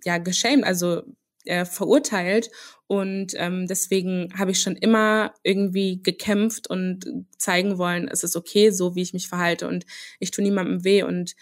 ja 0.05 0.19
geschämt. 0.19 0.65
Also 0.65 1.03
äh, 1.49 1.65
verurteilt. 1.65 2.51
Und 2.87 3.33
ähm, 3.37 3.67
deswegen 3.67 4.33
habe 4.39 4.51
ich 4.53 4.61
schon 4.61 4.77
immer 4.77 5.35
irgendwie 5.43 6.03
gekämpft 6.03 6.71
und 6.71 7.05
zeigen 7.37 7.79
wollen, 7.79 8.09
es 8.09 8.23
ist 8.23 8.37
okay, 8.37 8.71
so 8.71 8.95
wie 8.95 9.03
ich 9.03 9.13
mich 9.13 9.29
verhalte 9.29 9.69
und 9.69 9.85
ich 10.21 10.31
tue 10.31 10.45
niemandem 10.45 10.85
weh. 10.85 11.03
Und 11.03 11.35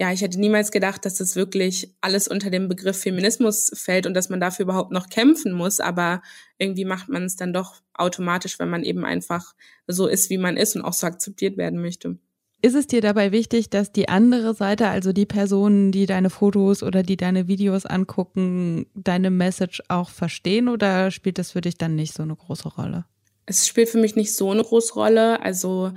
ja, 0.00 0.12
ich 0.12 0.22
hätte 0.22 0.40
niemals 0.40 0.70
gedacht, 0.70 1.04
dass 1.04 1.16
das 1.16 1.34
wirklich 1.34 1.94
alles 2.00 2.28
unter 2.28 2.50
dem 2.50 2.68
Begriff 2.68 3.00
Feminismus 3.00 3.70
fällt 3.74 4.06
und 4.06 4.14
dass 4.14 4.28
man 4.28 4.40
dafür 4.40 4.64
überhaupt 4.64 4.92
noch 4.92 5.08
kämpfen 5.08 5.52
muss. 5.52 5.80
Aber 5.80 6.22
irgendwie 6.58 6.84
macht 6.84 7.08
man 7.08 7.24
es 7.24 7.36
dann 7.36 7.52
doch 7.52 7.82
automatisch, 7.94 8.58
wenn 8.58 8.70
man 8.70 8.84
eben 8.84 9.04
einfach 9.04 9.54
so 9.86 10.06
ist, 10.06 10.30
wie 10.30 10.38
man 10.38 10.56
ist 10.56 10.76
und 10.76 10.82
auch 10.82 10.92
so 10.92 11.06
akzeptiert 11.06 11.56
werden 11.56 11.80
möchte. 11.80 12.18
Ist 12.60 12.74
es 12.74 12.88
dir 12.88 13.00
dabei 13.00 13.30
wichtig, 13.30 13.70
dass 13.70 13.92
die 13.92 14.08
andere 14.08 14.52
Seite, 14.52 14.88
also 14.88 15.12
die 15.12 15.26
Personen, 15.26 15.92
die 15.92 16.06
deine 16.06 16.28
Fotos 16.28 16.82
oder 16.82 17.04
die 17.04 17.16
deine 17.16 17.46
Videos 17.46 17.86
angucken, 17.86 18.86
deine 18.94 19.30
Message 19.30 19.80
auch 19.88 20.10
verstehen 20.10 20.68
oder 20.68 21.12
spielt 21.12 21.38
das 21.38 21.52
für 21.52 21.60
dich 21.60 21.78
dann 21.78 21.94
nicht 21.94 22.14
so 22.14 22.24
eine 22.24 22.34
große 22.34 22.68
Rolle? 22.68 23.04
Es 23.46 23.68
spielt 23.68 23.88
für 23.88 23.98
mich 23.98 24.16
nicht 24.16 24.34
so 24.34 24.50
eine 24.50 24.64
große 24.64 24.94
Rolle. 24.94 25.40
Also 25.40 25.92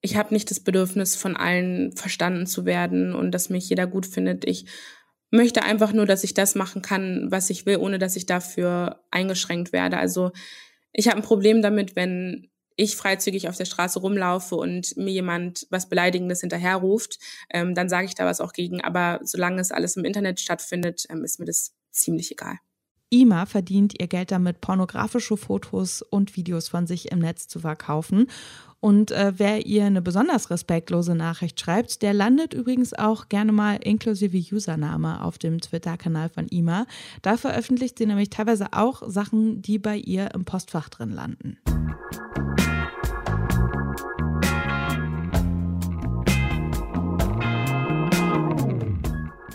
ich 0.00 0.16
habe 0.16 0.34
nicht 0.34 0.50
das 0.50 0.58
Bedürfnis, 0.58 1.14
von 1.14 1.36
allen 1.36 1.92
verstanden 1.92 2.46
zu 2.46 2.64
werden 2.64 3.14
und 3.14 3.30
dass 3.30 3.48
mich 3.48 3.68
jeder 3.68 3.86
gut 3.86 4.04
findet. 4.04 4.44
Ich 4.44 4.66
möchte 5.30 5.62
einfach 5.62 5.92
nur, 5.92 6.06
dass 6.06 6.24
ich 6.24 6.34
das 6.34 6.56
machen 6.56 6.82
kann, 6.82 7.28
was 7.30 7.50
ich 7.50 7.66
will, 7.66 7.76
ohne 7.76 8.00
dass 8.00 8.16
ich 8.16 8.26
dafür 8.26 9.00
eingeschränkt 9.12 9.72
werde. 9.72 9.98
Also 9.98 10.32
ich 10.92 11.06
habe 11.06 11.18
ein 11.18 11.22
Problem 11.22 11.62
damit, 11.62 11.94
wenn 11.94 12.49
ich 12.80 12.96
freizügig 12.96 13.48
auf 13.48 13.56
der 13.56 13.66
Straße 13.66 14.00
rumlaufe 14.00 14.54
und 14.54 14.96
mir 14.96 15.12
jemand 15.12 15.66
was 15.68 15.88
Beleidigendes 15.88 16.40
hinterherruft, 16.40 17.18
ähm, 17.50 17.74
dann 17.74 17.90
sage 17.90 18.06
ich 18.06 18.14
da 18.14 18.24
was 18.24 18.40
auch 18.40 18.54
gegen. 18.54 18.80
Aber 18.80 19.20
solange 19.22 19.60
es 19.60 19.70
alles 19.70 19.96
im 19.96 20.04
Internet 20.04 20.40
stattfindet, 20.40 21.04
ähm, 21.10 21.22
ist 21.22 21.38
mir 21.38 21.44
das 21.44 21.74
ziemlich 21.90 22.32
egal. 22.32 22.56
Ima 23.10 23.44
verdient 23.44 24.00
ihr 24.00 24.06
Geld 24.06 24.30
damit, 24.30 24.60
pornografische 24.60 25.36
Fotos 25.36 26.00
und 26.00 26.36
Videos 26.36 26.68
von 26.68 26.86
sich 26.86 27.10
im 27.10 27.18
Netz 27.18 27.48
zu 27.48 27.58
verkaufen. 27.58 28.28
Und 28.78 29.10
äh, 29.10 29.34
wer 29.36 29.66
ihr 29.66 29.84
eine 29.84 30.00
besonders 30.00 30.48
respektlose 30.48 31.14
Nachricht 31.14 31.60
schreibt, 31.60 32.00
der 32.00 32.14
landet 32.14 32.54
übrigens 32.54 32.94
auch 32.94 33.28
gerne 33.28 33.52
mal 33.52 33.76
inklusive 33.76 34.38
Username 34.54 35.22
auf 35.22 35.36
dem 35.36 35.60
Twitter-Kanal 35.60 36.30
von 36.30 36.46
Ima. 36.48 36.86
Da 37.20 37.36
veröffentlicht 37.36 37.98
sie 37.98 38.06
nämlich 38.06 38.30
teilweise 38.30 38.68
auch 38.72 39.02
Sachen, 39.06 39.60
die 39.60 39.78
bei 39.78 39.96
ihr 39.96 40.32
im 40.34 40.46
Postfach 40.46 40.88
drin 40.88 41.10
landen. 41.10 41.58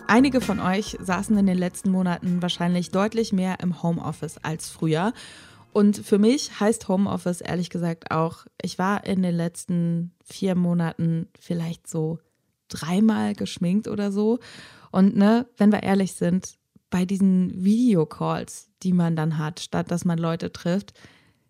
Einige 0.08 0.40
von 0.40 0.60
euch 0.60 0.98
saßen 1.02 1.36
in 1.38 1.48
den 1.48 1.58
letzten 1.58 1.90
Monaten 1.90 2.42
wahrscheinlich 2.42 2.92
deutlich 2.92 3.34
mehr 3.34 3.60
im 3.62 3.82
Homeoffice 3.82 4.38
als 4.38 4.70
früher. 4.70 5.14
Und 5.74 5.98
für 5.98 6.20
mich 6.20 6.60
heißt 6.60 6.88
Homeoffice 6.88 7.42
ehrlich 7.42 7.70
gesagt 7.70 8.12
auch, 8.12 8.46
ich 8.62 8.78
war 8.78 9.06
in 9.06 9.24
den 9.24 9.36
letzten 9.36 10.14
vier 10.24 10.56
Monaten 10.56 11.28
vielleicht 11.40 11.88
so 11.88 12.20
dreimal 12.70 13.34
geschminkt 13.34 13.88
oder 13.88 14.12
so. 14.12 14.40
Und 14.92 15.18
ne, 15.18 15.48
wenn 15.58 15.72
wir 15.72 15.84
ehrlich 15.84 16.14
sind, 16.14 16.58
bei 16.90 17.04
diesen 17.06 17.64
Videocalls, 17.64 18.70
die 18.84 18.94
man 18.94 19.16
dann 19.16 19.38
hat, 19.38 19.60
statt 19.60 19.92
dass 19.92 20.06
man 20.06 20.20
Leute 20.20 20.52
trifft, 20.52 20.94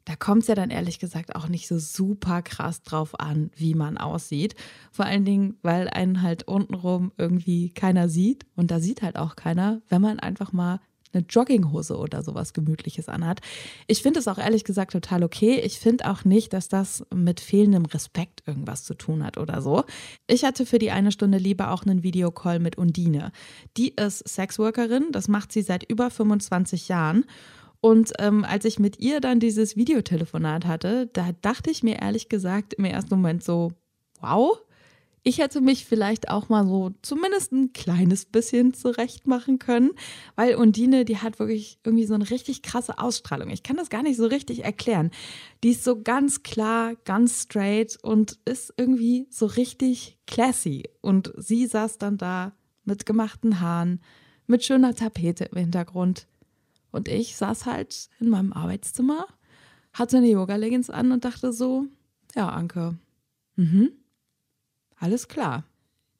da 0.05 0.15
kommt 0.15 0.43
es 0.43 0.47
ja 0.47 0.55
dann 0.55 0.69
ehrlich 0.69 0.99
gesagt 0.99 1.35
auch 1.35 1.47
nicht 1.47 1.67
so 1.67 1.79
super 1.79 2.41
krass 2.41 2.83
drauf 2.83 3.19
an, 3.19 3.51
wie 3.55 3.73
man 3.73 3.97
aussieht. 3.97 4.55
Vor 4.91 5.05
allen 5.05 5.25
Dingen, 5.25 5.57
weil 5.63 5.89
einen 5.89 6.21
halt 6.21 6.47
untenrum 6.47 7.11
irgendwie 7.17 7.71
keiner 7.71 8.07
sieht. 8.07 8.45
Und 8.55 8.71
da 8.71 8.79
sieht 8.79 9.01
halt 9.01 9.17
auch 9.17 9.35
keiner, 9.35 9.81
wenn 9.89 10.01
man 10.01 10.19
einfach 10.19 10.53
mal 10.53 10.79
eine 11.15 11.25
Jogginghose 11.27 11.97
oder 11.97 12.23
sowas 12.23 12.53
Gemütliches 12.53 13.09
anhat. 13.09 13.41
Ich 13.87 14.01
finde 14.01 14.19
es 14.19 14.27
auch 14.27 14.37
ehrlich 14.37 14.63
gesagt 14.63 14.91
total 14.91 15.23
okay. 15.23 15.61
Ich 15.61 15.79
finde 15.79 16.09
auch 16.09 16.25
nicht, 16.25 16.53
dass 16.53 16.67
das 16.67 17.05
mit 17.13 17.39
fehlendem 17.39 17.85
Respekt 17.85 18.43
irgendwas 18.45 18.83
zu 18.83 18.93
tun 18.93 19.23
hat 19.23 19.37
oder 19.37 19.61
so. 19.61 19.85
Ich 20.27 20.43
hatte 20.43 20.65
für 20.65 20.79
die 20.79 20.91
eine 20.91 21.11
Stunde 21.11 21.37
lieber 21.37 21.71
auch 21.71 21.83
einen 21.83 22.03
Videocall 22.03 22.59
mit 22.59 22.77
Undine. 22.77 23.31
Die 23.77 23.95
ist 23.95 24.27
Sexworkerin, 24.27 25.11
das 25.11 25.27
macht 25.27 25.51
sie 25.51 25.61
seit 25.61 25.89
über 25.89 26.09
25 26.09 26.89
Jahren. 26.89 27.25
Und 27.85 28.13
ähm, 28.17 28.43
als 28.43 28.65
ich 28.65 28.79
mit 28.79 28.99
ihr 28.99 29.21
dann 29.21 29.39
dieses 29.39 29.75
Videotelefonat 29.75 30.65
hatte, 30.65 31.05
da 31.13 31.33
dachte 31.43 31.69
ich 31.69 31.83
mir 31.83 32.01
ehrlich 32.01 32.29
gesagt 32.29 32.73
im 32.73 32.83
ersten 32.83 33.13
Moment 33.13 33.43
so, 33.43 33.73
wow, 34.21 34.59
Ich 35.27 35.39
hätte 35.39 35.59
mich 35.59 35.85
vielleicht 35.85 36.29
auch 36.29 36.49
mal 36.49 36.67
so 36.67 36.91
zumindest 37.01 37.51
ein 37.51 37.73
kleines 37.73 38.25
bisschen 38.25 38.75
zurecht 38.75 39.25
machen 39.25 39.57
können, 39.57 39.89
weil 40.35 40.53
Undine, 40.53 41.03
die 41.03 41.17
hat 41.17 41.39
wirklich 41.39 41.79
irgendwie 41.83 42.05
so 42.05 42.13
eine 42.13 42.29
richtig 42.29 42.61
krasse 42.61 42.99
Ausstrahlung. 42.99 43.49
Ich 43.49 43.63
kann 43.63 43.75
das 43.75 43.89
gar 43.89 44.03
nicht 44.03 44.17
so 44.17 44.27
richtig 44.27 44.63
erklären. 44.63 45.09
Die 45.63 45.71
ist 45.71 45.83
so 45.83 45.99
ganz 45.99 46.43
klar, 46.43 46.93
ganz 47.05 47.41
straight 47.41 47.97
und 48.03 48.37
ist 48.45 48.71
irgendwie 48.77 49.25
so 49.31 49.47
richtig 49.47 50.19
classy. 50.27 50.83
Und 51.01 51.33
sie 51.37 51.65
saß 51.65 51.97
dann 51.97 52.17
da 52.19 52.53
mit 52.83 53.07
gemachten 53.07 53.59
Haaren, 53.61 54.01
mit 54.45 54.63
schöner 54.63 54.93
Tapete 54.93 55.45
im 55.45 55.57
Hintergrund. 55.57 56.27
Und 56.95 57.07
ich 57.07 57.35
saß 57.35 57.65
halt 57.65 58.09
in 58.19 58.29
meinem 58.29 58.53
Arbeitszimmer, 58.53 59.27
hatte 59.93 60.17
eine 60.17 60.29
Yoga-Leggings 60.29 60.89
an 60.89 61.11
und 61.11 61.25
dachte 61.25 61.53
so, 61.53 61.85
ja, 62.35 62.49
Anke, 62.49 62.97
mhm 63.55 63.91
alles 64.99 65.27
klar. 65.27 65.63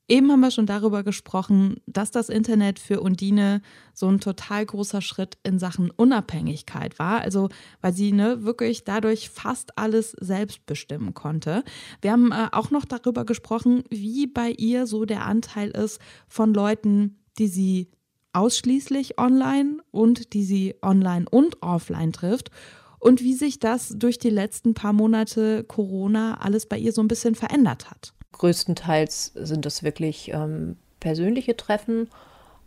Eben 0.08 0.32
haben 0.32 0.42
wir 0.42 0.52
schon 0.52 0.68
darüber 0.68 1.02
gesprochen, 1.02 1.78
dass 1.88 2.12
das 2.12 2.30
Internet 2.30 2.78
für 2.78 3.02
Undine 3.02 3.64
so 3.96 4.08
ein 4.08 4.20
total 4.20 4.64
großer 4.64 5.02
Schritt 5.02 5.40
in 5.42 5.58
Sachen 5.58 5.90
Unabhängigkeit 5.90 7.00
war. 7.00 7.22
Also, 7.22 7.50
weil 7.82 7.92
sie 7.92 8.12
ne, 8.12 8.44
wirklich 8.44 8.84
dadurch 8.84 9.32
fast 9.32 9.80
alles 9.80 10.12
selbst 10.12 10.64
bestimmen 10.68 11.16
konnte. 11.16 11.64
Wir 12.02 12.12
haben 12.12 12.32
äh, 12.32 12.50
auch 12.52 12.70
noch 12.70 12.86
darüber 12.86 13.26
gesprochen, 13.26 13.84
wie 13.90 14.28
bei 14.28 14.52
ihr 14.52 14.86
so 14.86 15.06
der 15.06 15.26
Anteil 15.26 15.72
ist 15.72 16.00
von 16.28 16.54
Leuten, 16.54 17.18
die 17.40 17.48
sie 17.48 17.90
ausschließlich 18.36 19.20
online 19.20 19.78
und 19.92 20.34
die 20.34 20.44
sie 20.44 20.76
online 20.82 21.26
und 21.30 21.62
offline 21.62 22.12
trifft 22.14 22.52
und 23.00 23.22
wie 23.22 23.34
sich 23.34 23.60
das 23.60 23.94
durch 23.98 24.18
die 24.18 24.30
letzten 24.30 24.74
paar 24.74 24.94
Monate 24.94 25.64
Corona 25.64 26.40
alles 26.42 26.66
bei 26.66 26.78
ihr 26.78 26.92
so 26.92 27.02
ein 27.02 27.08
bisschen 27.08 27.36
verändert 27.36 27.90
hat. 27.90 28.14
Größtenteils 28.34 29.32
sind 29.36 29.66
das 29.66 29.84
wirklich 29.84 30.32
ähm, 30.34 30.78
persönliche 31.00 31.56
Treffen 31.56 32.10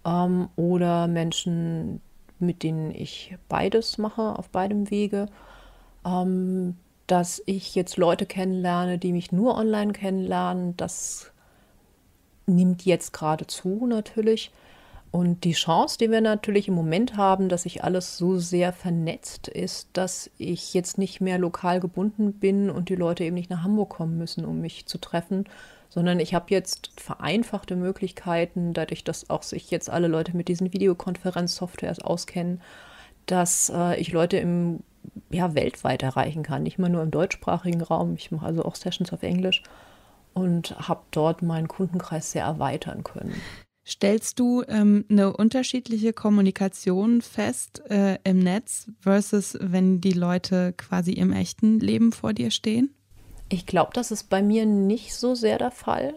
ähm, 0.05 0.49
oder 0.57 1.07
Menschen, 1.09 2.01
mit 2.39 2.63
denen 2.63 2.91
ich 2.93 3.37
beides 3.49 3.99
mache, 3.99 4.39
auf 4.39 4.49
beidem 4.49 4.91
Wege. 4.91 5.27
Ähm, 6.07 6.77
dass 7.09 7.43
ich 7.47 7.75
jetzt 7.75 7.97
Leute 7.97 8.27
kennenlerne, 8.27 8.99
die 8.99 9.13
mich 9.13 9.33
nur 9.33 9.57
online 9.57 9.93
kennenlernen, 9.93 10.77
das 10.77 11.33
nimmt 12.47 12.85
jetzt 12.85 13.13
gerade 13.13 13.47
zu 13.47 13.87
natürlich. 13.87 14.53
Und 15.11 15.45
die 15.45 15.53
Chance, 15.53 15.97
die 15.99 16.11
wir 16.11 16.21
natürlich 16.21 16.69
im 16.69 16.75
Moment 16.75 17.17
haben, 17.17 17.49
dass 17.49 17.63
sich 17.63 17.83
alles 17.83 18.19
so 18.19 18.39
sehr 18.39 18.73
vernetzt 18.73 19.49
ist, 19.49 19.89
dass 19.95 20.31
ich 20.37 20.75
jetzt 20.75 20.99
nicht 20.99 21.21
mehr 21.21 21.39
lokal 21.39 21.81
gebunden 21.81 22.35
bin 22.35 22.71
und 22.71 22.91
die 22.91 22.95
Leute 22.95 23.25
eben 23.25 23.35
nicht 23.35 23.49
nach 23.49 23.63
Hamburg 23.63 23.89
kommen 23.89 24.19
müssen, 24.19 24.45
um 24.45 24.61
mich 24.61 24.87
zu 24.87 24.99
treffen, 24.99 25.45
sondern 25.89 26.21
ich 26.21 26.35
habe 26.35 26.47
jetzt 26.51 26.91
vereinfachte 27.01 27.75
Möglichkeiten, 27.75 28.75
dadurch, 28.75 29.03
dass 29.03 29.31
auch 29.31 29.43
sich 29.43 29.71
jetzt 29.71 29.89
alle 29.89 30.09
Leute 30.09 30.37
mit 30.37 30.49
diesen 30.49 30.73
Videokonferenzsoftwares 30.75 32.01
auskennen, 32.01 32.61
dass 33.25 33.73
äh, 33.75 33.99
ich 33.99 34.13
Leute 34.13 34.37
im 34.37 34.81
ja, 35.31 35.55
weltweit 35.55 36.03
erreichen 36.03 36.43
kann, 36.43 36.63
nicht 36.63 36.79
mehr 36.79 36.91
nur 36.91 37.03
im 37.03 37.11
deutschsprachigen 37.11 37.81
Raum. 37.81 38.15
Ich 38.15 38.31
mache 38.31 38.45
also 38.45 38.65
auch 38.65 38.75
Sessions 38.75 39.13
auf 39.13 39.23
Englisch 39.23 39.63
und 40.35 40.79
habe 40.87 41.01
dort 41.11 41.41
meinen 41.41 41.69
Kundenkreis 41.69 42.33
sehr 42.33 42.45
erweitern 42.45 43.05
können. 43.05 43.41
Stellst 43.89 44.39
du 44.39 44.63
ähm, 44.69 45.07
eine 45.09 45.35
unterschiedliche 45.35 46.13
Kommunikation 46.13 47.23
fest 47.23 47.83
äh, 47.89 48.19
im 48.23 48.39
Netz 48.39 48.91
versus 49.01 49.57
wenn 49.63 50.03
die 50.03 50.13
Leute 50.13 50.75
quasi 50.77 51.13
im 51.13 51.33
echten 51.33 51.81
Leben 51.81 52.13
vor 52.13 52.35
dir 52.35 52.51
stehen? 52.51 52.95
Ich 53.49 53.65
glaube, 53.65 53.93
das 53.95 54.11
ist 54.11 54.29
bei 54.29 54.43
mir 54.43 54.67
nicht 54.67 55.15
so 55.15 55.35
sehr 55.35 55.57
der 55.57 55.71
Fall, 55.71 56.13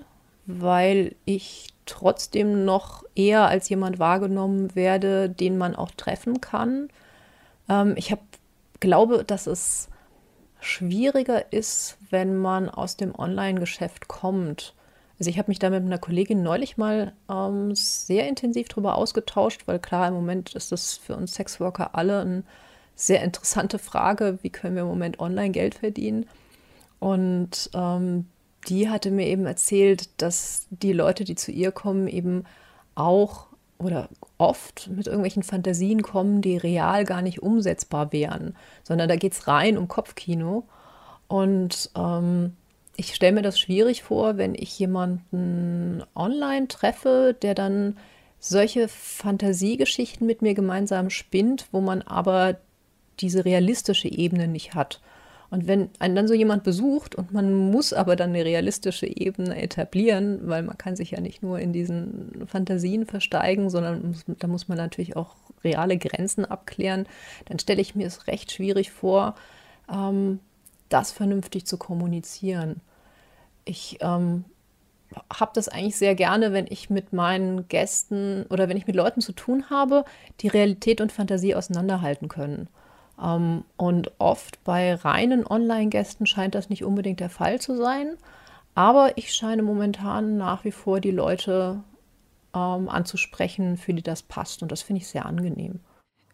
weil 0.46 1.16
ich 1.24 1.70
trotzdem 1.86 2.66
noch 2.66 3.06
eher 3.16 3.48
als 3.48 3.70
jemand 3.70 4.00
wahrgenommen 4.00 4.76
werde, 4.76 5.30
den 5.30 5.58
man 5.58 5.74
auch 5.74 5.92
treffen 5.92 6.42
kann. 6.42 6.90
Ähm, 7.70 7.94
ich 7.96 8.12
hab, 8.12 8.20
glaube, 8.82 9.24
dass 9.24 9.48
es 9.48 9.88
schwieriger 10.60 11.54
ist, 11.54 11.98
wenn 12.10 12.36
man 12.36 12.70
aus 12.70 12.98
dem 12.98 13.16
Online-Geschäft 13.18 14.10
kommt 14.10 14.76
also 15.22 15.30
ich 15.30 15.38
habe 15.38 15.52
mich 15.52 15.60
da 15.60 15.70
mit 15.70 15.84
einer 15.84 16.00
Kollegin 16.00 16.42
neulich 16.42 16.78
mal 16.78 17.14
ähm, 17.30 17.76
sehr 17.76 18.28
intensiv 18.28 18.70
darüber 18.70 18.96
ausgetauscht, 18.96 19.68
weil 19.68 19.78
klar, 19.78 20.08
im 20.08 20.16
Moment 20.16 20.56
ist 20.56 20.72
das 20.72 20.98
für 20.98 21.16
uns 21.16 21.36
Sexworker 21.36 21.94
alle 21.94 22.22
eine 22.22 22.44
sehr 22.96 23.22
interessante 23.22 23.78
Frage, 23.78 24.40
wie 24.42 24.50
können 24.50 24.74
wir 24.74 24.82
im 24.82 24.88
Moment 24.88 25.20
online 25.20 25.52
Geld 25.52 25.76
verdienen. 25.76 26.26
Und 26.98 27.70
ähm, 27.76 28.26
die 28.68 28.90
hatte 28.90 29.12
mir 29.12 29.28
eben 29.28 29.46
erzählt, 29.46 30.10
dass 30.20 30.66
die 30.72 30.92
Leute, 30.92 31.24
die 31.24 31.36
zu 31.36 31.52
ihr 31.52 31.72
kommen, 31.72 32.08
eben 32.08 32.46
auch 32.96 33.46
oder 33.78 34.10
oft 34.40 34.90
mit 34.90 35.06
irgendwelchen 35.06 35.44
Fantasien 35.44 36.02
kommen, 36.02 36.42
die 36.42 36.58
real 36.58 37.06
gar 37.06 37.22
nicht 37.22 37.44
umsetzbar 37.44 38.12
wären, 38.12 38.56
sondern 38.82 39.08
da 39.08 39.18
geht 39.18 39.34
es 39.34 39.48
rein 39.48 39.78
um 39.78 39.88
Kopfkino. 39.88 40.64
Und 41.28 41.92
ähm, 41.96 42.54
ich 43.02 43.16
stelle 43.16 43.34
mir 43.34 43.42
das 43.42 43.60
schwierig 43.60 44.04
vor, 44.04 44.38
wenn 44.38 44.54
ich 44.54 44.78
jemanden 44.78 46.04
online 46.14 46.68
treffe, 46.68 47.36
der 47.42 47.56
dann 47.56 47.98
solche 48.40 48.88
Fantasiegeschichten 48.88 50.28
mit 50.28 50.44
mir 50.44 50.54
gemeinsam 50.54 51.10
spinnt, 51.10 51.66
wo 51.72 51.82
man 51.82 52.04
aber 52.04 52.58
diese 53.20 53.44
realistische 53.44 54.08
Ebene 54.08 54.48
nicht 54.48 54.76
hat. 54.76 55.02
Und 55.50 55.66
wenn 55.66 55.90
einen 55.98 56.16
dann 56.16 56.28
so 56.28 56.36
jemand 56.36 56.64
besucht 56.64 57.16
und 57.16 57.34
man 57.34 57.56
muss 57.72 57.92
aber 57.92 58.16
dann 58.16 58.30
eine 58.30 58.46
realistische 58.46 59.08
Ebene 59.08 59.60
etablieren, 59.60 60.40
weil 60.44 60.62
man 60.62 60.78
kann 60.78 60.96
sich 60.96 61.12
ja 61.12 61.22
nicht 61.22 61.42
nur 61.42 61.58
in 61.60 61.74
diesen 61.74 62.46
Fantasien 62.46 63.08
versteigen, 63.08 63.72
sondern 63.72 64.10
muss, 64.10 64.26
da 64.28 64.46
muss 64.46 64.68
man 64.68 64.78
natürlich 64.78 65.16
auch 65.16 65.36
reale 65.64 65.98
Grenzen 65.98 66.46
abklären, 66.46 67.08
dann 67.46 67.58
stelle 67.58 67.82
ich 67.82 67.96
mir 67.96 68.06
es 68.06 68.28
recht 68.28 68.52
schwierig 68.52 68.92
vor, 68.92 69.34
ähm, 69.92 70.40
das 70.90 71.12
vernünftig 71.12 71.66
zu 71.66 71.78
kommunizieren 71.78 72.80
ich 73.66 73.98
ähm, 74.02 74.46
habe 75.34 75.52
das 75.54 75.68
eigentlich 75.68 75.98
sehr 75.98 76.16
gerne, 76.16 76.54
wenn 76.54 76.68
ich 76.70 76.90
mit 76.90 77.14
meinen 77.14 77.68
Gästen 77.68 78.46
oder 78.50 78.70
wenn 78.70 78.78
ich 78.78 78.88
mit 78.88 78.96
Leuten 78.96 79.22
zu 79.22 79.34
tun 79.34 79.70
habe, 79.70 80.06
die 80.40 80.48
Realität 80.48 81.02
und 81.02 81.12
Fantasie 81.12 81.56
auseinanderhalten 81.56 82.28
können. 82.28 82.68
Ähm, 83.22 83.64
und 83.78 84.12
oft 84.20 84.64
bei 84.64 84.96
reinen 84.96 85.46
Online-Gästen 85.46 86.26
scheint 86.26 86.56
das 86.56 86.70
nicht 86.70 86.84
unbedingt 86.84 87.20
der 87.20 87.30
Fall 87.30 87.60
zu 87.60 87.76
sein. 87.78 88.16
Aber 88.74 89.18
ich 89.18 89.34
scheine 89.34 89.64
momentan 89.64 90.38
nach 90.38 90.64
wie 90.64 90.72
vor 90.72 91.02
die 91.02 91.12
Leute 91.12 91.84
ähm, 92.54 92.90
anzusprechen, 92.90 93.78
für 93.78 93.94
die 93.94 94.02
das 94.02 94.24
passt. 94.24 94.62
Und 94.62 94.72
das 94.72 94.82
finde 94.82 95.02
ich 95.02 95.08
sehr 95.08 95.26
angenehm. 95.26 95.80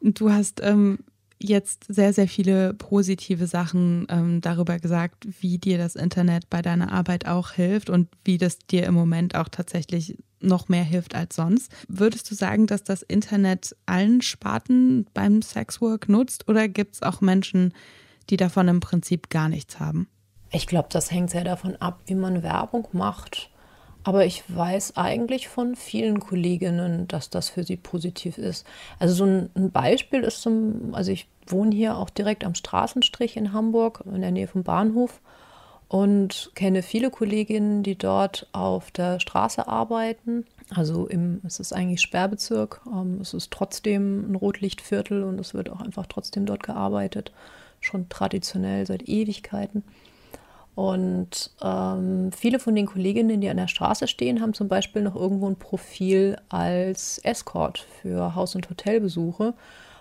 Du 0.02 0.32
hast 0.32 0.62
ähm, 0.63 1.00
jetzt 1.39 1.86
sehr, 1.88 2.13
sehr 2.13 2.28
viele 2.28 2.73
positive 2.73 3.47
Sachen 3.47 4.08
ähm, 4.10 4.41
darüber 4.41 4.80
gesagt, 4.80 5.28
wie 5.41 5.58
dir 5.58 5.78
das 5.78 5.95
Internet 5.95 6.50
bei 6.50 6.62
deiner 6.62 6.91
Arbeit 6.91 7.28
auch 7.28 7.52
hilft 7.52 7.89
und 7.89 8.10
wie 8.23 8.38
das 8.38 8.60
dir 8.60 8.86
im 8.86 8.93
Moment 8.93 9.36
auch 9.36 9.50
tatsächlich 9.50 10.17
noch 10.39 10.69
mehr 10.69 10.84
hilft 10.84 11.15
als 11.15 11.36
sonst. 11.36 11.71
Würdest 11.88 12.30
du 12.30 12.36
sagen, 12.36 12.67
dass 12.67 12.84
das 12.84 13.02
Internet 13.02 13.76
allen 13.86 14.21
Sparten 14.21 15.08
beim 15.13 15.41
Sexwork 15.41 16.10
nutzt 16.10 16.47
oder 16.47 16.67
gibt 16.67 16.95
es 16.95 17.02
auch 17.02 17.21
Menschen, 17.21 17.73
die 18.30 18.38
davon 18.38 18.67
im 18.67 18.80
Prinzip 18.80 19.30
gar 19.30 19.50
nichts 19.50 19.80
haben? 19.80 20.08
Ich 20.52 20.67
glaube, 20.67 20.89
das 20.91 21.12
hängt 21.12 21.30
sehr 21.30 21.43
davon 21.43 21.76
ab, 21.78 22.02
wie 22.06 22.15
man 22.15 22.43
Werbung 22.43 22.88
macht. 22.93 23.50
Aber 24.08 24.24
ich 24.24 24.41
weiß 24.48 24.96
eigentlich 24.96 25.50
von 25.50 25.76
vielen 25.76 26.22
Kolleginnen, 26.22 27.10
dass 27.10 27.30
das 27.30 27.50
für 27.50 27.65
sie 27.65 27.76
positiv 27.76 28.38
ist. 28.38 28.65
Also 29.00 29.13
so 29.13 29.26
ein, 29.26 29.72
Beispiel 29.72 30.22
ist 30.22 30.41
zum, 30.41 30.96
also 30.96 31.12
ich 31.12 31.28
wohne 31.46 31.76
hier 31.76 31.98
auch 31.98 32.10
direkt 32.10 32.46
am 32.46 32.56
Straßenstrich 32.56 33.36
in 33.36 33.52
Hamburg, 33.52 34.06
in 34.06 34.22
der 34.22 34.32
Nähe 34.32 34.48
vom 34.48 34.63
Bahnhof 34.63 35.20
und 35.89 36.52
kenne 36.56 36.84
viele 36.84 37.10
Kolleginnen, 37.10 37.84
die 37.84 37.98
dort 37.98 38.48
auf 38.54 38.91
der 38.91 39.20
Straße 39.20 39.67
arbeiten. 39.67 40.46
Also 40.74 41.06
im, 41.08 41.41
es 41.46 41.60
ist 41.60 41.74
eigentlich 41.74 42.00
Sperrbezirk, 42.00 42.80
ähm, 42.89 43.20
es 43.20 43.34
ist 43.34 43.52
trotzdem 43.52 44.32
ein 44.32 44.36
Rotlichtviertel 44.36 45.24
und 45.24 45.38
es 45.38 45.54
wird 45.54 45.70
auch 45.70 45.82
einfach 45.82 46.06
trotzdem 46.06 46.46
dort 46.46 46.63
gearbeitet, 46.63 47.34
schon 47.82 48.08
traditionell 48.08 48.88
seit 48.88 49.10
Ewigkeiten. 49.10 49.84
Und 50.78 51.50
ähm, 51.63 52.30
viele 52.32 52.60
von 52.60 52.76
den 52.76 52.86
Kolleginnen, 52.86 53.42
die 53.42 53.50
an 53.50 53.58
der 53.58 53.68
Straße 53.68 54.08
stehen, 54.08 54.42
haben 54.42 54.54
zum 54.54 54.68
Beispiel 54.68 55.02
noch 55.02 55.16
irgendwo 55.16 55.50
ein 55.50 55.56
Profil 55.56 56.38
als 56.50 57.18
Escort 57.24 57.88
für 58.00 58.36
Haus- 58.36 58.54
und 58.54 58.70
Hotelbesuche. 58.70 59.56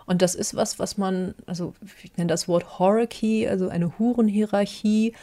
Und 0.05 0.21
das 0.21 0.35
ist 0.35 0.55
was, 0.55 0.79
was 0.79 0.99
man, 0.99 1.35
also 1.47 1.73
ich 2.05 2.15
nenne 2.19 2.29
das 2.29 2.47
Wort 2.47 2.77
Hierarchy, 2.77 3.49
also 3.49 3.71
eine 3.71 3.99
Hurenhierarchie, 3.99 5.15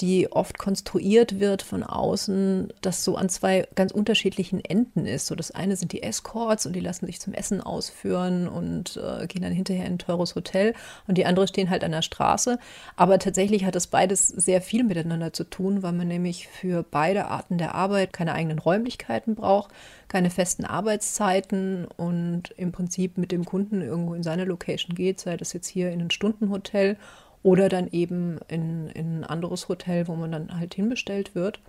die 0.00 0.30
oft 0.32 0.58
konstruiert 0.58 1.38
wird 1.38 1.62
von 1.62 1.84
außen, 1.84 2.72
das 2.80 3.04
so 3.04 3.16
an 3.16 3.28
zwei 3.28 3.68
ganz 3.76 3.92
unterschiedlichen 3.92 4.64
Enden 4.64 5.06
ist. 5.06 5.26
So 5.26 5.34
das 5.36 5.52
eine 5.52 5.76
sind 5.76 5.92
die 5.92 6.02
Escorts 6.02 6.66
und 6.66 6.74
die 6.74 6.80
lassen 6.80 7.06
sich 7.06 7.20
zum 7.20 7.32
Essen 7.32 7.60
ausführen 7.60 8.48
und 8.48 8.96
äh, 8.96 9.26
gehen 9.26 9.42
dann 9.42 9.52
hinterher 9.52 9.86
in 9.86 9.94
ein 9.94 9.98
teures 9.98 10.34
Hotel 10.34 10.74
und 11.06 11.16
die 11.16 11.26
andere 11.26 11.46
stehen 11.46 11.70
halt 11.70 11.84
an 11.84 11.92
der 11.92 12.02
Straße. 12.02 12.58
Aber 12.96 13.18
tatsächlich 13.20 13.64
hat 13.64 13.76
das 13.76 13.86
beides 13.86 14.26
sehr 14.28 14.60
viel 14.60 14.82
miteinander 14.82 15.32
zu 15.32 15.44
tun, 15.44 15.82
weil 15.82 15.92
man 15.92 16.08
nämlich 16.08 16.48
für 16.48 16.82
beide 16.82 17.26
Arten 17.26 17.58
der 17.58 17.74
Arbeit 17.74 18.12
keine 18.12 18.34
eigenen 18.34 18.58
Räumlichkeiten 18.58 19.36
braucht, 19.36 19.70
keine 20.08 20.30
festen 20.30 20.64
Arbeitszeiten 20.64 21.86
und 21.96 22.50
im 22.56 22.72
Prinzip 22.72 23.16
mit 23.16 23.30
dem 23.30 23.44
Kunden 23.44 23.80
irgendwo 23.80 24.14
in 24.14 24.24
seine 24.24 24.44
Location 24.44 24.94
geht, 24.96 25.20
sei 25.20 25.36
das 25.36 25.52
jetzt 25.52 25.68
hier 25.68 25.90
in 25.92 26.00
ein 26.00 26.10
Stundenhotel 26.10 26.96
oder 27.44 27.68
dann 27.68 27.86
eben 27.88 28.38
in, 28.48 28.88
in 28.88 29.20
ein 29.20 29.24
anderes 29.24 29.68
Hotel, 29.68 30.08
wo 30.08 30.16
man 30.16 30.32
dann 30.32 30.58
halt 30.58 30.74
hinbestellt 30.74 31.36
wird. 31.36 31.60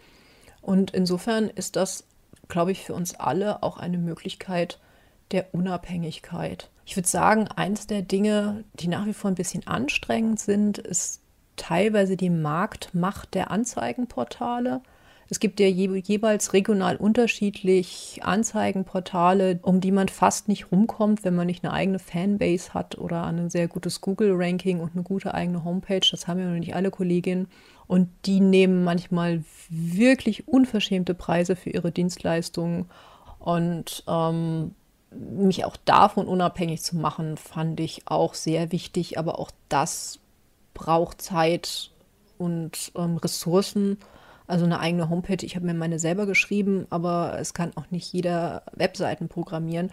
Und 0.61 0.91
insofern 0.91 1.49
ist 1.49 1.75
das, 1.75 2.05
glaube 2.47 2.71
ich, 2.71 2.83
für 2.83 2.95
uns 2.95 3.13
alle 3.13 3.61
auch 3.61 3.77
eine 3.77 3.99
Möglichkeit 3.99 4.79
der 5.31 5.53
Unabhängigkeit. 5.53 6.69
Ich 6.85 6.95
würde 6.95 7.09
sagen, 7.09 7.47
eins 7.49 7.87
der 7.87 8.01
Dinge, 8.01 8.63
die 8.73 8.87
nach 8.87 9.05
wie 9.05 9.13
vor 9.13 9.29
ein 9.29 9.35
bisschen 9.35 9.67
anstrengend 9.67 10.39
sind, 10.39 10.77
ist 10.77 11.21
teilweise 11.57 12.15
die 12.15 12.29
Marktmacht 12.29 13.33
der 13.33 13.51
Anzeigenportale. 13.51 14.81
Es 15.27 15.39
gibt 15.39 15.59
ja 15.59 15.67
je, 15.67 15.89
jeweils 15.97 16.53
regional 16.53 16.97
unterschiedlich 16.97 18.19
Anzeigenportale, 18.21 19.59
um 19.63 19.81
die 19.81 19.91
man 19.91 20.07
fast 20.07 20.47
nicht 20.47 20.71
rumkommt, 20.71 21.23
wenn 21.23 21.35
man 21.35 21.47
nicht 21.47 21.63
eine 21.63 21.73
eigene 21.73 21.99
Fanbase 21.99 22.73
hat 22.73 22.97
oder 22.97 23.23
ein 23.25 23.49
sehr 23.49 23.67
gutes 23.67 24.01
Google-Ranking 24.01 24.79
und 24.79 24.93
eine 24.93 25.03
gute 25.03 25.33
eigene 25.33 25.63
Homepage. 25.63 26.07
Das 26.11 26.27
haben 26.27 26.39
ja 26.39 26.45
noch 26.45 26.59
nicht 26.59 26.75
alle 26.75 26.91
Kolleginnen. 26.91 27.47
Und 27.87 28.09
die 28.25 28.39
nehmen 28.39 28.83
manchmal 28.83 29.43
wirklich 29.69 30.47
unverschämte 30.47 31.15
Preise 31.15 31.55
für 31.55 31.71
ihre 31.71 31.91
Dienstleistungen. 31.91 32.85
Und 33.39 34.03
ähm, 34.07 34.75
mich 35.11 35.65
auch 35.65 35.77
davon 35.85 36.27
unabhängig 36.27 36.83
zu 36.83 36.97
machen, 36.97 37.37
fand 37.37 37.79
ich 37.79 38.03
auch 38.05 38.35
sehr 38.35 38.71
wichtig. 38.71 39.17
Aber 39.17 39.39
auch 39.39 39.49
das 39.69 40.19
braucht 40.75 41.21
Zeit 41.21 41.89
und 42.37 42.91
ähm, 42.95 43.17
Ressourcen. 43.17 43.97
Also 44.47 44.65
eine 44.65 44.79
eigene 44.79 45.09
Homepage. 45.09 45.43
Ich 45.45 45.55
habe 45.55 45.65
mir 45.65 45.73
meine 45.73 45.99
selber 45.99 46.25
geschrieben, 46.25 46.85
aber 46.89 47.37
es 47.39 47.53
kann 47.53 47.71
auch 47.75 47.89
nicht 47.91 48.11
jeder 48.13 48.63
Webseiten 48.73 49.27
programmieren. 49.27 49.91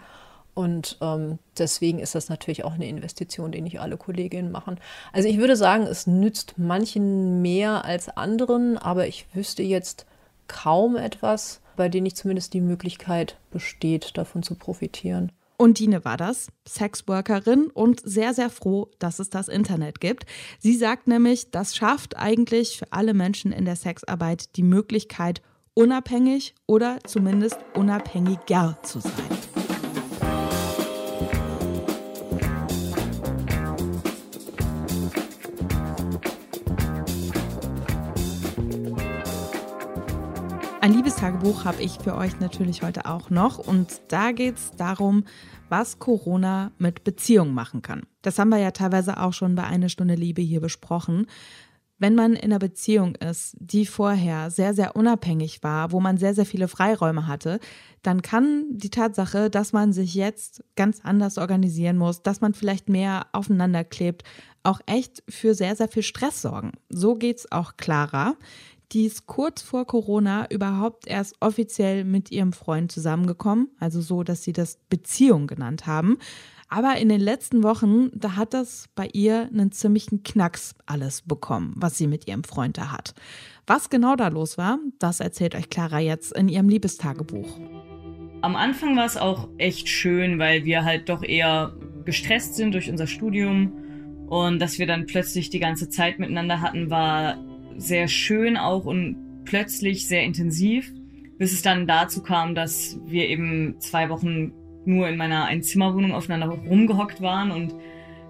Und 0.53 0.97
ähm, 1.01 1.39
deswegen 1.57 1.99
ist 1.99 2.13
das 2.13 2.29
natürlich 2.29 2.63
auch 2.63 2.73
eine 2.73 2.87
Investition, 2.87 3.51
die 3.51 3.61
nicht 3.61 3.79
alle 3.79 3.97
Kolleginnen 3.97 4.51
machen. 4.51 4.79
Also 5.11 5.27
ich 5.27 5.37
würde 5.37 5.55
sagen, 5.55 5.83
es 5.83 6.05
nützt 6.05 6.55
manchen 6.57 7.41
mehr 7.41 7.85
als 7.85 8.09
anderen, 8.09 8.77
aber 8.77 9.07
ich 9.07 9.25
wüsste 9.33 9.63
jetzt 9.63 10.05
kaum 10.47 10.95
etwas, 10.95 11.61
bei 11.75 11.89
dem 11.89 12.03
nicht 12.03 12.17
zumindest 12.17 12.53
die 12.53 12.61
Möglichkeit 12.61 13.37
besteht, 13.49 14.15
davon 14.17 14.43
zu 14.43 14.53
profitieren. 14.53 15.31
Und 15.57 15.79
Dine 15.79 16.03
war 16.03 16.17
das, 16.17 16.47
Sexworkerin 16.67 17.67
und 17.67 18.01
sehr, 18.03 18.33
sehr 18.33 18.49
froh, 18.49 18.89
dass 18.99 19.19
es 19.19 19.29
das 19.29 19.47
Internet 19.47 19.99
gibt. 19.99 20.25
Sie 20.59 20.75
sagt 20.75 21.07
nämlich, 21.07 21.51
das 21.51 21.75
schafft 21.75 22.17
eigentlich 22.17 22.77
für 22.77 22.91
alle 22.91 23.13
Menschen 23.13 23.51
in 23.51 23.65
der 23.65 23.75
Sexarbeit 23.75 24.55
die 24.55 24.63
Möglichkeit, 24.63 25.41
unabhängig 25.73 26.55
oder 26.67 26.99
zumindest 27.05 27.57
unabhängiger 27.75 28.77
zu 28.83 28.99
sein. 28.99 29.52
Ein 40.83 40.95
Liebestagebuch 40.95 41.63
habe 41.63 41.81
ich 41.81 41.93
für 41.93 42.13
euch 42.13 42.41
natürlich 42.41 42.83
heute 42.83 43.05
auch 43.05 43.29
noch 43.29 43.57
und 43.57 44.01
da 44.09 44.33
geht 44.33 44.57
es 44.57 44.71
darum, 44.71 45.23
was 45.69 45.97
Corona 45.97 46.73
mit 46.77 47.05
Beziehungen 47.05 47.53
machen 47.53 47.81
kann. 47.81 48.01
Das 48.21 48.37
haben 48.37 48.49
wir 48.49 48.57
ja 48.57 48.71
teilweise 48.71 49.17
auch 49.17 49.31
schon 49.31 49.55
bei 49.55 49.63
Eine 49.63 49.87
Stunde 49.87 50.15
Liebe 50.15 50.41
hier 50.41 50.59
besprochen. 50.59 51.27
Wenn 51.99 52.15
man 52.15 52.33
in 52.33 52.51
einer 52.51 52.59
Beziehung 52.59 53.15
ist, 53.15 53.55
die 53.61 53.85
vorher 53.85 54.51
sehr, 54.51 54.73
sehr 54.73 54.97
unabhängig 54.97 55.63
war, 55.63 55.93
wo 55.93 56.01
man 56.01 56.17
sehr, 56.17 56.33
sehr 56.33 56.45
viele 56.45 56.67
Freiräume 56.67 57.27
hatte, 57.27 57.61
dann 58.01 58.21
kann 58.21 58.65
die 58.69 58.89
Tatsache, 58.89 59.49
dass 59.49 59.71
man 59.71 59.93
sich 59.93 60.15
jetzt 60.15 60.65
ganz 60.75 60.99
anders 61.01 61.37
organisieren 61.37 61.97
muss, 61.97 62.23
dass 62.23 62.41
man 62.41 62.53
vielleicht 62.53 62.89
mehr 62.89 63.27
aufeinander 63.31 63.85
klebt, 63.85 64.25
auch 64.63 64.81
echt 64.85 65.23
für 65.29 65.55
sehr, 65.55 65.77
sehr 65.77 65.87
viel 65.87 66.03
Stress 66.03 66.41
sorgen. 66.41 66.73
So 66.89 67.15
geht 67.15 67.37
es 67.37 67.51
auch 67.53 67.77
Clara 67.77 68.35
die 68.91 69.05
ist 69.05 69.25
kurz 69.25 69.61
vor 69.61 69.85
Corona 69.85 70.49
überhaupt 70.51 71.07
erst 71.07 71.35
offiziell 71.39 72.03
mit 72.03 72.31
ihrem 72.31 72.53
Freund 72.53 72.91
zusammengekommen, 72.91 73.69
also 73.79 74.01
so, 74.01 74.23
dass 74.23 74.43
sie 74.43 74.53
das 74.53 74.77
Beziehung 74.89 75.47
genannt 75.47 75.87
haben. 75.87 76.17
Aber 76.69 76.97
in 76.97 77.09
den 77.09 77.21
letzten 77.21 77.61
Wochen, 77.61 78.09
da 78.13 78.35
hat 78.35 78.53
das 78.53 78.89
bei 78.95 79.07
ihr 79.13 79.49
einen 79.53 79.71
ziemlichen 79.71 80.23
Knacks 80.23 80.73
alles 80.87 81.21
bekommen, 81.21 81.73
was 81.75 81.97
sie 81.97 82.07
mit 82.07 82.27
ihrem 82.27 82.43
Freund 82.43 82.77
da 82.77 82.91
hat. 82.91 83.13
Was 83.67 83.89
genau 83.89 84.15
da 84.15 84.29
los 84.29 84.57
war, 84.57 84.79
das 84.97 85.19
erzählt 85.19 85.55
euch 85.55 85.69
Clara 85.69 85.99
jetzt 85.99 86.35
in 86.35 86.49
ihrem 86.49 86.69
Liebestagebuch. 86.69 87.59
Am 88.41 88.55
Anfang 88.55 88.97
war 88.97 89.05
es 89.05 89.17
auch 89.17 89.47
echt 89.57 89.87
schön, 89.87 90.39
weil 90.39 90.65
wir 90.65 90.83
halt 90.83 91.09
doch 91.09 91.23
eher 91.23 91.73
gestresst 92.05 92.55
sind 92.55 92.73
durch 92.73 92.89
unser 92.89 93.07
Studium 93.07 93.71
und 94.27 94.59
dass 94.59 94.79
wir 94.79 94.87
dann 94.87 95.05
plötzlich 95.05 95.49
die 95.49 95.59
ganze 95.59 95.89
Zeit 95.89 96.19
miteinander 96.19 96.59
hatten, 96.59 96.89
war 96.89 97.37
sehr 97.77 98.07
schön 98.07 98.57
auch 98.57 98.85
und 98.85 99.43
plötzlich 99.45 100.07
sehr 100.07 100.23
intensiv, 100.23 100.91
bis 101.37 101.53
es 101.53 101.61
dann 101.61 101.87
dazu 101.87 102.21
kam, 102.21 102.55
dass 102.55 102.99
wir 103.05 103.27
eben 103.27 103.75
zwei 103.79 104.09
Wochen 104.09 104.53
nur 104.85 105.07
in 105.07 105.17
meiner 105.17 105.45
Einzimmerwohnung 105.45 106.13
aufeinander 106.13 106.47
rumgehockt 106.47 107.21
waren 107.21 107.51
und 107.51 107.75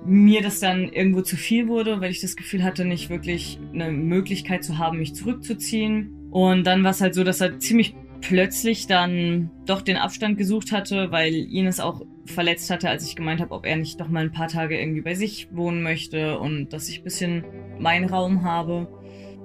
mir 0.05 0.41
das 0.41 0.59
dann 0.59 0.89
irgendwo 0.89 1.21
zu 1.21 1.37
viel 1.37 1.67
wurde, 1.67 2.01
weil 2.01 2.11
ich 2.11 2.21
das 2.21 2.35
Gefühl 2.35 2.63
hatte, 2.63 2.85
nicht 2.85 3.09
wirklich 3.09 3.59
eine 3.73 3.91
Möglichkeit 3.91 4.63
zu 4.63 4.77
haben, 4.77 4.99
mich 4.99 5.15
zurückzuziehen. 5.15 6.29
Und 6.29 6.65
dann 6.65 6.83
war 6.83 6.91
es 6.91 7.01
halt 7.01 7.15
so, 7.15 7.23
dass 7.23 7.41
er 7.41 7.59
ziemlich 7.59 7.95
plötzlich 8.21 8.87
dann 8.87 9.51
doch 9.65 9.81
den 9.81 9.97
Abstand 9.97 10.37
gesucht 10.37 10.71
hatte, 10.71 11.11
weil 11.11 11.33
ihn 11.33 11.67
es 11.67 11.79
auch 11.79 12.01
verletzt 12.25 12.69
hatte, 12.69 12.89
als 12.89 13.05
ich 13.05 13.15
gemeint 13.15 13.41
habe, 13.41 13.53
ob 13.53 13.65
er 13.65 13.75
nicht 13.75 13.99
doch 13.99 14.07
mal 14.07 14.23
ein 14.23 14.31
paar 14.31 14.47
Tage 14.47 14.79
irgendwie 14.79 15.01
bei 15.01 15.13
sich 15.13 15.49
wohnen 15.51 15.83
möchte 15.83 16.39
und 16.39 16.71
dass 16.71 16.87
ich 16.89 16.99
ein 16.99 17.03
bisschen 17.03 17.43
meinen 17.79 18.09
Raum 18.09 18.43
habe. 18.43 18.87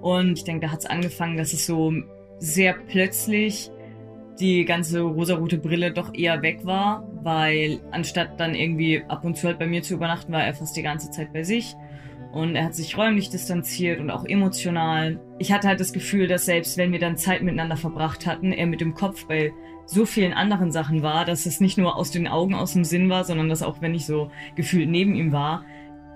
Und 0.01 0.39
ich 0.39 0.45
denke, 0.45 0.67
da 0.67 0.73
hat 0.73 0.81
es 0.81 0.87
angefangen, 0.87 1.37
dass 1.37 1.53
es 1.53 1.67
so 1.67 1.93
sehr 2.39 2.75
plötzlich 2.75 3.71
die 4.39 4.65
ganze 4.65 5.01
rosarote 5.01 5.59
Brille 5.59 5.93
doch 5.93 6.15
eher 6.15 6.43
weg 6.43 6.61
war, 6.65 7.09
weil 7.23 7.81
anstatt 7.91 8.39
dann 8.39 8.55
irgendwie 8.55 9.03
ab 9.09 9.25
und 9.25 9.37
zu 9.37 9.49
halt 9.49 9.59
bei 9.59 9.67
mir 9.67 9.83
zu 9.83 9.95
übernachten, 9.95 10.33
war 10.33 10.45
er 10.45 10.55
fast 10.55 10.77
die 10.77 10.83
ganze 10.83 11.11
Zeit 11.11 11.33
bei 11.33 11.43
sich. 11.43 11.75
Und 12.33 12.55
er 12.55 12.65
hat 12.65 12.75
sich 12.75 12.97
räumlich 12.97 13.31
distanziert 13.31 14.01
und 14.01 14.11
auch 14.11 14.25
emotional. 14.25 15.19
Ich 15.39 15.51
hatte 15.51 15.67
halt 15.67 15.81
das 15.81 15.93
Gefühl, 15.93 16.29
dass 16.29 16.45
selbst 16.45 16.77
wenn 16.77 16.93
wir 16.93 16.99
dann 16.99 17.17
Zeit 17.17 17.43
miteinander 17.43 17.77
verbracht 17.77 18.27
hatten, 18.27 18.53
er 18.53 18.67
mit 18.67 18.81
dem 18.81 18.95
Kopf 18.95 19.27
bei 19.27 19.53
so 19.87 20.05
vielen 20.05 20.35
anderen 20.35 20.71
Sachen 20.71 21.03
war, 21.03 21.25
dass 21.25 21.47
es 21.47 21.61
nicht 21.61 21.79
nur 21.79 21.97
aus 21.97 22.11
den 22.11 22.29
Augen, 22.29 22.55
aus 22.55 22.75
dem 22.75 22.85
Sinn 22.85 23.09
war, 23.09 23.25
sondern 23.25 23.49
dass 23.49 23.63
auch 23.63 23.81
wenn 23.81 23.95
ich 23.95 24.05
so 24.05 24.31
gefühlt 24.55 24.91
neben 24.91 25.15
ihm 25.15 25.33
war, 25.33 25.65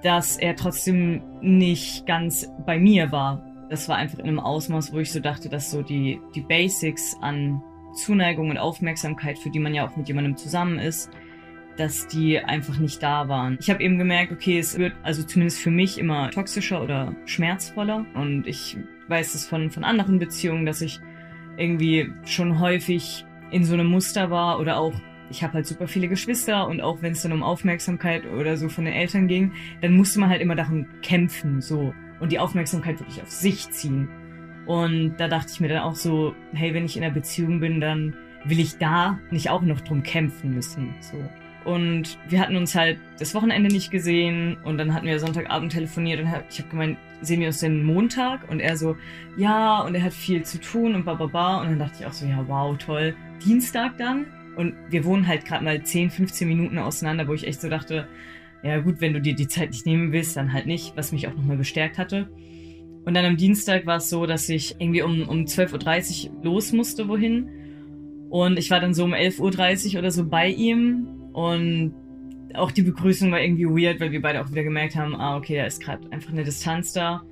dass 0.02 0.36
er 0.36 0.54
trotzdem 0.54 1.22
nicht 1.40 2.06
ganz 2.06 2.50
bei 2.66 2.78
mir 2.78 3.10
war 3.10 3.51
das 3.72 3.88
war 3.88 3.96
einfach 3.96 4.18
in 4.18 4.26
einem 4.26 4.38
Ausmaß, 4.38 4.92
wo 4.92 4.98
ich 4.98 5.10
so 5.10 5.18
dachte, 5.18 5.48
dass 5.48 5.70
so 5.70 5.80
die, 5.80 6.20
die 6.34 6.42
Basics 6.42 7.16
an 7.22 7.62
Zuneigung 7.94 8.50
und 8.50 8.58
Aufmerksamkeit, 8.58 9.38
für 9.38 9.48
die 9.48 9.58
man 9.60 9.72
ja 9.72 9.88
auch 9.88 9.96
mit 9.96 10.08
jemandem 10.08 10.36
zusammen 10.36 10.78
ist, 10.78 11.10
dass 11.78 12.06
die 12.06 12.38
einfach 12.38 12.78
nicht 12.78 13.02
da 13.02 13.28
waren. 13.28 13.56
Ich 13.62 13.70
habe 13.70 13.82
eben 13.82 13.96
gemerkt, 13.96 14.30
okay, 14.30 14.58
es 14.58 14.76
wird 14.76 14.92
also 15.02 15.22
zumindest 15.22 15.58
für 15.58 15.70
mich 15.70 15.96
immer 15.96 16.30
toxischer 16.30 16.82
oder 16.82 17.16
schmerzvoller. 17.24 18.04
Und 18.12 18.46
ich 18.46 18.76
weiß 19.08 19.34
es 19.34 19.46
von, 19.46 19.70
von 19.70 19.84
anderen 19.84 20.18
Beziehungen, 20.18 20.66
dass 20.66 20.82
ich 20.82 21.00
irgendwie 21.56 22.12
schon 22.26 22.60
häufig 22.60 23.24
in 23.52 23.64
so 23.64 23.72
einem 23.72 23.86
Muster 23.86 24.30
war 24.30 24.60
oder 24.60 24.76
auch 24.76 24.92
ich 25.30 25.42
habe 25.42 25.54
halt 25.54 25.66
super 25.66 25.88
viele 25.88 26.08
Geschwister 26.08 26.68
und 26.68 26.82
auch 26.82 27.00
wenn 27.00 27.12
es 27.12 27.22
dann 27.22 27.32
um 27.32 27.42
Aufmerksamkeit 27.42 28.26
oder 28.26 28.58
so 28.58 28.68
von 28.68 28.84
den 28.84 28.92
Eltern 28.92 29.28
ging, 29.28 29.52
dann 29.80 29.94
musste 29.94 30.20
man 30.20 30.28
halt 30.28 30.42
immer 30.42 30.56
darum 30.56 30.86
kämpfen, 31.00 31.62
so 31.62 31.94
und 32.22 32.30
die 32.30 32.38
Aufmerksamkeit 32.38 33.00
wirklich 33.00 33.20
auf 33.20 33.30
sich 33.30 33.68
ziehen. 33.70 34.08
Und 34.66 35.16
da 35.16 35.26
dachte 35.26 35.50
ich 35.52 35.60
mir 35.60 35.68
dann 35.68 35.82
auch 35.82 35.96
so, 35.96 36.34
hey, 36.54 36.72
wenn 36.72 36.84
ich 36.84 36.96
in 36.96 37.02
einer 37.02 37.12
Beziehung 37.12 37.58
bin, 37.58 37.80
dann 37.80 38.14
will 38.44 38.60
ich 38.60 38.78
da 38.78 39.18
nicht 39.32 39.50
auch 39.50 39.60
noch 39.60 39.80
drum 39.80 40.04
kämpfen 40.04 40.54
müssen. 40.54 40.94
So. 41.00 41.16
Und 41.64 42.18
wir 42.28 42.40
hatten 42.40 42.54
uns 42.54 42.76
halt 42.76 42.98
das 43.18 43.34
Wochenende 43.34 43.72
nicht 43.72 43.90
gesehen 43.90 44.56
und 44.64 44.78
dann 44.78 44.94
hatten 44.94 45.06
wir 45.06 45.18
Sonntagabend 45.18 45.72
telefoniert 45.72 46.20
und 46.20 46.28
ich 46.48 46.58
habe 46.60 46.68
gemeint, 46.70 46.98
sehen 47.22 47.40
wir 47.40 47.48
uns 47.48 47.58
denn 47.58 47.82
Montag? 47.82 48.48
Und 48.48 48.60
er 48.60 48.76
so, 48.76 48.96
ja, 49.36 49.80
und 49.80 49.96
er 49.96 50.04
hat 50.04 50.12
viel 50.12 50.44
zu 50.44 50.60
tun 50.60 50.94
und 50.94 51.04
bababa. 51.04 51.60
Und 51.60 51.70
dann 51.70 51.78
dachte 51.80 51.96
ich 52.00 52.06
auch 52.06 52.12
so, 52.12 52.24
ja, 52.26 52.44
wow, 52.46 52.78
toll. 52.78 53.16
Dienstag 53.44 53.98
dann? 53.98 54.26
Und 54.54 54.74
wir 54.90 55.04
wohnen 55.04 55.26
halt 55.26 55.44
gerade 55.44 55.64
mal 55.64 55.82
10, 55.82 56.10
15 56.10 56.46
Minuten 56.46 56.78
auseinander, 56.78 57.26
wo 57.26 57.34
ich 57.34 57.48
echt 57.48 57.60
so 57.60 57.68
dachte, 57.68 58.06
ja 58.62 58.78
gut, 58.78 59.00
wenn 59.00 59.12
du 59.12 59.20
dir 59.20 59.34
die 59.34 59.48
Zeit 59.48 59.70
nicht 59.70 59.86
nehmen 59.86 60.12
willst, 60.12 60.36
dann 60.36 60.52
halt 60.52 60.66
nicht, 60.66 60.96
was 60.96 61.12
mich 61.12 61.26
auch 61.28 61.34
nochmal 61.34 61.56
bestärkt 61.56 61.98
hatte. 61.98 62.28
Und 63.04 63.14
dann 63.14 63.24
am 63.24 63.36
Dienstag 63.36 63.86
war 63.86 63.96
es 63.96 64.08
so, 64.08 64.26
dass 64.26 64.48
ich 64.48 64.76
irgendwie 64.78 65.02
um, 65.02 65.28
um 65.28 65.44
12.30 65.44 66.30
Uhr 66.30 66.44
los 66.44 66.72
musste, 66.72 67.08
wohin. 67.08 67.48
Und 68.30 68.58
ich 68.58 68.70
war 68.70 68.80
dann 68.80 68.94
so 68.94 69.04
um 69.04 69.12
11.30 69.12 69.94
Uhr 69.94 69.98
oder 69.98 70.10
so 70.10 70.24
bei 70.26 70.48
ihm. 70.48 71.08
Und 71.32 71.94
auch 72.54 72.70
die 72.70 72.82
Begrüßung 72.82 73.32
war 73.32 73.40
irgendwie 73.40 73.66
weird, 73.66 74.00
weil 74.00 74.12
wir 74.12 74.22
beide 74.22 74.40
auch 74.40 74.50
wieder 74.50 74.62
gemerkt 74.62 74.94
haben, 74.94 75.16
ah, 75.16 75.36
okay, 75.36 75.56
da 75.56 75.64
ist 75.64 75.82
gerade 75.82 76.10
einfach 76.12 76.30
eine 76.32 76.44
Distanz 76.44 76.92
da. 76.92 77.22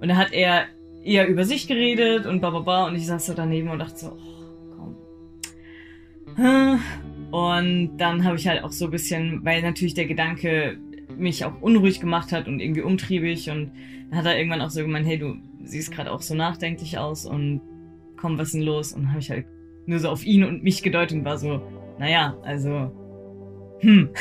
Und 0.00 0.08
da 0.08 0.16
hat 0.16 0.32
er 0.32 0.64
eher 1.04 1.28
über 1.28 1.44
sich 1.44 1.68
geredet 1.68 2.24
und 2.24 2.40
bla 2.40 2.50
bla 2.50 2.60
bla. 2.60 2.86
Und 2.86 2.96
ich 2.96 3.06
saß 3.06 3.26
so 3.26 3.34
daneben 3.34 3.68
und 3.68 3.78
dachte 3.78 3.98
so, 3.98 4.16
oh. 4.16 4.39
Und 7.30 7.96
dann 7.98 8.24
habe 8.24 8.36
ich 8.36 8.48
halt 8.48 8.64
auch 8.64 8.72
so 8.72 8.86
ein 8.86 8.90
bisschen, 8.90 9.44
weil 9.44 9.62
natürlich 9.62 9.94
der 9.94 10.06
Gedanke 10.06 10.78
mich 11.16 11.44
auch 11.44 11.60
unruhig 11.60 12.00
gemacht 12.00 12.32
hat 12.32 12.48
und 12.48 12.60
irgendwie 12.60 12.82
umtriebig. 12.82 13.50
Und 13.50 13.72
dann 14.10 14.18
hat 14.18 14.26
er 14.26 14.38
irgendwann 14.38 14.60
auch 14.60 14.70
so 14.70 14.80
gemeint, 14.80 15.06
hey, 15.06 15.18
du 15.18 15.36
siehst 15.62 15.92
gerade 15.92 16.10
auch 16.10 16.22
so 16.22 16.34
nachdenklich 16.34 16.98
aus 16.98 17.26
und 17.26 17.60
komm, 18.16 18.38
was 18.38 18.48
ist 18.48 18.54
denn 18.54 18.62
los? 18.62 18.92
Und 18.92 19.08
habe 19.10 19.20
ich 19.20 19.30
halt 19.30 19.46
nur 19.86 19.98
so 19.98 20.08
auf 20.08 20.24
ihn 20.24 20.44
und 20.44 20.62
mich 20.62 20.82
gedeutet 20.82 21.18
und 21.18 21.24
war 21.24 21.38
so, 21.38 21.62
naja, 21.98 22.36
also, 22.42 22.90
hm. 23.80 24.10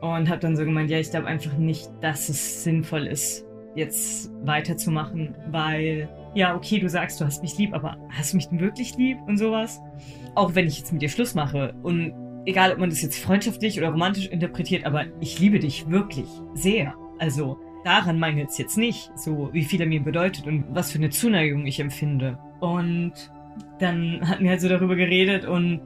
Und 0.00 0.30
habe 0.30 0.40
dann 0.40 0.56
so 0.56 0.64
gemeint, 0.64 0.90
ja, 0.90 0.98
ich 0.98 1.10
glaube 1.10 1.26
einfach 1.26 1.56
nicht, 1.58 1.90
dass 2.00 2.28
es 2.30 2.64
sinnvoll 2.64 3.06
ist, 3.06 3.44
jetzt 3.74 4.30
weiterzumachen, 4.44 5.34
weil, 5.50 6.08
ja, 6.34 6.54
okay, 6.54 6.78
du 6.78 6.88
sagst, 6.88 7.20
du 7.20 7.24
hast 7.24 7.42
mich 7.42 7.58
lieb, 7.58 7.74
aber 7.74 7.96
hast 8.10 8.32
du 8.32 8.36
mich 8.36 8.48
denn 8.48 8.60
wirklich 8.60 8.96
lieb 8.96 9.18
und 9.26 9.36
sowas? 9.36 9.80
Auch 10.34 10.54
wenn 10.54 10.66
ich 10.66 10.78
jetzt 10.78 10.92
mit 10.92 11.02
dir 11.02 11.08
Schluss 11.08 11.34
mache 11.34 11.74
und 11.82 12.12
egal, 12.46 12.72
ob 12.72 12.78
man 12.78 12.90
das 12.90 13.02
jetzt 13.02 13.18
freundschaftlich 13.18 13.78
oder 13.78 13.90
romantisch 13.90 14.26
interpretiert, 14.26 14.86
aber 14.86 15.06
ich 15.20 15.38
liebe 15.38 15.58
dich 15.58 15.90
wirklich 15.90 16.28
sehr. 16.54 16.94
Also 17.18 17.58
daran 17.84 18.18
mangelt 18.18 18.50
es 18.50 18.58
jetzt 18.58 18.78
nicht, 18.78 19.10
so 19.16 19.50
wie 19.52 19.64
viel 19.64 19.80
er 19.80 19.86
mir 19.86 20.02
bedeutet 20.02 20.46
und 20.46 20.64
was 20.70 20.92
für 20.92 20.98
eine 20.98 21.10
Zuneigung 21.10 21.66
ich 21.66 21.80
empfinde. 21.80 22.38
Und 22.60 23.12
dann 23.78 24.20
hatten 24.28 24.44
wir 24.44 24.50
halt 24.50 24.60
so 24.60 24.68
darüber 24.68 24.96
geredet 24.96 25.44
und 25.44 25.80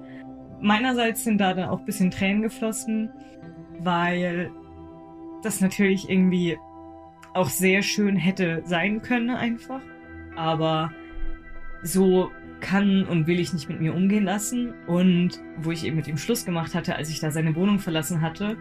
meinerseits 0.61 1.25
sind 1.25 1.39
da 1.39 1.55
dann 1.55 1.69
auch 1.69 1.81
ein 1.81 1.85
bisschen 1.85 2.11
Tränen 2.11 2.43
geflossen, 2.43 3.11
weil 3.79 4.51
das 5.43 5.61
natürlich 5.61 6.09
irgendwie 6.09 6.57
auch 7.35 7.49
sehr 7.49 7.83
schön 7.83 8.17
hätte 8.17 8.63
sein 8.65 9.03
können 9.03 9.31
einfach. 9.31 9.81
Aber 10.37 10.93
so 11.83 12.31
kann 12.61 13.05
und 13.05 13.27
will 13.27 13.39
ich 13.39 13.53
nicht 13.53 13.69
mit 13.69 13.81
mir 13.81 13.95
umgehen 13.95 14.25
lassen. 14.25 14.73
Und 14.87 15.41
wo 15.57 15.71
ich 15.71 15.85
eben 15.85 15.97
mit 15.97 16.09
ihm 16.09 16.17
Schluss 16.17 16.45
gemacht 16.45 16.75
hatte, 16.75 16.97
als 16.97 17.11
ich 17.11 17.21
da 17.21 17.31
seine 17.31 17.55
Wohnung 17.55 17.79
verlassen 17.79 18.21
hatte, 18.21 18.57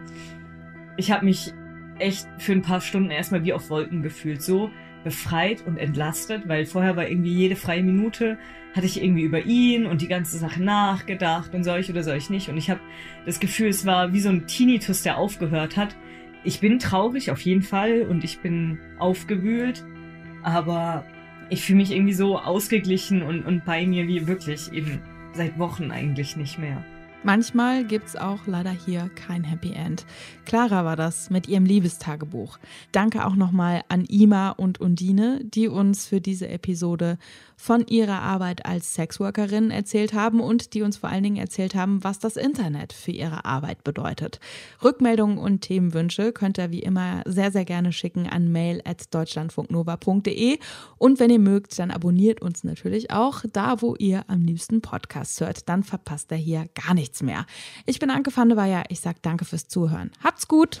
ich 0.96 1.10
habe 1.10 1.24
mich 1.24 1.52
echt 1.98 2.26
für 2.38 2.52
ein 2.52 2.62
paar 2.62 2.80
Stunden 2.80 3.10
erstmal 3.10 3.44
wie 3.44 3.52
auf 3.52 3.70
Wolken 3.70 4.02
gefühlt. 4.02 4.42
So 4.42 4.70
befreit 5.04 5.64
und 5.66 5.76
entlastet, 5.76 6.48
weil 6.48 6.64
vorher 6.64 6.96
war 6.96 7.06
irgendwie 7.06 7.32
jede 7.32 7.56
freie 7.56 7.82
Minute, 7.82 8.38
hatte 8.74 8.86
ich 8.86 9.00
irgendwie 9.02 9.22
über 9.22 9.44
ihn 9.44 9.86
und 9.86 10.00
die 10.00 10.08
ganze 10.08 10.38
Sache 10.38 10.62
nachgedacht 10.62 11.54
und 11.54 11.62
soll 11.62 11.78
ich 11.78 11.90
oder 11.90 12.02
soll 12.02 12.16
ich 12.16 12.30
nicht. 12.30 12.48
Und 12.48 12.56
ich 12.56 12.70
habe 12.70 12.80
das 13.26 13.38
Gefühl, 13.38 13.68
es 13.68 13.86
war 13.86 14.12
wie 14.12 14.20
so 14.20 14.30
ein 14.30 14.46
Tinnitus, 14.46 15.02
der 15.02 15.18
aufgehört 15.18 15.76
hat. 15.76 15.94
Ich 16.42 16.58
bin 16.58 16.78
traurig 16.78 17.30
auf 17.30 17.40
jeden 17.42 17.62
Fall 17.62 18.02
und 18.02 18.24
ich 18.24 18.40
bin 18.40 18.78
aufgewühlt, 18.98 19.84
aber 20.42 21.04
ich 21.50 21.62
fühle 21.62 21.78
mich 21.78 21.92
irgendwie 21.92 22.14
so 22.14 22.38
ausgeglichen 22.38 23.22
und, 23.22 23.44
und 23.44 23.64
bei 23.64 23.86
mir 23.86 24.06
wie 24.06 24.26
wirklich 24.26 24.72
eben 24.72 25.00
seit 25.32 25.58
Wochen 25.58 25.90
eigentlich 25.90 26.36
nicht 26.36 26.58
mehr. 26.58 26.84
Manchmal 27.26 27.86
gibt 27.86 28.08
es 28.08 28.16
auch 28.16 28.40
leider 28.46 28.70
hier 28.70 29.10
kein 29.14 29.44
Happy 29.44 29.72
End. 29.72 30.04
Clara 30.44 30.84
war 30.84 30.94
das 30.94 31.30
mit 31.30 31.48
ihrem 31.48 31.64
Liebestagebuch. 31.64 32.58
Danke 32.92 33.24
auch 33.24 33.34
nochmal 33.34 33.82
an 33.88 34.04
Ima 34.04 34.50
und 34.50 34.78
Undine, 34.78 35.40
die 35.42 35.68
uns 35.68 36.06
für 36.06 36.20
diese 36.20 36.48
Episode 36.48 37.16
von 37.56 37.86
ihrer 37.86 38.22
Arbeit 38.22 38.66
als 38.66 38.94
Sexworkerin 38.94 39.70
erzählt 39.70 40.12
haben 40.12 40.40
und 40.40 40.74
die 40.74 40.82
uns 40.82 40.96
vor 40.96 41.10
allen 41.10 41.22
Dingen 41.22 41.36
erzählt 41.36 41.74
haben, 41.74 42.04
was 42.04 42.18
das 42.18 42.36
Internet 42.36 42.92
für 42.92 43.10
ihre 43.10 43.44
Arbeit 43.44 43.84
bedeutet. 43.84 44.40
Rückmeldungen 44.82 45.38
und 45.38 45.60
Themenwünsche 45.60 46.32
könnt 46.32 46.58
ihr 46.58 46.70
wie 46.70 46.80
immer 46.80 47.22
sehr, 47.26 47.50
sehr 47.50 47.64
gerne 47.64 47.92
schicken 47.92 48.28
an 48.28 48.52
mail.deutschlandfunknova.de 48.52 50.58
und 50.98 51.20
wenn 51.20 51.30
ihr 51.30 51.38
mögt, 51.38 51.78
dann 51.78 51.90
abonniert 51.90 52.42
uns 52.42 52.64
natürlich 52.64 53.10
auch 53.10 53.42
da, 53.52 53.82
wo 53.82 53.94
ihr 53.96 54.24
am 54.28 54.42
liebsten 54.42 54.80
Podcasts 54.80 55.40
hört. 55.40 55.68
Dann 55.68 55.82
verpasst 55.82 56.30
ihr 56.32 56.38
hier 56.38 56.66
gar 56.74 56.94
nichts 56.94 57.22
mehr. 57.22 57.46
Ich 57.86 57.98
bin 57.98 58.10
Anke 58.10 58.34
van 58.34 58.48
der 58.48 58.58
Weyer. 58.58 58.84
Ich 58.88 59.00
sage 59.00 59.18
danke 59.22 59.44
fürs 59.44 59.68
Zuhören. 59.68 60.10
Habt's 60.22 60.48
gut! 60.48 60.80